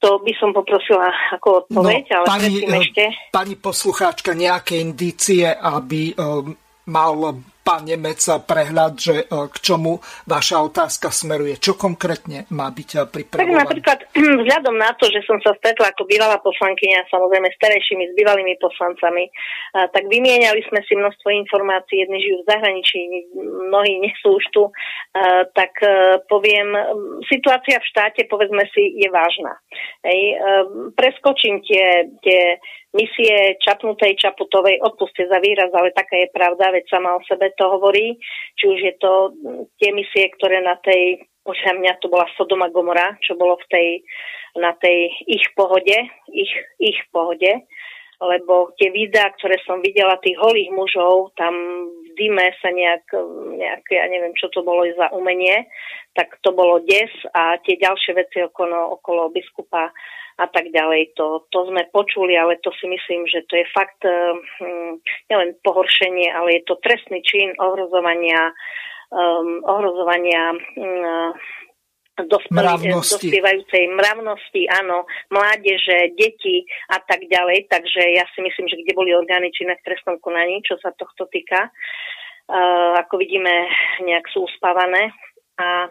[0.01, 3.03] To by som poprosila ako odpoveď, no, ale pani, eh, ešte...
[3.29, 6.57] Pani poslucháčka, nejaké indície, aby um,
[6.89, 11.61] mal pán Nemec prehľad, že e, k čomu vaša otázka smeruje.
[11.61, 13.53] Čo konkrétne má byť e, pripravované?
[13.53, 13.99] Tak napríklad
[14.41, 18.53] vzhľadom na to, že som sa stretla ako bývalá poslankyňa, samozrejme s terejšími, s bývalými
[18.57, 19.29] poslancami,
[19.71, 22.99] tak vymieniali sme si množstvo informácií, jedni žijú v zahraničí,
[23.71, 24.63] mnohí nie sú už tu,
[25.53, 26.73] tak e, poviem,
[27.29, 29.55] situácia v štáte, povedzme si, je vážna.
[30.01, 30.21] Hej,
[30.97, 32.57] preskočím tie, tie
[32.91, 37.65] misie čapnutej Čaputovej, odpuste za výraz, ale taká je pravda, veď sama o sebe to
[37.67, 38.17] hovorí,
[38.57, 39.11] či už je to
[39.81, 43.87] tie misie, ktoré na tej, podľa mňa to bola Sodoma Gomora, čo bolo v tej,
[44.59, 45.97] na tej ich pohode,
[46.31, 47.65] ich, ich pohode,
[48.21, 51.53] lebo tie videá, ktoré som videla tých holých mužov, tam
[52.11, 53.07] v dime sa nejak,
[53.55, 55.71] nejak, ja neviem, čo to bolo za umenie,
[56.11, 59.95] tak to bolo des a tie ďalšie veci okolo, okolo biskupa
[60.41, 61.15] a tak ďalej.
[61.15, 64.99] To, to sme počuli, ale to si myslím, že to je fakt hm,
[65.31, 68.51] nielen pohoršenie, ale je to trestný čin ohrozovania,
[69.13, 71.31] um, ohrozovania um,
[72.19, 77.71] dospievajúcej mravnosti, áno, mládeže, deti a tak ďalej.
[77.71, 81.25] Takže ja si myslím, že kde boli orgány činné v trestnom konaní, čo sa tohto
[81.31, 83.67] týka, uh, ako vidíme,
[84.03, 85.15] nejak sú uspávané.
[85.61, 85.89] A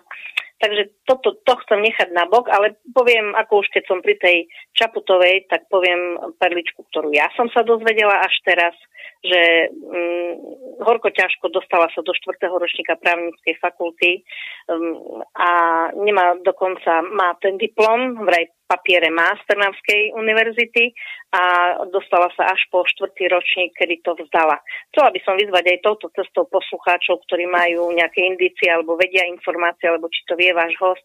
[0.60, 4.44] Takže toto, to chcem nechať na bok, ale poviem, ako už keď som pri tej
[4.76, 8.76] Čaputovej, tak poviem perličku, ktorú ja som sa dozvedela až teraz,
[9.20, 10.32] že hm,
[10.80, 12.40] horko ťažko dostala sa do 4.
[12.48, 14.24] ročníka právnickej fakulty
[14.68, 15.50] hm, a
[15.96, 20.94] nemá dokonca, má ten diplom, vraj papiere má z Trnavskej univerzity
[21.34, 21.42] a
[21.90, 24.62] dostala sa až po štvrtý ročník, kedy to vzdala.
[24.94, 29.90] Chcela by som vyzvať aj touto cestou poslucháčov, ktorí majú nejaké indície alebo vedia informácie,
[29.90, 31.02] alebo či to vie váš host,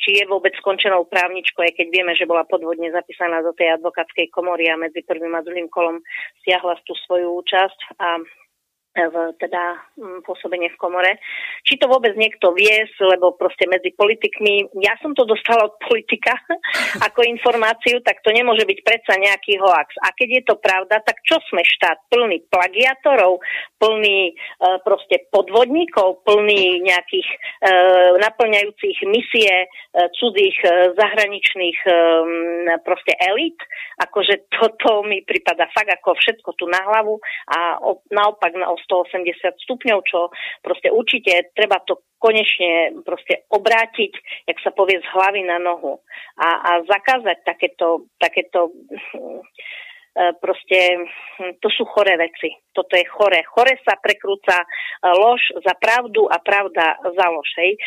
[0.00, 4.32] či je vôbec skončenou právničkou, aj keď vieme, že bola podvodne zapísaná do tej advokátskej
[4.32, 6.00] komory a medzi prvým a druhým kolom
[6.44, 8.16] stiahla tú svoju účasť a
[8.92, 11.16] v teda mm, pôsobenie v komore.
[11.64, 16.36] Či to vôbec niekto vie, lebo proste medzi politikmi, ja som to dostala od politika
[17.06, 19.96] ako informáciu, tak to nemôže byť predsa nejaký hoax.
[20.04, 22.04] A keď je to pravda, tak čo sme štát?
[22.12, 23.40] Plný plagiatorov,
[23.80, 24.32] plný e,
[24.84, 27.36] proste podvodníkov, plný nejakých e,
[28.20, 29.66] naplňajúcich misie e,
[30.20, 31.92] cudzích e, zahraničných e,
[32.84, 33.56] proste elit.
[34.04, 37.16] Akože toto mi prípada fakt ako všetko tu na hlavu
[37.48, 40.30] a o, naopak na 180 stupňov, čo
[40.62, 44.12] proste určite treba to konečne proste obrátiť,
[44.46, 45.98] jak sa povie, z hlavy na nohu
[46.38, 48.70] a, a zakázať takéto, takéto
[50.12, 51.08] proste
[51.40, 52.52] hm, to sú choré veci.
[52.72, 53.40] Toto je chore.
[53.48, 54.66] Chore sa prekrúca e,
[55.08, 57.48] lož za pravdu a pravda za lož.
[57.56, 57.80] Hej.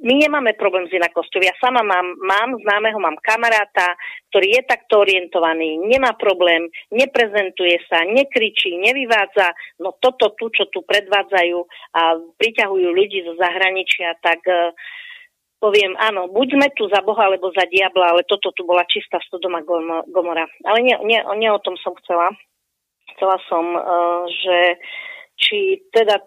[0.00, 1.40] My nemáme problém s inakosťou.
[1.44, 3.92] Ja sama mám, mám známeho, mám kamaráta,
[4.32, 9.52] ktorý je takto orientovaný, nemá problém, neprezentuje sa, nekričí, nevyvádza.
[9.84, 11.58] No toto tu, čo tu predvádzajú
[11.96, 14.72] a priťahujú ľudí zo zahraničia, tak uh,
[15.60, 19.20] poviem, áno, buď sme tu za Boha alebo za diabla, ale toto tu bola čistá
[19.28, 19.60] Sodoma
[20.08, 20.48] Gomora.
[20.64, 22.32] Ale nie, nie, nie o tom som chcela.
[23.14, 24.80] Chcela som, uh, že
[25.36, 26.20] či teda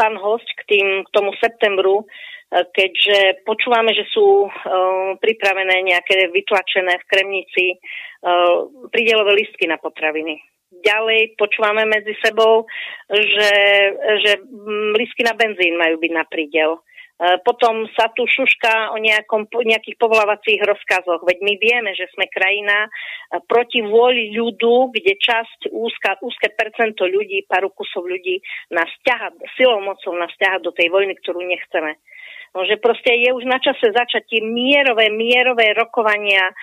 [0.00, 6.32] pán host k, tým, k tomu septembru, uh, keďže počúvame, že sú uh, pripravené nejaké
[6.32, 7.66] vytlačené v Kremnici
[8.90, 10.42] prídelové listky na potraviny.
[10.82, 12.66] Ďalej počúvame medzi sebou,
[13.06, 13.54] že,
[14.26, 14.42] že
[14.98, 16.82] listky na benzín majú byť na prídel.
[17.18, 21.26] E, potom sa tu šuška o nejakom, nejakých povolávacích rozkazoch.
[21.26, 22.88] Veď my vieme, že sme krajina e,
[23.42, 28.38] proti vôli ľudu, kde časť úzka, úzke percento ľudí, pár kusov ľudí
[28.70, 31.98] nás ťaha, silou mocou nás ťaha do tej vojny, ktorú nechceme.
[32.56, 36.54] No, že proste je už na čase začať tie mierové, mierové rokovania, e,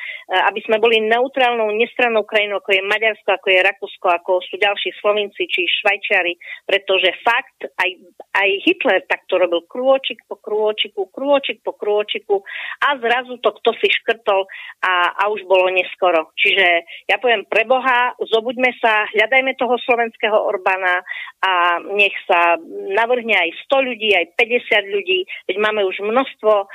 [0.49, 4.89] aby sme boli neutrálnou, nestrannou krajinou, ako je Maďarsko, ako je Rakúsko, ako sú ďalší
[5.01, 6.33] Slovinci či Švajčiari,
[6.65, 7.89] pretože fakt aj,
[8.33, 12.41] aj Hitler takto robil krôčik po krôčiku, krôčik po krôčiku
[12.81, 14.45] a zrazu to kto si škrtol
[14.81, 16.33] a, a už bolo neskoro.
[16.37, 16.67] Čiže
[17.09, 21.01] ja poviem pre Boha, zobuďme sa, hľadajme toho slovenského Orbána
[21.45, 22.57] a nech sa
[22.95, 26.65] navrhne aj 100 ľudí, aj 50 ľudí, veď máme máme už množstvo e,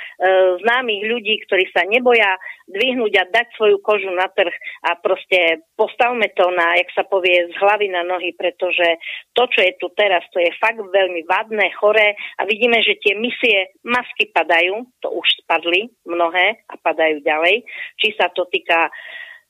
[0.60, 2.36] známych ľudí, ktorí sa neboja
[2.68, 4.52] dvihnúť a dať svoju kožu na trh
[4.84, 8.84] a proste postavme to na, jak sa povie, z hlavy na nohy, pretože
[9.32, 13.16] to, čo je tu teraz, to je fakt veľmi vadné, choré a vidíme, že tie
[13.16, 17.64] misie masky padajú, to už spadli mnohé a padajú ďalej.
[17.96, 18.92] Či sa to týka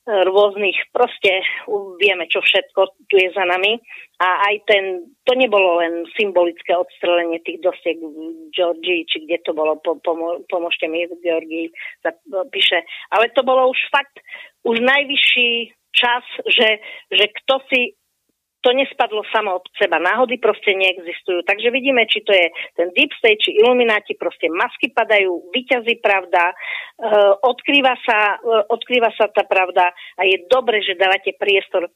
[0.07, 1.45] rôznych, proste
[2.01, 3.77] vieme, čo všetko tu je za nami.
[4.17, 4.83] A aj ten,
[5.25, 10.41] to nebolo len symbolické odstrelenie tých dosiek v Georgii, či kde to bolo, po, pomo,
[10.49, 11.67] pomôžte mi v Georgii,
[12.49, 12.81] píše.
[13.13, 14.21] Ale to bolo už fakt,
[14.65, 16.81] už najvyšší čas, že,
[17.13, 17.93] že kto si
[18.61, 19.97] to nespadlo samo od seba.
[19.97, 21.41] Náhody proste neexistujú.
[21.45, 22.47] Takže vidíme, či to je
[22.77, 29.09] ten deep state, či ilumináti, proste masky padajú, vyťazí pravda, uh, odkrýva, sa, uh, odkrýva
[29.17, 31.89] sa tá pravda a je dobre, že dávate priestor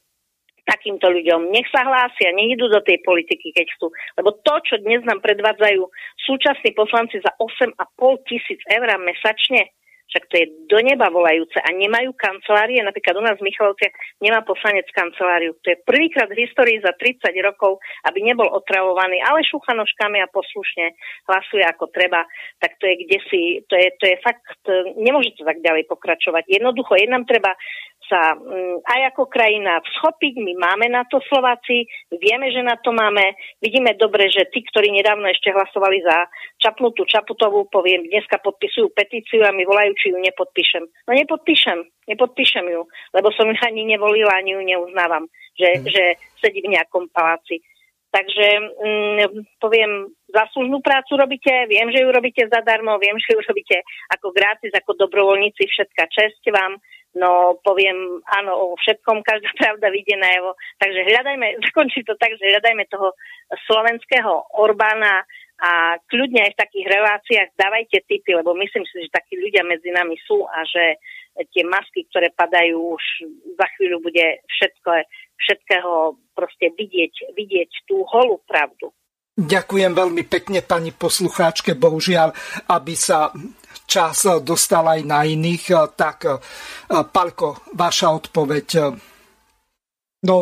[0.66, 1.54] takýmto ľuďom.
[1.54, 3.94] Nech sa hlásia, nech idú do tej politiky, keď chcú.
[4.18, 5.82] Lebo to, čo dnes nám predvádzajú
[6.26, 7.78] súčasní poslanci za 8,5
[8.26, 9.70] tisíc eur mesačne,
[10.16, 13.92] však to je do neba volajúce a nemajú kancelárie, napríklad u nás v Michalovciach
[14.24, 15.52] nemá poslanec kanceláriu.
[15.60, 20.32] To je prvýkrát v histórii za 30 rokov, aby nebol otravovaný, ale šúcha nožkami a
[20.32, 20.96] poslušne
[21.28, 22.24] hlasuje ako treba,
[22.64, 24.40] tak to je kde si, to je, to je fakt,
[24.96, 26.48] nemôže to tak ďalej pokračovať.
[26.48, 27.52] Jednoducho, je nám treba
[28.06, 30.34] sa mm, aj ako krajina schopiť.
[30.40, 33.34] My máme na to Slováci, vieme, že na to máme.
[33.58, 36.26] Vidíme dobre, že tí, ktorí nedávno ešte hlasovali za
[36.62, 40.84] Čapnutú Čaputovú, poviem, dneska podpisujú petíciu a mi volajú, či ju nepodpíšem.
[41.06, 41.78] No nepodpíšem,
[42.10, 42.82] nepodpíšem ju,
[43.14, 45.26] lebo som ju ani nevolila, ani ju neuznávam,
[45.58, 45.86] že, hmm.
[45.90, 46.04] že
[46.40, 47.62] sedí v nejakom paláci.
[48.16, 48.48] Takže
[48.80, 54.32] mm, poviem, zaslúžnú prácu robíte, viem, že ju robíte zadarmo, viem, že ju robíte ako
[54.32, 56.80] gratis, ako dobrovoľníci, všetka čest vám.
[57.16, 60.52] No poviem, áno, o všetkom každá pravda vyjde najevo.
[60.78, 63.16] Takže hľadajme, zakončí to tak, že hľadajme toho
[63.66, 65.24] slovenského Orbána
[65.56, 69.88] a kľudne aj v takých reláciách dávajte tipy, lebo myslím si, že takí ľudia medzi
[69.88, 71.00] nami sú a že
[71.52, 73.04] tie masky, ktoré padajú už
[73.56, 74.90] za chvíľu bude všetko,
[75.40, 75.92] všetkého
[76.36, 78.92] proste vidieť, vidieť tú holú pravdu.
[79.36, 81.76] Ďakujem veľmi pekne pani poslucháčke.
[81.76, 82.32] Bohužiaľ,
[82.72, 83.28] aby sa
[83.84, 85.92] čas dostal aj na iných.
[85.92, 86.18] Tak,
[86.88, 88.66] Palko, vaša odpoveď.
[90.24, 90.36] No,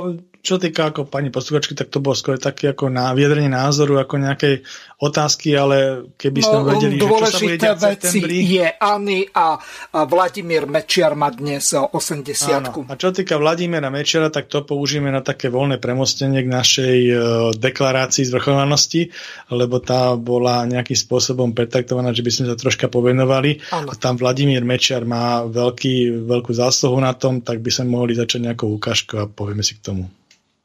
[0.44, 4.20] čo týka ako pani posluchačky, tak to bolo skôr také ako na viedrenie názoru, ako
[4.20, 4.60] nejakej
[5.00, 8.36] otázky, ale keby sme no, vedeli, že čo sa bude diať v septembri...
[8.44, 9.56] je Ani a
[10.04, 12.84] Vladimír Mečiar má dnes 80 Áno.
[12.92, 17.16] A čo týka Vladimíra Mečiara, tak to použijeme na také voľné premostenie k našej uh,
[17.56, 19.08] deklarácii zvrchovanosti,
[19.48, 23.64] lebo tá bola nejakým spôsobom pretaktovaná, že by sme sa troška povenovali.
[23.72, 23.88] Áno.
[23.88, 28.52] A tam Vladimír Mečiar má veľký, veľkú zásluhu na tom, tak by sme mohli začať
[28.52, 30.04] nejakou ukážkou a povieme si k tomu.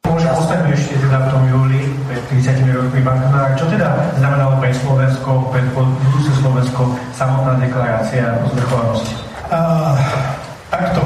[0.08, 3.52] Môžem ostať ešte teda v tom júli pred 30 rokmi Banknár.
[3.60, 9.14] Čo teda znamenalo pre Slovensko, pre budúce Slovensko samotná deklarácia o zvrchovanosti?
[9.52, 10.00] Uh,
[10.72, 11.04] takto.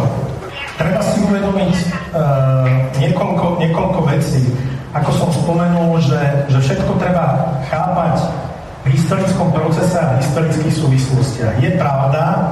[0.77, 1.73] Treba si uvedomiť
[2.13, 2.69] uh,
[3.01, 4.45] niekoľko, niekoľko vecí.
[4.93, 6.21] Ako som spomenul, že,
[6.53, 8.29] že všetko treba chápať
[8.85, 11.55] v historickom procese a v historických súvislostiach.
[11.57, 12.45] Je pravda,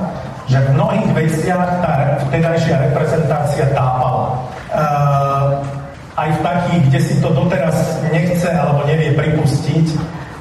[0.50, 4.42] že v mnohých veciach tá vtedajšia reprezentácia tápala.
[4.74, 5.81] Uh,
[6.22, 7.77] aj v takých, kde si to doteraz
[8.14, 9.85] nechce alebo nevie pripustiť.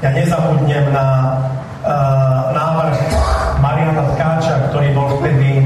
[0.04, 1.36] Ja nezabudnem na
[1.84, 2.96] uh, návrh
[3.60, 5.64] Mariana Tkáča, ktorý bol vtedy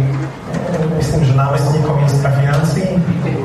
[0.98, 2.82] myslím, že námestníkom ministra financí,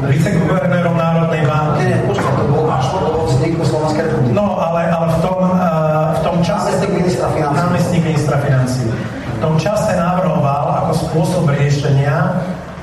[0.05, 1.89] viceguvernérom Národnej banky.
[1.89, 4.33] Nie, počkaj, to bol až po vzniku Slovenskej republiky.
[4.33, 6.69] No, ale, ale v tom, uh, v tom čase...
[6.69, 7.57] Námestník ministra financí.
[7.57, 8.83] Námestník ministra financí.
[9.29, 12.37] V tom čase navrhoval ako spôsob riešenia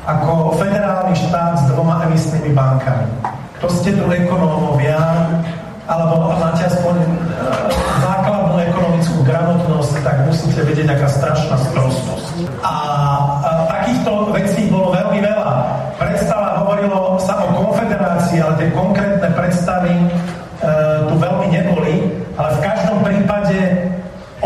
[0.06, 3.35] ako federálny štát s dvoma emisnými bankami
[3.66, 4.94] to ste tu ekonómovia,
[5.90, 7.06] alebo máte aspoň e,
[7.98, 12.47] základnú ekonomickú gramotnosť, tak musíte vedieť, aká strašná sprostosť.
[12.62, 12.74] A,
[13.43, 15.55] a takýchto vecí bolo veľmi veľa.
[15.98, 20.06] Predstava hovorilo sa o konfederácii, ale tie konkrétne predstavy e,
[21.10, 22.06] tu veľmi neboli,
[22.38, 23.59] ale v každom prípade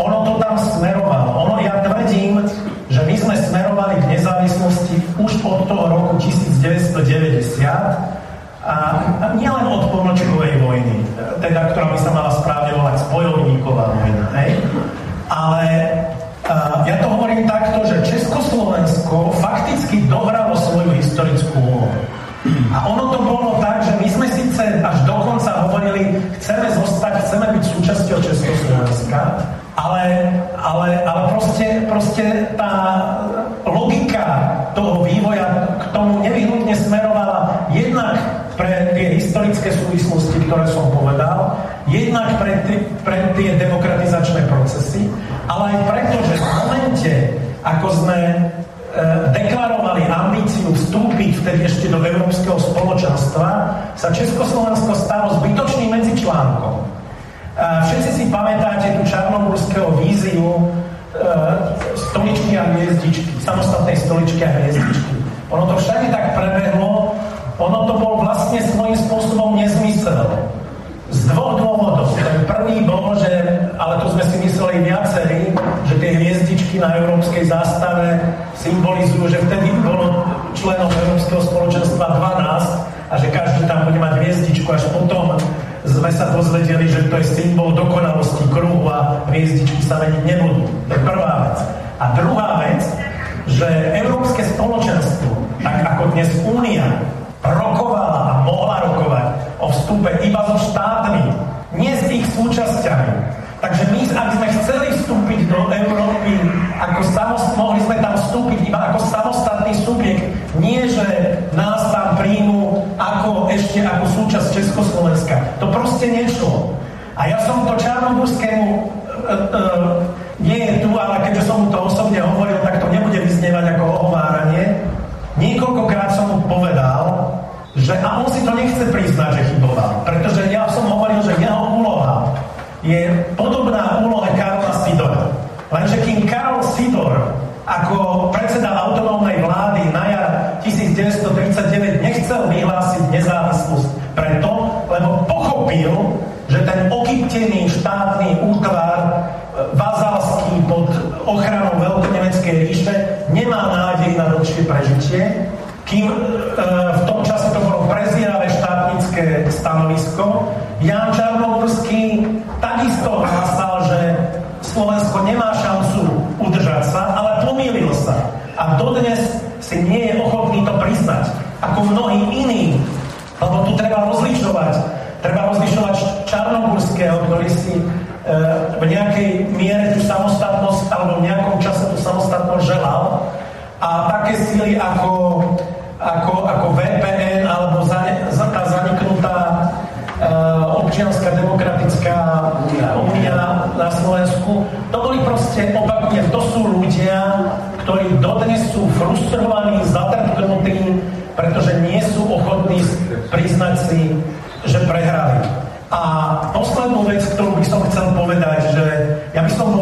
[0.01, 1.45] ono to tam smerovalo.
[1.45, 2.41] Ono, ja tvrdím,
[2.89, 8.17] že my sme smerovali k nezávislosti už od toho roku 1990,
[8.61, 8.77] a,
[9.17, 11.01] a nielen od ponočkovej vojny,
[11.41, 14.49] teda, ktorá by sa mala správne volať spojovníková vojna, hej?
[15.31, 15.67] ale
[16.47, 22.01] a, ja to hovorím takto, že Československo fakticky dohralo svoju historickú úlohu.
[22.73, 27.45] A ono to bolo tak, že my sme síce až dokonca hovorili, chceme zostať, chceme
[27.53, 29.21] byť súčasťou Československa,
[29.77, 32.25] ale, ale, ale proste, proste
[32.57, 32.73] tá
[33.63, 38.17] logika toho vývoja k tomu nevyhnutne smerovala jednak
[38.57, 41.50] pre tie historické súvislosti, ktoré som povedal,
[41.91, 42.63] jednak pre,
[43.03, 45.11] pre tie demokratizačné procesy,
[45.51, 47.13] ale aj preto, že v momente,
[47.67, 48.17] ako sme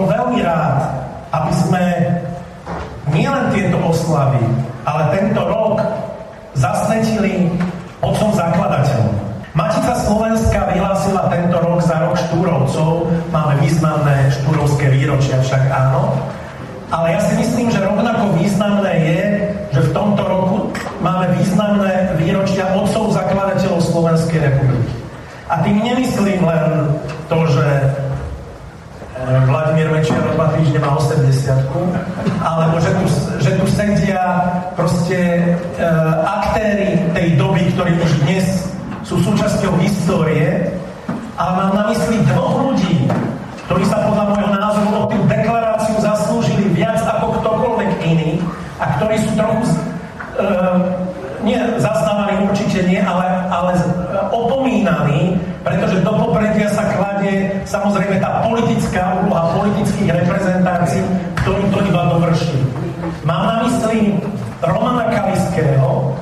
[0.09, 0.77] veľmi rád,
[1.29, 1.83] aby sme
[3.13, 4.41] nielen tieto oslavy,
[4.83, 5.77] ale tento rok
[6.57, 7.47] zasnetili
[8.01, 9.13] otcom zakladateľom.
[9.53, 13.09] Matica Slovenska vyhlásila tento rok za rok štúrovcov.
[13.33, 16.15] Máme významné štúrovské výročia, však áno.
[16.89, 19.21] Ale ja si myslím, že rovnako významné je,
[19.77, 20.57] že v tomto roku
[21.05, 24.93] máme významné výročia otcov zakladateľov Slovenskej republiky.
[25.49, 26.93] A tým nemyslím len
[27.25, 27.65] to, že
[29.29, 31.45] Vladimír Mečiar o dva týždne má 80
[32.41, 33.05] alebo že tu,
[33.45, 34.21] že tu sedia
[34.73, 38.45] proste uh, aktéry tej doby, ktorí už dnes
[39.05, 40.73] sú súčasťou histórie,
[41.37, 43.05] ale mám na mysli dvoch ľudí,
[43.69, 48.41] ktorí sa podľa môjho názoru o tú deklaráciu zaslúžili viac ako ktokoľvek iný
[48.81, 49.61] a ktorí sú trochu
[50.41, 51.08] uh,
[51.43, 53.71] nie zastávaní určite nie, ale, ale
[54.31, 61.03] opomínaní, pretože do popredia sa kladie samozrejme tá politická úloha politických reprezentácií,
[61.43, 62.57] ktorú to iba dovrší.
[63.23, 64.19] Mám na mysli
[64.63, 66.15] Romana Kaliského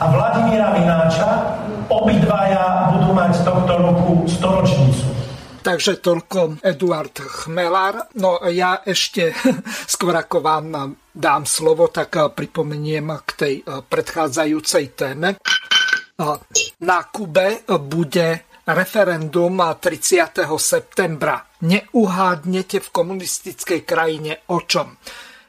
[0.00, 1.58] a Vladimíra Mináča,
[1.88, 5.23] obidvaja budú mať tohto roku storočnicu.
[5.64, 8.12] Takže toľko Eduard Chmelár.
[8.20, 9.32] No ja ešte
[9.92, 15.40] skôr ako vám dám slovo, tak eh, pripomeniem k tej eh, predchádzajúcej téme.
[15.40, 16.36] Eh,
[16.84, 20.44] na Kube bude referendum 30.
[20.60, 21.40] septembra.
[21.64, 24.96] Neuhádnete v komunistickej krajine o čom.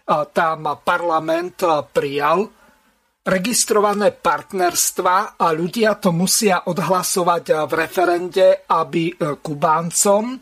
[0.05, 1.63] Tam parlament
[1.95, 2.45] prijal
[3.26, 10.38] registrované partnerstva a ľudia to musia odhlasovať v referende, aby e, Kubáncom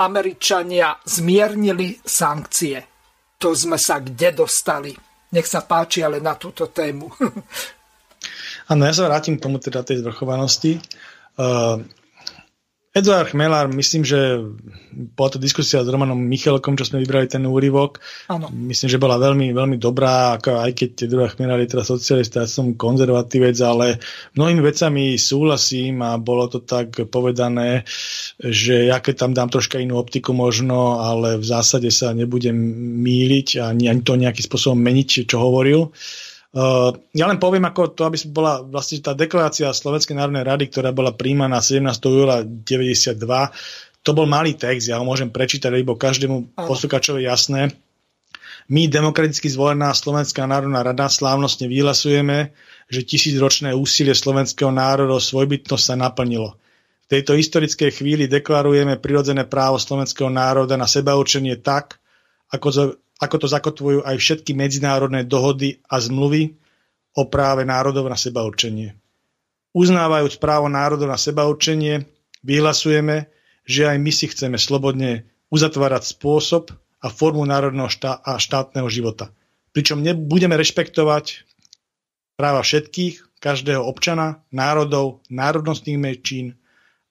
[0.00, 2.80] Američania zmiernili sankcie.
[3.36, 4.90] To sme sa kde dostali.
[5.36, 7.12] Nech sa páči ale na túto tému.
[8.72, 10.80] Áno, ja sa vrátim k tomu teda tej zvrchovanosti.
[11.36, 11.84] Uh,
[12.94, 14.38] Eduard Chmelár, myslím, že
[15.18, 17.98] po to diskusia s Romanom Michalkom, čo sme vybrali ten úryvok,
[18.30, 18.46] ano.
[18.70, 22.48] myslím, že bola veľmi, veľmi dobrá, ako aj keď Eduard Chmelár je teraz socialista, ja
[22.48, 23.98] som konzervatívec, ale
[24.38, 27.82] mnohými vecami súhlasím a bolo to tak povedané,
[28.38, 32.54] že ja keď tam dám troška inú optiku možno, ale v zásade sa nebudem
[33.02, 35.90] míliť a ani to nejakým spôsobom meniť, čo hovoril.
[35.90, 36.33] Uh,
[37.10, 41.10] ja len poviem, ako to, aby bola vlastne tá deklarácia Slovenskej národnej rady, ktorá bola
[41.10, 41.82] príjmaná 17.
[42.06, 43.18] júla 92,
[44.04, 47.74] to bol malý text, ja ho môžem prečítať, lebo každému posluchačovi jasné.
[48.70, 52.54] My, demokraticky zvolená Slovenská národná rada, slávnostne vyhlasujeme,
[52.88, 56.56] že tisícročné úsilie slovenského národa o svojbytnosť sa naplnilo.
[57.04, 62.00] V tejto historickej chvíli deklarujeme prirodzené právo slovenského národa na sebaurčenie tak,
[62.48, 66.54] ako ako to zakotvujú aj všetky medzinárodné dohody a zmluvy
[67.14, 68.98] o práve národov na sebaurčenie.
[69.74, 72.06] Uznávajúc právo národov na sebaurčenie,
[72.46, 73.30] vyhlasujeme,
[73.66, 79.30] že aj my si chceme slobodne uzatvárať spôsob a formu národného štá- a štátneho života.
[79.74, 81.46] Pričom nebudeme rešpektovať
[82.38, 86.56] práva všetkých, každého občana, národov, národnostných menšín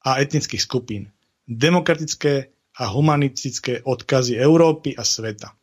[0.01, 1.13] a etnických skupín.
[1.45, 5.53] Demokratické a humanistické odkazy Európy a sveta.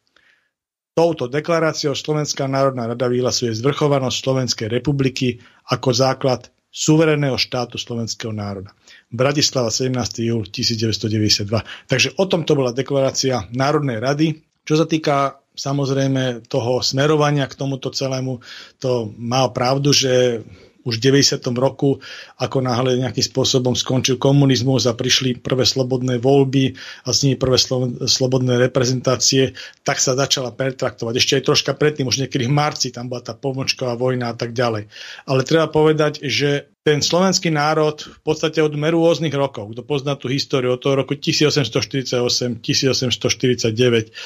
[0.91, 5.39] Touto deklaráciou Slovenská národná rada vyhlasuje zvrchovanosť Slovenskej republiky
[5.71, 8.71] ako základ suverénneho štátu slovenského národa.
[9.11, 10.23] Bratislava 17.
[10.23, 11.47] júl 1992.
[11.91, 14.27] Takže o tomto bola deklarácia Národnej rady.
[14.63, 18.39] Čo sa týka samozrejme toho smerovania k tomuto celému,
[18.79, 20.47] to má pravdu, že
[20.85, 21.41] už v 90.
[21.61, 22.01] roku,
[22.41, 26.75] ako náhle nejakým spôsobom skončil komunizmus a prišli prvé slobodné voľby
[27.05, 27.61] a s nimi prvé
[28.05, 29.53] slobodné reprezentácie,
[29.85, 31.15] tak sa začala pertraktovať.
[31.21, 34.57] Ešte aj troška predtým, už niekedy v marci, tam bola tá pomočková vojna a tak
[34.57, 34.89] ďalej.
[35.29, 40.17] Ale treba povedať, že ten slovenský národ v podstate od meru rôznych rokov, kto pozná
[40.17, 42.17] tú históriu od toho roku 1848,
[42.65, 44.17] 1849,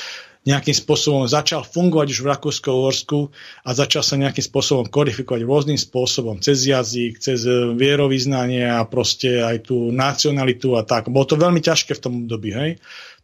[0.45, 3.33] nejakým spôsobom začal fungovať už v Rakúsko-Uhorsku
[3.65, 9.41] a začal sa nejakým spôsobom kodifikovať rôznym spôsobom, cez jazyk, cez e, vierovýznanie a proste
[9.41, 11.09] aj tú nacionalitu a tak.
[11.09, 12.71] Bolo to veľmi ťažké v tom období, hej.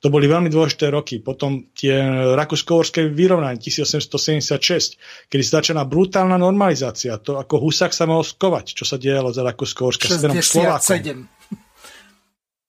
[0.00, 1.20] To boli veľmi dôležité roky.
[1.20, 1.92] Potom tie
[2.32, 7.20] rakúsko-uhorské vyrovnanie 1876, kedy sa začala brutálna normalizácia.
[7.20, 11.28] To ako Husák sa mohol skovať, čo sa dialo za Rakúsko-uhorské 67.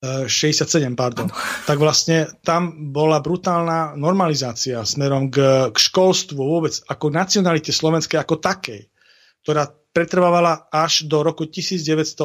[0.02, 1.30] 67, pardon.
[1.30, 1.36] Ano.
[1.70, 8.42] Tak vlastne tam bola brutálna normalizácia smerom k, k školstvu vôbec ako nacionalite slovenskej ako
[8.42, 8.90] takej,
[9.46, 12.16] ktorá pretrvávala až do roku 1918.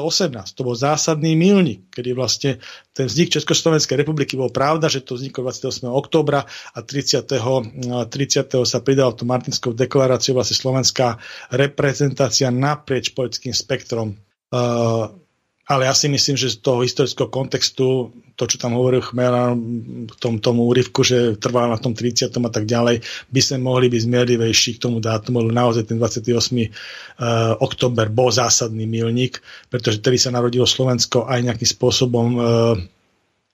[0.55, 2.63] To bol zásadný milník, kedy vlastne
[2.95, 5.91] ten vznik Československej republiky bol pravda, že to vzniklo 28.
[5.91, 7.27] októbra a 30.
[7.27, 8.63] 30.
[8.63, 11.19] sa pridal to Martinskou deklaráciou vlastne slovenská
[11.59, 14.15] reprezentácia naprieč politickým spektrom.
[14.55, 15.26] Uh,
[15.67, 19.51] ale ja si myslím, že z toho historického kontextu, to, čo tam hovoril Chmela
[20.07, 22.31] v tom, tomu úryvku, že trvá na tom 30.
[22.31, 23.03] a tak ďalej,
[23.35, 26.31] by sme mohli byť zmierlivejší k tomu dátumu, lebo naozaj ten 28.
[26.31, 26.69] Uh, eh,
[27.59, 32.79] október bol zásadný milník, pretože tedy sa narodilo Slovensko aj nejakým spôsobom uh,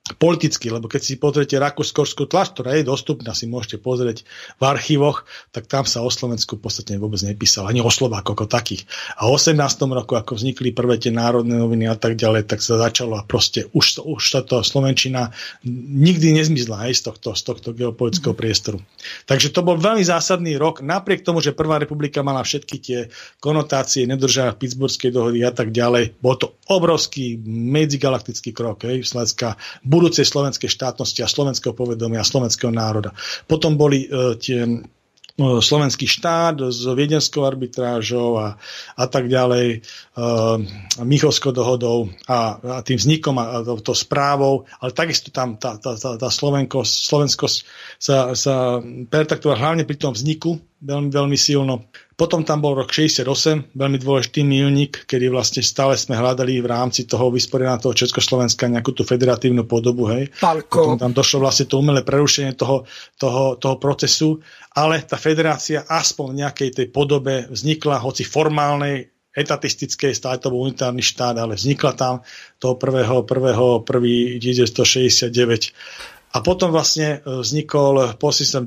[0.02, 4.26] politicky, lebo keď si pozriete rakúskorskú tlač, ktorá je dostupná, si môžete pozrieť
[4.58, 5.22] v archívoch,
[5.54, 8.82] tak tam sa o Slovensku v podstate vôbec nepísalo, ani o Slovákoch ako takých.
[9.14, 9.54] A v 18.
[9.94, 13.70] roku, ako vznikli prvé tie národné noviny a tak ďalej, tak sa začalo a proste
[13.70, 15.30] už, už táto Slovenčina
[15.70, 18.82] nikdy nezmizla aj z tohto, z tohto geopolitického priestoru.
[19.30, 22.98] Takže to bol veľmi zásadný rok, napriek tomu, že Prvá republika mala všetky tie
[23.38, 29.06] konotácie, nedržania Pittsburghskej dohody a tak ďalej, bol to obrovský medzigalaktický krok, hej,
[29.92, 33.12] budúcej slovenskej štátnosti a slovenského povedomia slovenského národa.
[33.44, 34.76] Potom boli e, tie e,
[35.36, 38.56] slovenský štát s viedenskou arbitrážou a,
[38.96, 39.80] a tak ďalej,
[40.16, 40.60] uh,
[41.00, 45.80] Michovskou dohodou a, a tým vznikom a, a to, to správou, ale takisto tam tá,
[45.80, 47.56] tá, tá, tá slovenkosť, slovenskosť
[47.96, 51.88] sa, sa pertaktovala hlavne pri tom vzniku veľmi, veľmi silno.
[52.12, 57.08] Potom tam bol rok 68, veľmi dôležitý milník, kedy vlastne stále sme hľadali v rámci
[57.08, 60.12] toho vysporiadaného toho Československa nejakú tú federatívnu podobu.
[60.12, 60.28] Hej.
[60.36, 60.92] Palko.
[60.92, 62.84] Potom tam došlo vlastne to umelé prerušenie toho,
[63.16, 64.44] toho, toho procesu,
[64.76, 70.68] ale tá federácia aspoň v nejakej tej podobe vznikla, hoci formálnej, etatistickej, stále to bol
[70.68, 72.20] unitárny štát, ale vznikla tam
[72.60, 73.24] toho 1.
[73.24, 73.88] 1.
[73.88, 74.36] 1.
[74.44, 75.72] 1969.
[76.32, 78.64] A potom vlastne vznikol po 89.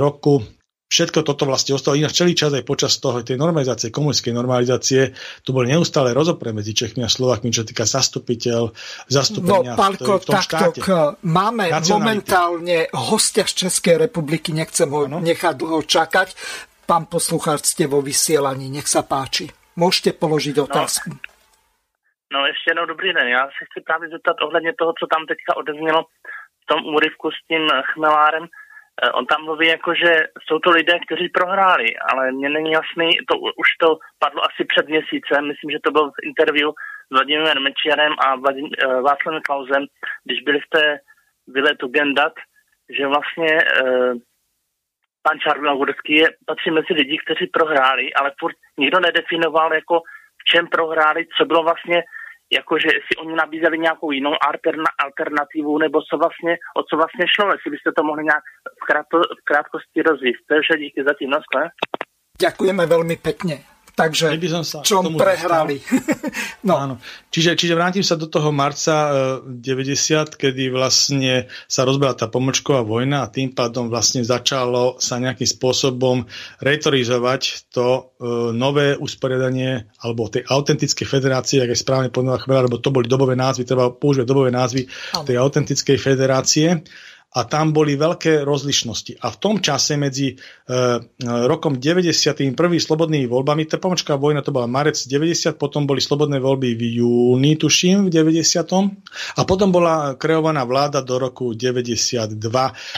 [0.00, 0.44] roku
[0.88, 2.00] všetko toto vlastne ostalo.
[2.00, 5.12] Ináč celý čas aj počas toho, tej normalizácie, komunistickej normalizácie,
[5.44, 8.72] tu boli neustále rozopre medzi Čechmi a Slovakmi, čo týka zastupiteľ,
[9.06, 10.80] zastupenia no, Pálko, v tom takto, štáte.
[11.28, 15.20] máme momentálne hostia z Českej republiky, nechcem ho ano?
[15.20, 16.32] nechať dlho čakať.
[16.88, 19.44] Pán poslucháč, ste vo vysielaní, nech sa páči.
[19.76, 20.64] Môžete položiť no.
[20.64, 21.12] otázku.
[21.12, 21.20] No.
[22.32, 23.28] No ještě jednou dobrý den.
[23.28, 26.00] Já se chci právě zeptat ohledně toho, co tam teďka odeznělo
[26.62, 28.44] v tom úryvku s tím chmelárem.
[29.02, 30.12] Eh, on tam mluví jako, že
[30.46, 34.88] jsou to lidé, kteří prohráli, ale mně není jasný, to už to padlo asi před
[34.88, 36.68] měsícem, myslím, že to byl v interview
[37.06, 39.84] s Vladimírem Mečiarem a Vladim, uh, Václavem Klausem,
[40.24, 40.98] když byli v té
[41.46, 42.32] vyletu Gendat,
[42.98, 44.12] že vlastně uh,
[45.22, 50.00] pan Čarnogorský je, patří mezi lidi, kteří prohráli, ale furt nikdo nedefinoval, jako
[50.40, 52.02] v čem prohráli, co bylo vlastně
[52.52, 57.52] jakože si oni nabízeli nějakou jinou alterna, alternativu, nebo co vlastně, o co vlastně šlo,
[57.52, 58.44] jestli byste to mohli nějak
[58.80, 60.40] v, krátko, v krátkosti rozvíjet.
[60.48, 61.38] To je vše, díky zatím, no
[62.38, 63.77] Ďakujeme veľmi pekne.
[63.98, 65.82] Takže by som sa čom prehrali.
[66.68, 66.78] no.
[66.78, 66.94] Áno.
[67.34, 69.10] Čiže, čiže vrátim sa do toho marca
[69.42, 75.18] 90, e, kedy vlastne sa rozbila tá pomočková vojna a tým pádom vlastne začalo sa
[75.18, 76.30] nejakým spôsobom
[76.62, 78.00] retorizovať to e,
[78.54, 83.34] nové usporiadanie alebo tej autentickej federácie, ak je správne podľa chvíľa, lebo to boli dobové
[83.34, 84.86] názvy, treba používať dobové názvy
[85.26, 86.86] tej autentickej federácie
[87.28, 89.20] a tam boli veľké rozlišnosti.
[89.20, 90.36] A v tom čase medzi e,
[91.20, 92.56] rokom 91.
[92.56, 97.60] slobodnými voľbami, tá pomočká vojna to bola marec 90, potom boli slobodné voľby v júni,
[97.60, 99.36] tuším, v 90.
[99.36, 102.32] A potom bola kreovaná vláda do roku 92.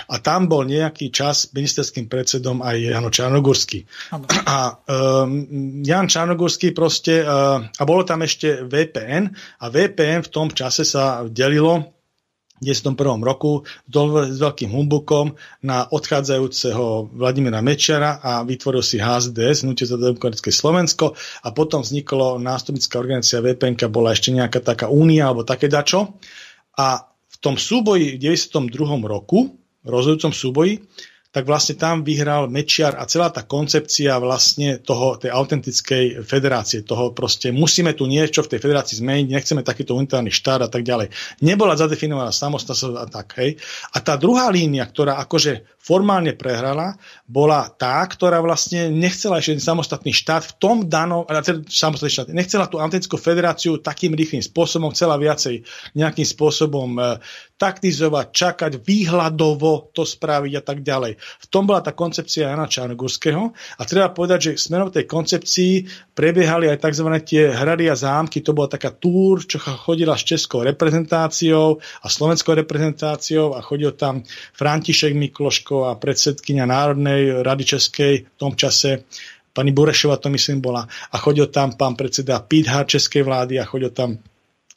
[0.07, 3.83] A tam bol nejaký čas ministerským predsedom aj Jano Čarnogurský.
[4.47, 9.27] A um, Jan Čarnogurský proste, uh, a bolo tam ešte VPN
[9.59, 12.00] a VPN v tom čase sa delilo
[12.61, 13.25] 1991.
[13.25, 15.33] roku s veľkým humbukom
[15.65, 22.37] na odchádzajúceho Vladimíra Mečara a vytvoril si HZDS, Hnutie za demokratické Slovensko a potom vzniklo
[22.37, 26.21] nástupnická organizácia VPN, bola ešte nejaká taká únia alebo také dačo.
[26.77, 28.77] A v tom súboji v 92.
[29.09, 30.85] roku, rozhodujúcom súboji,
[31.31, 37.15] tak vlastne tam vyhral Mečiar a celá tá koncepcia vlastne toho, tej autentickej federácie, toho
[37.15, 41.15] proste musíme tu niečo v tej federácii zmeniť, nechceme takýto unitárny štát a tak ďalej.
[41.47, 43.55] Nebola zadefinovaná samostatnosť a tak, hej.
[43.95, 46.99] A tá druhá línia, ktorá akože formálne prehrala,
[47.31, 51.23] bola tá, ktorá vlastne nechcela ešte samostatný štát v tom danom,
[51.71, 55.63] samostatný štát, nechcela tú autentickú federáciu takým rýchlým spôsobom, chcela viacej
[55.95, 57.03] nejakým spôsobom e,
[57.61, 61.21] taktizovať, čakať, výhľadovo to spraviť a tak ďalej.
[61.21, 65.73] V tom bola tá koncepcia Jana Čarnogurského a treba povedať, že smerom tej koncepcii
[66.17, 67.09] prebiehali aj tzv.
[67.21, 72.57] tie hrady a zámky, to bola taká túr, čo chodila s českou reprezentáciou a slovenskou
[72.57, 74.25] reprezentáciou a chodil tam
[74.57, 79.05] František Mikloško a predsedkynia Národnej rady Českej v tom čase
[79.53, 83.91] pani Burešova to myslím bola a chodil tam pán predseda Pithar českej vlády a chodil
[83.91, 84.17] tam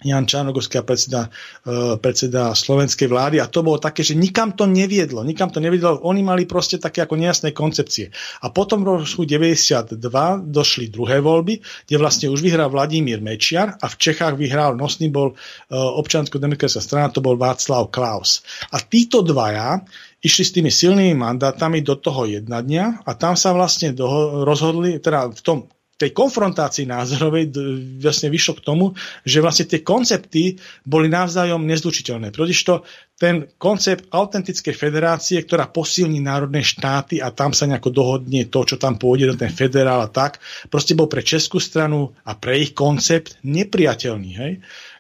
[0.03, 1.31] Jan Čarnogorský predseda,
[1.63, 6.03] e, predseda slovenskej vlády a to bolo také, že nikam to neviedlo, nikam to neviedlo,
[6.03, 8.11] oni mali proste také ako nejasné koncepcie.
[8.43, 9.95] A potom v roku 92
[10.43, 15.33] došli druhé voľby, kde vlastne už vyhral Vladimír Mečiar a v Čechách vyhral nosný bol
[15.33, 15.35] e,
[15.73, 18.43] občansko-demokratická strana, to bol Václav Klaus.
[18.75, 19.79] A títo dvaja
[20.23, 24.97] išli s tými silnými mandátami do toho jedna dňa a tam sa vlastne doho- rozhodli,
[25.03, 25.57] teda v tom
[26.03, 27.55] tej konfrontácii názorovej
[28.03, 28.91] vlastne vyšlo k tomu,
[29.23, 32.35] že vlastne tie koncepty boli navzájom nezlučiteľné.
[32.67, 32.83] to
[33.15, 38.75] ten koncept autentickej federácie, ktorá posilní národné štáty a tam sa nejako dohodne to, čo
[38.75, 42.75] tam pôjde do ten federál a tak, proste bol pre českú stranu a pre ich
[42.75, 44.31] koncept nepriateľný.
[44.35, 44.53] Hej?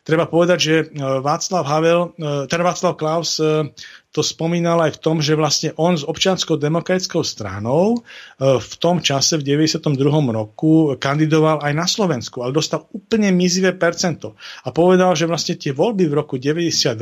[0.03, 3.71] Treba povedať, že e, Václav Havel, e, teda Václav Klaus e,
[4.13, 8.05] to spomínal aj v tom, že vlastne on s občianskou demokratickou stranou
[8.37, 9.89] v tom čase v 92.
[10.29, 14.37] roku kandidoval aj na Slovensku, ale dostal úplne mizivé percento.
[14.63, 17.01] A povedal, že vlastne tie voľby v roku 92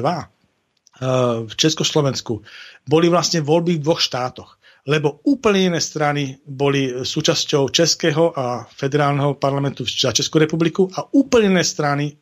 [1.44, 2.40] v Československu
[2.88, 9.38] boli vlastne voľby v dvoch štátoch lebo úplne iné strany boli súčasťou Českého a federálneho
[9.38, 12.18] parlamentu za Českú republiku a úplne iné strany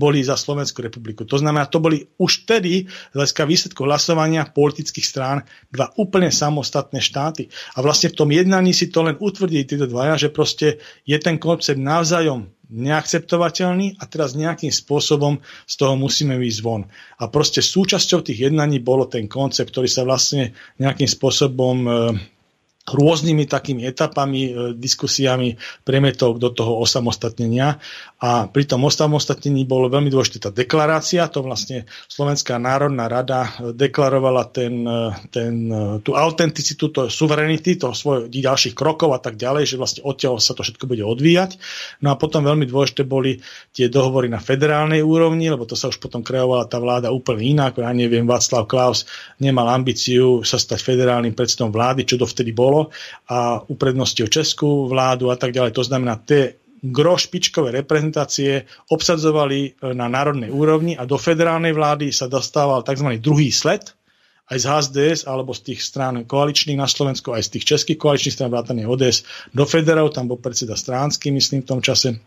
[0.00, 1.28] boli za Slovenskú republiku.
[1.28, 7.04] To znamená, to boli už tedy z hľadiska výsledkov hlasovania politických strán dva úplne samostatné
[7.04, 7.52] štáty.
[7.76, 11.36] A vlastne v tom jednaní si to len utvrdili títo dvaja, že proste je ten
[11.36, 16.86] koncept navzájom neakceptovateľný a teraz nejakým spôsobom z toho musíme výjsť von.
[17.18, 21.90] A proste súčasťou tých jednaní bolo ten koncept, ktorý sa vlastne nejakým spôsobom e,
[22.88, 25.54] rôznymi takými etapami, e, diskusiami
[25.84, 27.76] premietol do toho osamostatnenia.
[28.20, 34.84] A pri tom osamostatnení bolo veľmi dôležitá deklarácia, to vlastne Slovenská národná rada deklarovala ten,
[34.84, 39.76] e, ten, e, tú autenticitu, to suverenity, toho svojich ďalších krokov a tak ďalej, že
[39.76, 41.60] vlastne odtiaľ sa to všetko bude odvíjať.
[42.00, 43.40] No a potom veľmi dôležité boli
[43.76, 47.76] tie dohovory na federálnej úrovni, lebo to sa už potom kreovala tá vláda úplne inak.
[47.80, 49.04] Ja neviem, Václav Klaus
[49.36, 52.94] nemal ambíciu sa stať federálnym predsedom vlády, čo dovtedy bolo bolo
[53.26, 55.74] a uprednostil českú vládu a tak ďalej.
[55.74, 62.30] To znamená, tie gro špičkové reprezentácie obsadzovali na národnej úrovni a do federálnej vlády sa
[62.30, 63.18] dostával tzv.
[63.18, 63.92] druhý sled,
[64.50, 68.34] aj z HSDS alebo z tých strán koaličných na Slovensku, aj z tých českých koaličných
[68.34, 69.22] strán vrátane ODS
[69.52, 72.18] do federov, tam bol predseda Stránsky, myslím, v tom čase.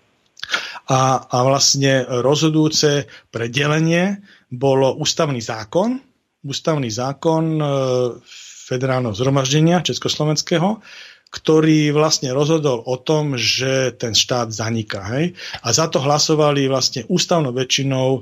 [0.91, 5.99] A, a vlastne rozhodujúce pre delenie bolo ústavný zákon,
[6.43, 7.65] ústavný zákon e,
[8.73, 10.81] federálneho zhromaždenia Československého,
[11.33, 15.01] ktorý vlastne rozhodol o tom, že ten štát zaniká.
[15.17, 15.33] Hej?
[15.65, 18.19] A za to hlasovali vlastne ústavnou väčšinou e,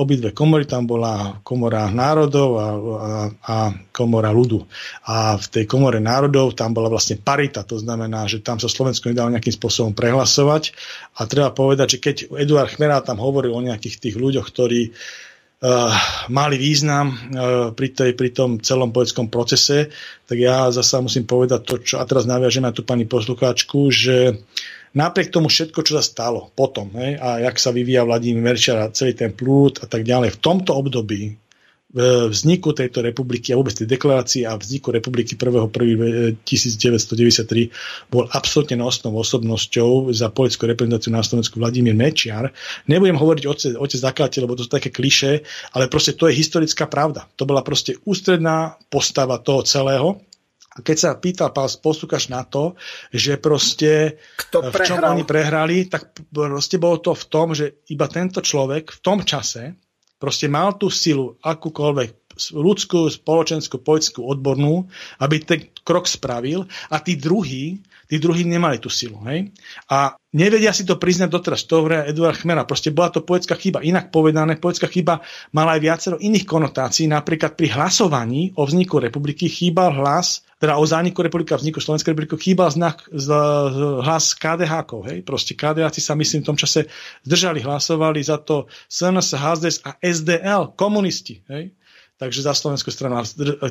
[0.00, 3.56] obidve komory, tam bola komora národov a, a, a
[3.92, 4.64] komora ľudu.
[5.12, 9.12] A v tej komore národov tam bola vlastne parita, to znamená, že tam sa Slovensko
[9.12, 10.72] nedalo nejakým spôsobom prehlasovať.
[11.20, 14.96] A treba povedať, že keď Eduard Chmerá tam hovoril o nejakých tých ľuďoch, ktorí
[16.26, 19.94] mali význam uh, pri, tej, pri tom celom politickom procese,
[20.26, 24.42] tak ja zasa musím povedať to, čo a teraz naviažem na tú pani poslucháčku, že
[24.90, 28.90] napriek tomu všetko, čo sa stalo potom, hej, a jak sa vyvíja Vladimír Merčar a
[28.90, 31.41] celý ten plút a tak ďalej, v tomto období
[32.32, 37.68] vzniku tejto republiky a vôbec tej deklarácie a vzniku republiky 1.1.1993
[38.08, 42.48] bol absolútne nosnou osobnosťou za politickú reprezentáciu na Slovensku Vladimír Mečiar.
[42.88, 43.52] Nebudem hovoriť o
[43.84, 45.44] otec zakladateľ, lebo to sú také kliše,
[45.76, 47.28] ale proste to je historická pravda.
[47.36, 50.16] To bola proste ústredná postava toho celého.
[50.72, 52.72] A keď sa pýtal pán posluchač na to,
[53.12, 58.08] že proste Kto v čom oni prehrali, tak proste bolo to v tom, že iba
[58.08, 59.76] tento človek v tom čase
[60.22, 62.22] proste mal tú silu, akúkoľvek
[62.54, 64.86] ľudskú, spoločenskú, politickú, odbornú,
[65.18, 66.64] aby ten krok spravil.
[66.88, 67.82] A tí druhí,
[68.12, 69.16] tí druhí nemali tú silu.
[69.24, 69.56] Hej?
[69.88, 71.64] A nevedia si to priznať doteraz.
[71.64, 72.68] To hovorí Eduard Chmera.
[72.68, 73.80] Proste bola to poetská chyba.
[73.80, 75.24] Inak povedané, poetská chyba
[75.56, 77.08] mala aj viacero iných konotácií.
[77.08, 82.14] Napríklad pri hlasovaní o vzniku republiky chýbal hlas teda o zániku republiky a vzniku Slovenskej
[82.14, 83.26] republiky chýbal znak, z,
[84.06, 84.94] hlas KDH.
[85.10, 85.18] Hej?
[85.26, 86.86] Proste KDH sa myslím v tom čase
[87.26, 91.42] zdržali, hlasovali za to SNS, HZDS a SDL, komunisti.
[91.50, 91.74] Hej?
[92.22, 93.18] Takže za Slovenskú stranu.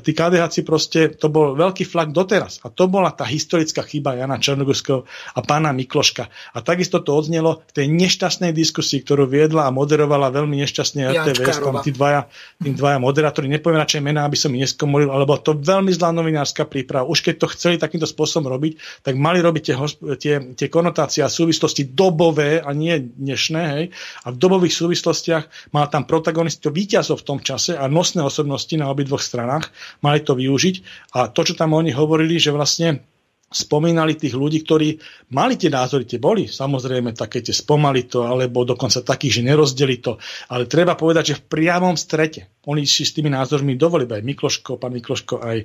[0.03, 2.59] Tí KDH proste, to bol veľký flak doteraz.
[2.61, 6.27] A to bola tá historická chyba Jana Černogorského a pána Mikloška.
[6.27, 11.63] A takisto to odznelo v tej nešťastnej diskusii, ktorú viedla a moderovala veľmi nešťastne RTVS,
[11.63, 12.27] tam tí dvaja,
[12.59, 16.67] tí dvaja moderátori, nepoviem radšej mená, aby som ich neskomolil, alebo to veľmi zlá novinárska
[16.67, 17.07] príprava.
[17.07, 19.75] Už keď to chceli takýmto spôsobom robiť, tak mali robiť tie,
[20.19, 23.61] tie, tie konotácie a súvislosti dobové a nie dnešné.
[23.79, 23.83] Hej?
[24.25, 28.73] A v dobových súvislostiach mal tam protagonistu víťazov v tom čase a nosné osoby osobnosti
[28.73, 29.69] na obidvoch stranách,
[30.01, 30.75] mali to využiť.
[31.13, 33.05] A to, čo tam oni hovorili, že vlastne
[33.51, 34.95] spomínali tých ľudí, ktorí
[35.35, 39.99] mali tie názory, tie boli samozrejme také tie spomali to, alebo dokonca takých, že nerozdeli
[39.99, 40.15] to.
[40.47, 44.79] Ale treba povedať, že v priamom strete oni si s tými názormi dovolili, aj Mikloško,
[44.79, 45.57] pán Mikloško, aj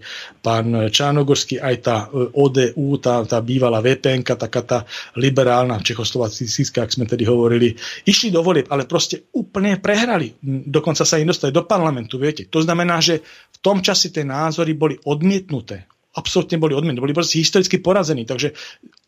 [0.43, 4.79] pán Čánogorský, aj tá e, ODU, tá, tá bývalá VPN, taká tá
[5.15, 7.77] liberálna čechoslovacká, ak sme tedy hovorili,
[8.09, 10.35] išli do volieb, ale proste úplne prehrali.
[10.43, 12.49] Dokonca sa im dostali do parlamentu, viete.
[12.51, 13.23] To znamená, že
[13.53, 15.87] v tom čase tie názory boli odmietnuté
[16.17, 18.25] absolútne boli odmietnutí, boli proste historicky porazení.
[18.25, 18.57] Takže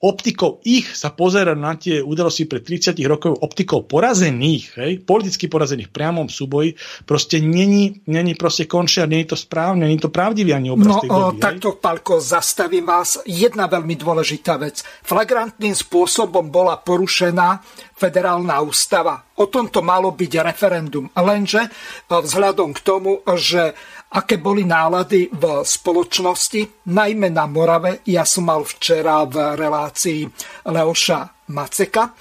[0.05, 5.91] optikou ich sa pozera na tie udalosti pred 30 rokov, optikou porazených, hej, politicky porazených
[5.91, 10.71] v priamom súboji, proste není, není proste konšia, není to správne, není to pravdivý ani
[10.71, 13.19] obraz no, tej doby, takto, Palko, zastavím vás.
[13.27, 14.87] Jedna veľmi dôležitá vec.
[15.03, 17.65] Flagrantným spôsobom bola porušená
[17.99, 19.27] federálna ústava.
[19.43, 21.11] O tomto malo byť referendum.
[21.15, 21.67] Lenže
[22.07, 23.75] vzhľadom k tomu, že
[24.09, 28.01] aké boli nálady v spoločnosti, najmä na Morave.
[28.09, 30.25] Ja som mal včera v relácii
[30.65, 32.13] Leoša Maceka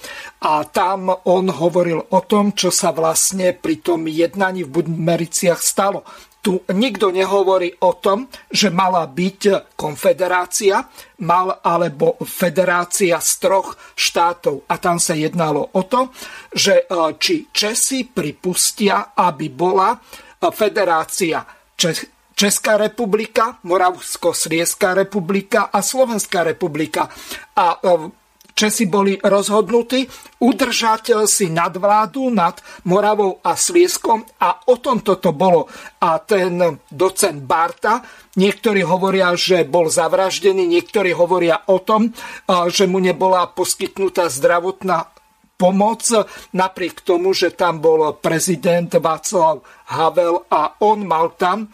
[0.44, 6.04] a tam on hovoril o tom, čo sa vlastne pri tom jednaní v Budmericiach stalo.
[6.38, 10.80] Tu nikto nehovorí o tom, že mala byť konfederácia,
[11.26, 14.64] mal alebo federácia z troch štátov.
[14.70, 16.14] A tam sa jednalo o to,
[16.54, 19.98] že e, či Česi pripustia, aby bola
[20.54, 21.57] federácia
[22.38, 27.10] Česká republika, Moravsko-Srieská republika a Slovenská republika.
[27.54, 28.10] A e,
[28.58, 30.10] Česi boli rozhodnutí
[30.42, 32.58] udržať si nadvládu nad
[32.90, 35.70] Moravou a Slieskom a o tom toto bolo.
[36.02, 36.58] A ten
[36.90, 38.02] docent Barta,
[38.34, 42.10] niektorí hovoria, že bol zavraždený, niektorí hovoria o tom, e,
[42.74, 45.17] že mu nebola poskytnutá zdravotná
[45.58, 46.06] pomoc,
[46.54, 49.58] napriek tomu, že tam bol prezident Václav
[49.90, 51.68] Havel a on mal tam e,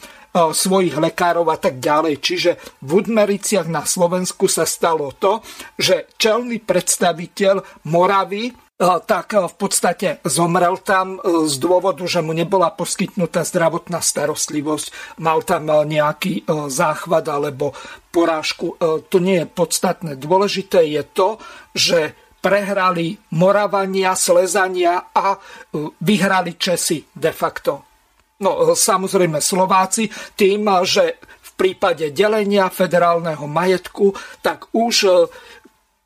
[0.57, 2.15] svojich lekárov a tak ďalej.
[2.25, 2.51] Čiže
[2.81, 5.45] v Udmericiach na Slovensku sa stalo to,
[5.77, 8.53] že čelný predstaviteľ Moravy e,
[9.05, 15.45] tak e, v podstate zomrel tam z dôvodu, že mu nebola poskytnutá zdravotná starostlivosť, mal
[15.45, 17.77] tam nejaký záchvat alebo
[18.09, 18.81] porážku.
[18.81, 20.17] To nie je podstatné.
[20.17, 21.29] Dôležité je to,
[21.75, 22.15] že
[22.45, 25.33] prehrali Moravania, Slezania a
[26.05, 27.89] vyhrali Česi de facto.
[28.45, 34.13] No samozrejme Slováci tým, že v prípade delenia federálneho majetku,
[34.45, 34.95] tak už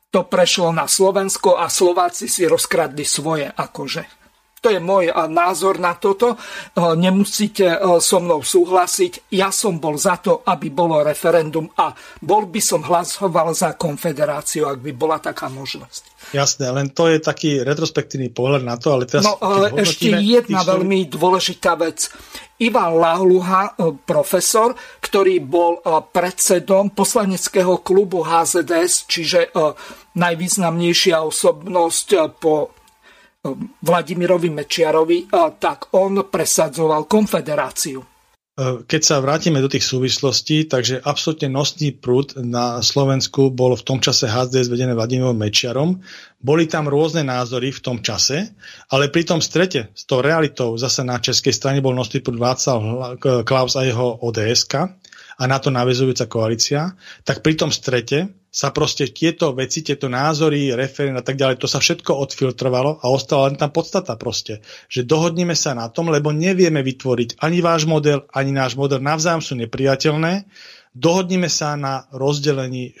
[0.07, 4.18] to prešlo na Slovensko a Slováci si rozkradli svoje akože.
[4.59, 6.35] To je môj názor na toto.
[6.75, 9.31] Nemusíte so mnou súhlasiť.
[9.31, 14.67] Ja som bol za to, aby bolo referendum a bol by som hlasoval za konfederáciu,
[14.67, 16.35] ak by bola taká možnosť.
[16.35, 19.23] Jasné, len to je taký retrospektívny pohľad na to, ale teraz...
[19.23, 20.75] No, ale ešte jedna sú...
[20.75, 22.11] veľmi dôležitá vec.
[22.59, 25.79] Ivan Lahluha, profesor, ktorý bol
[26.11, 29.55] predsedom poslaneckého klubu HZDS, čiže
[30.19, 32.75] najvýznamnejšia osobnosť po
[33.79, 38.03] Vladimirovi Mečiarovi, tak on presadzoval konfederáciu.
[38.03, 43.85] E, keď sa vrátime do tých súvislostí, takže absolútne nosný prúd na Slovensku bol v
[43.87, 46.03] tom čase HDS vedené Vladimírom Mečiarom.
[46.43, 48.51] Boli tam rôzne názory v tom čase,
[48.91, 53.15] ale pri tom strete s tou realitou zase na českej strane bol nosný prúd Václav
[53.47, 54.67] Klaus a jeho ods
[55.39, 60.73] a na to navezujúca koalícia, tak pri tom strete sa proste tieto veci, tieto názory,
[60.73, 64.59] referén a tak ďalej, to sa všetko odfiltrovalo a ostala len tá podstata proste,
[64.89, 69.45] že dohodneme sa na tom, lebo nevieme vytvoriť ani váš model, ani náš model, navzájom
[69.45, 70.49] sú nepriateľné,
[70.89, 72.93] dohodneme sa na rozdelení e,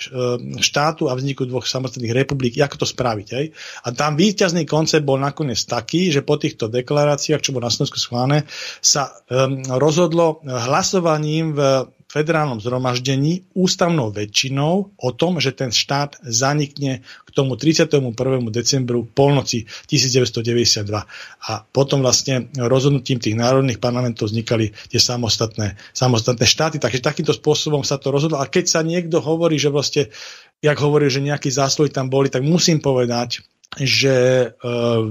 [0.61, 3.27] štátu a vzniku dvoch samostatných republik, ako to spraviť.
[3.33, 3.45] Hej?
[3.83, 7.97] A tam výťazný koncept bol nakoniec taký, že po týchto deklaráciách, čo bolo na Slovensku
[7.97, 8.45] schválené,
[8.79, 17.05] sa um, rozhodlo hlasovaním v federálnom zhromaždení ústavnou väčšinou o tom, že ten štát zanikne
[17.05, 18.01] k tomu 31.
[18.49, 20.89] decembru polnoci 1992.
[21.45, 26.81] A potom vlastne rozhodnutím tých národných parlamentov vznikali tie samostatné, samostatné štáty.
[26.81, 28.41] Takže takýmto spôsobom sa to rozhodlo.
[28.41, 30.09] A keď sa niekto hovorí, že vlastne,
[30.65, 33.45] jak hovorí, že nejaký zásluhy tam boli, tak musím povedať,
[33.77, 34.47] že e,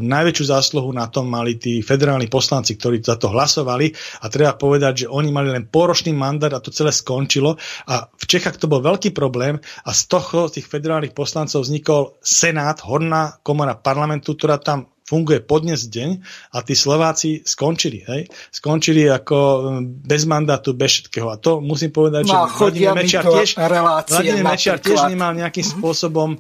[0.03, 5.07] najväčšiu zásluhu na tom mali tí federálni poslanci, ktorí za to hlasovali a treba povedať,
[5.07, 7.55] že oni mali len poročný mandát a to celé skončilo
[7.87, 12.19] a v Čechách to bol veľký problém a z toho z tých federálnych poslancov vznikol
[12.19, 16.21] Senát, horná komora parlamentu, ktorá tam funguje po dnes deň
[16.53, 18.05] a tí Slováci skončili.
[18.05, 18.29] Hej?
[18.53, 19.39] Skončili ako
[20.05, 21.33] bez mandátu, bez všetkého.
[21.33, 23.49] A to musím povedať, no, že Vladimír Mečiar tiež,
[24.05, 25.73] Vladimír Mečiar tiež nemal nejakým mhm.
[25.81, 26.37] spôsobom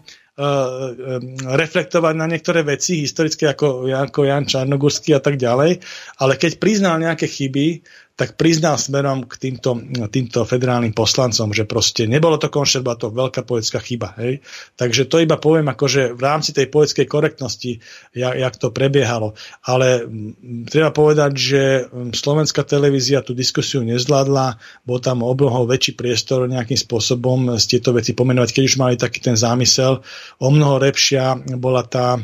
[1.42, 3.90] reflektovať na niektoré veci historické ako
[4.22, 5.82] Jan Čarnogurský a tak ďalej,
[6.22, 7.82] ale keď priznal nejaké chyby,
[8.18, 9.78] tak priznal smerom k týmto,
[10.10, 14.18] týmto federálnym poslancom, že proste nebolo to konšert, bola to veľká poetská chyba.
[14.18, 14.42] Hej?
[14.74, 17.78] Takže to iba poviem, akože v rámci tej poetskej korektnosti,
[18.10, 19.38] jak, jak to prebiehalo.
[19.62, 20.34] Ale m,
[20.66, 21.62] treba povedať, že
[22.10, 28.18] slovenská televízia tú diskusiu nezvládla, bol tam oblohol väčší priestor nejakým spôsobom z tieto veci
[28.18, 30.02] pomenovať, keď už mali taký ten zámysel.
[30.42, 32.18] O mnoho lepšia bola tá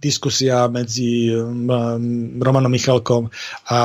[0.00, 1.30] diskusia medzi
[2.40, 3.30] Romanom Michalkom
[3.68, 3.80] a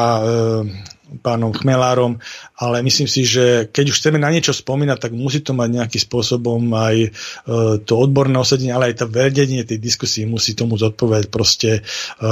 [1.18, 2.22] pánom Chmelárom,
[2.61, 6.02] ale myslím si, že keď už chceme na niečo spomínať, tak musí to mať nejakým
[6.06, 7.10] spôsobom aj e,
[7.81, 11.81] to odborné osadenie, ale aj to vedenie tej diskusie musí tomu zodpovedať proste.
[11.81, 12.30] E,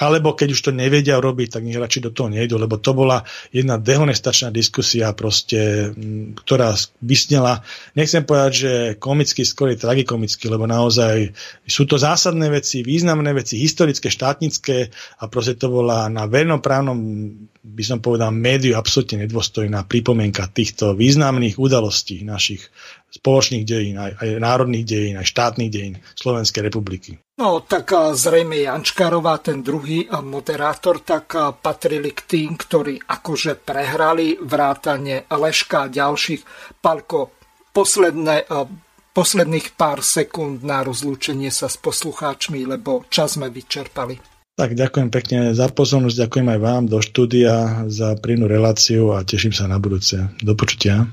[0.00, 3.20] alebo keď už to nevedia robiť, tak nech radšej do toho nejdu, lebo to bola
[3.52, 5.92] jedna dehonestačná diskusia, proste,
[6.40, 6.72] ktorá
[7.04, 7.60] vysnela,
[7.92, 11.36] nechcem povedať, že komicky, skôr tragikomicky, lebo naozaj
[11.68, 14.88] sú to zásadné veci, významné veci, historické, štátnické
[15.20, 16.96] a proste to bola na vernoprávnom
[17.60, 22.64] by som povedal, médiu absolútne nedôstojná pripomienka týchto významných udalostí našich
[23.10, 27.18] spoločných dejín, aj, aj národných dejín, aj štátnych dejín Slovenskej republiky.
[27.40, 31.32] No tak zrejme Jančkárová, ten druhý moderátor, tak
[31.64, 36.44] patrili k tým, ktorí akože prehrali vrátane Leška a ďalších.
[36.84, 37.32] Palko,
[37.72, 38.44] posledné,
[39.16, 44.20] posledných pár sekúnd na rozlúčenie sa s poslucháčmi, lebo čas sme vyčerpali.
[44.60, 49.56] Tak ďakujem pekne za pozornosť, ďakujem aj vám do štúdia za prínu reláciu a teším
[49.56, 50.28] sa na budúce.
[50.44, 51.08] Do počutia.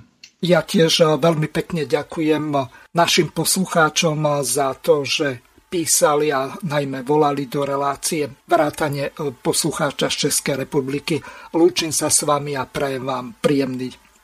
[0.46, 6.56] Ja tiež eh, veľmi pekne ďakujem eh, našim poslucháčom eh, za to, že písali a
[6.64, 9.12] najmä volali do relácie vrátane
[9.44, 11.20] poslucháča z Českej republiky.
[11.60, 14.07] Lúčim sa s vami a prajem vám príjemný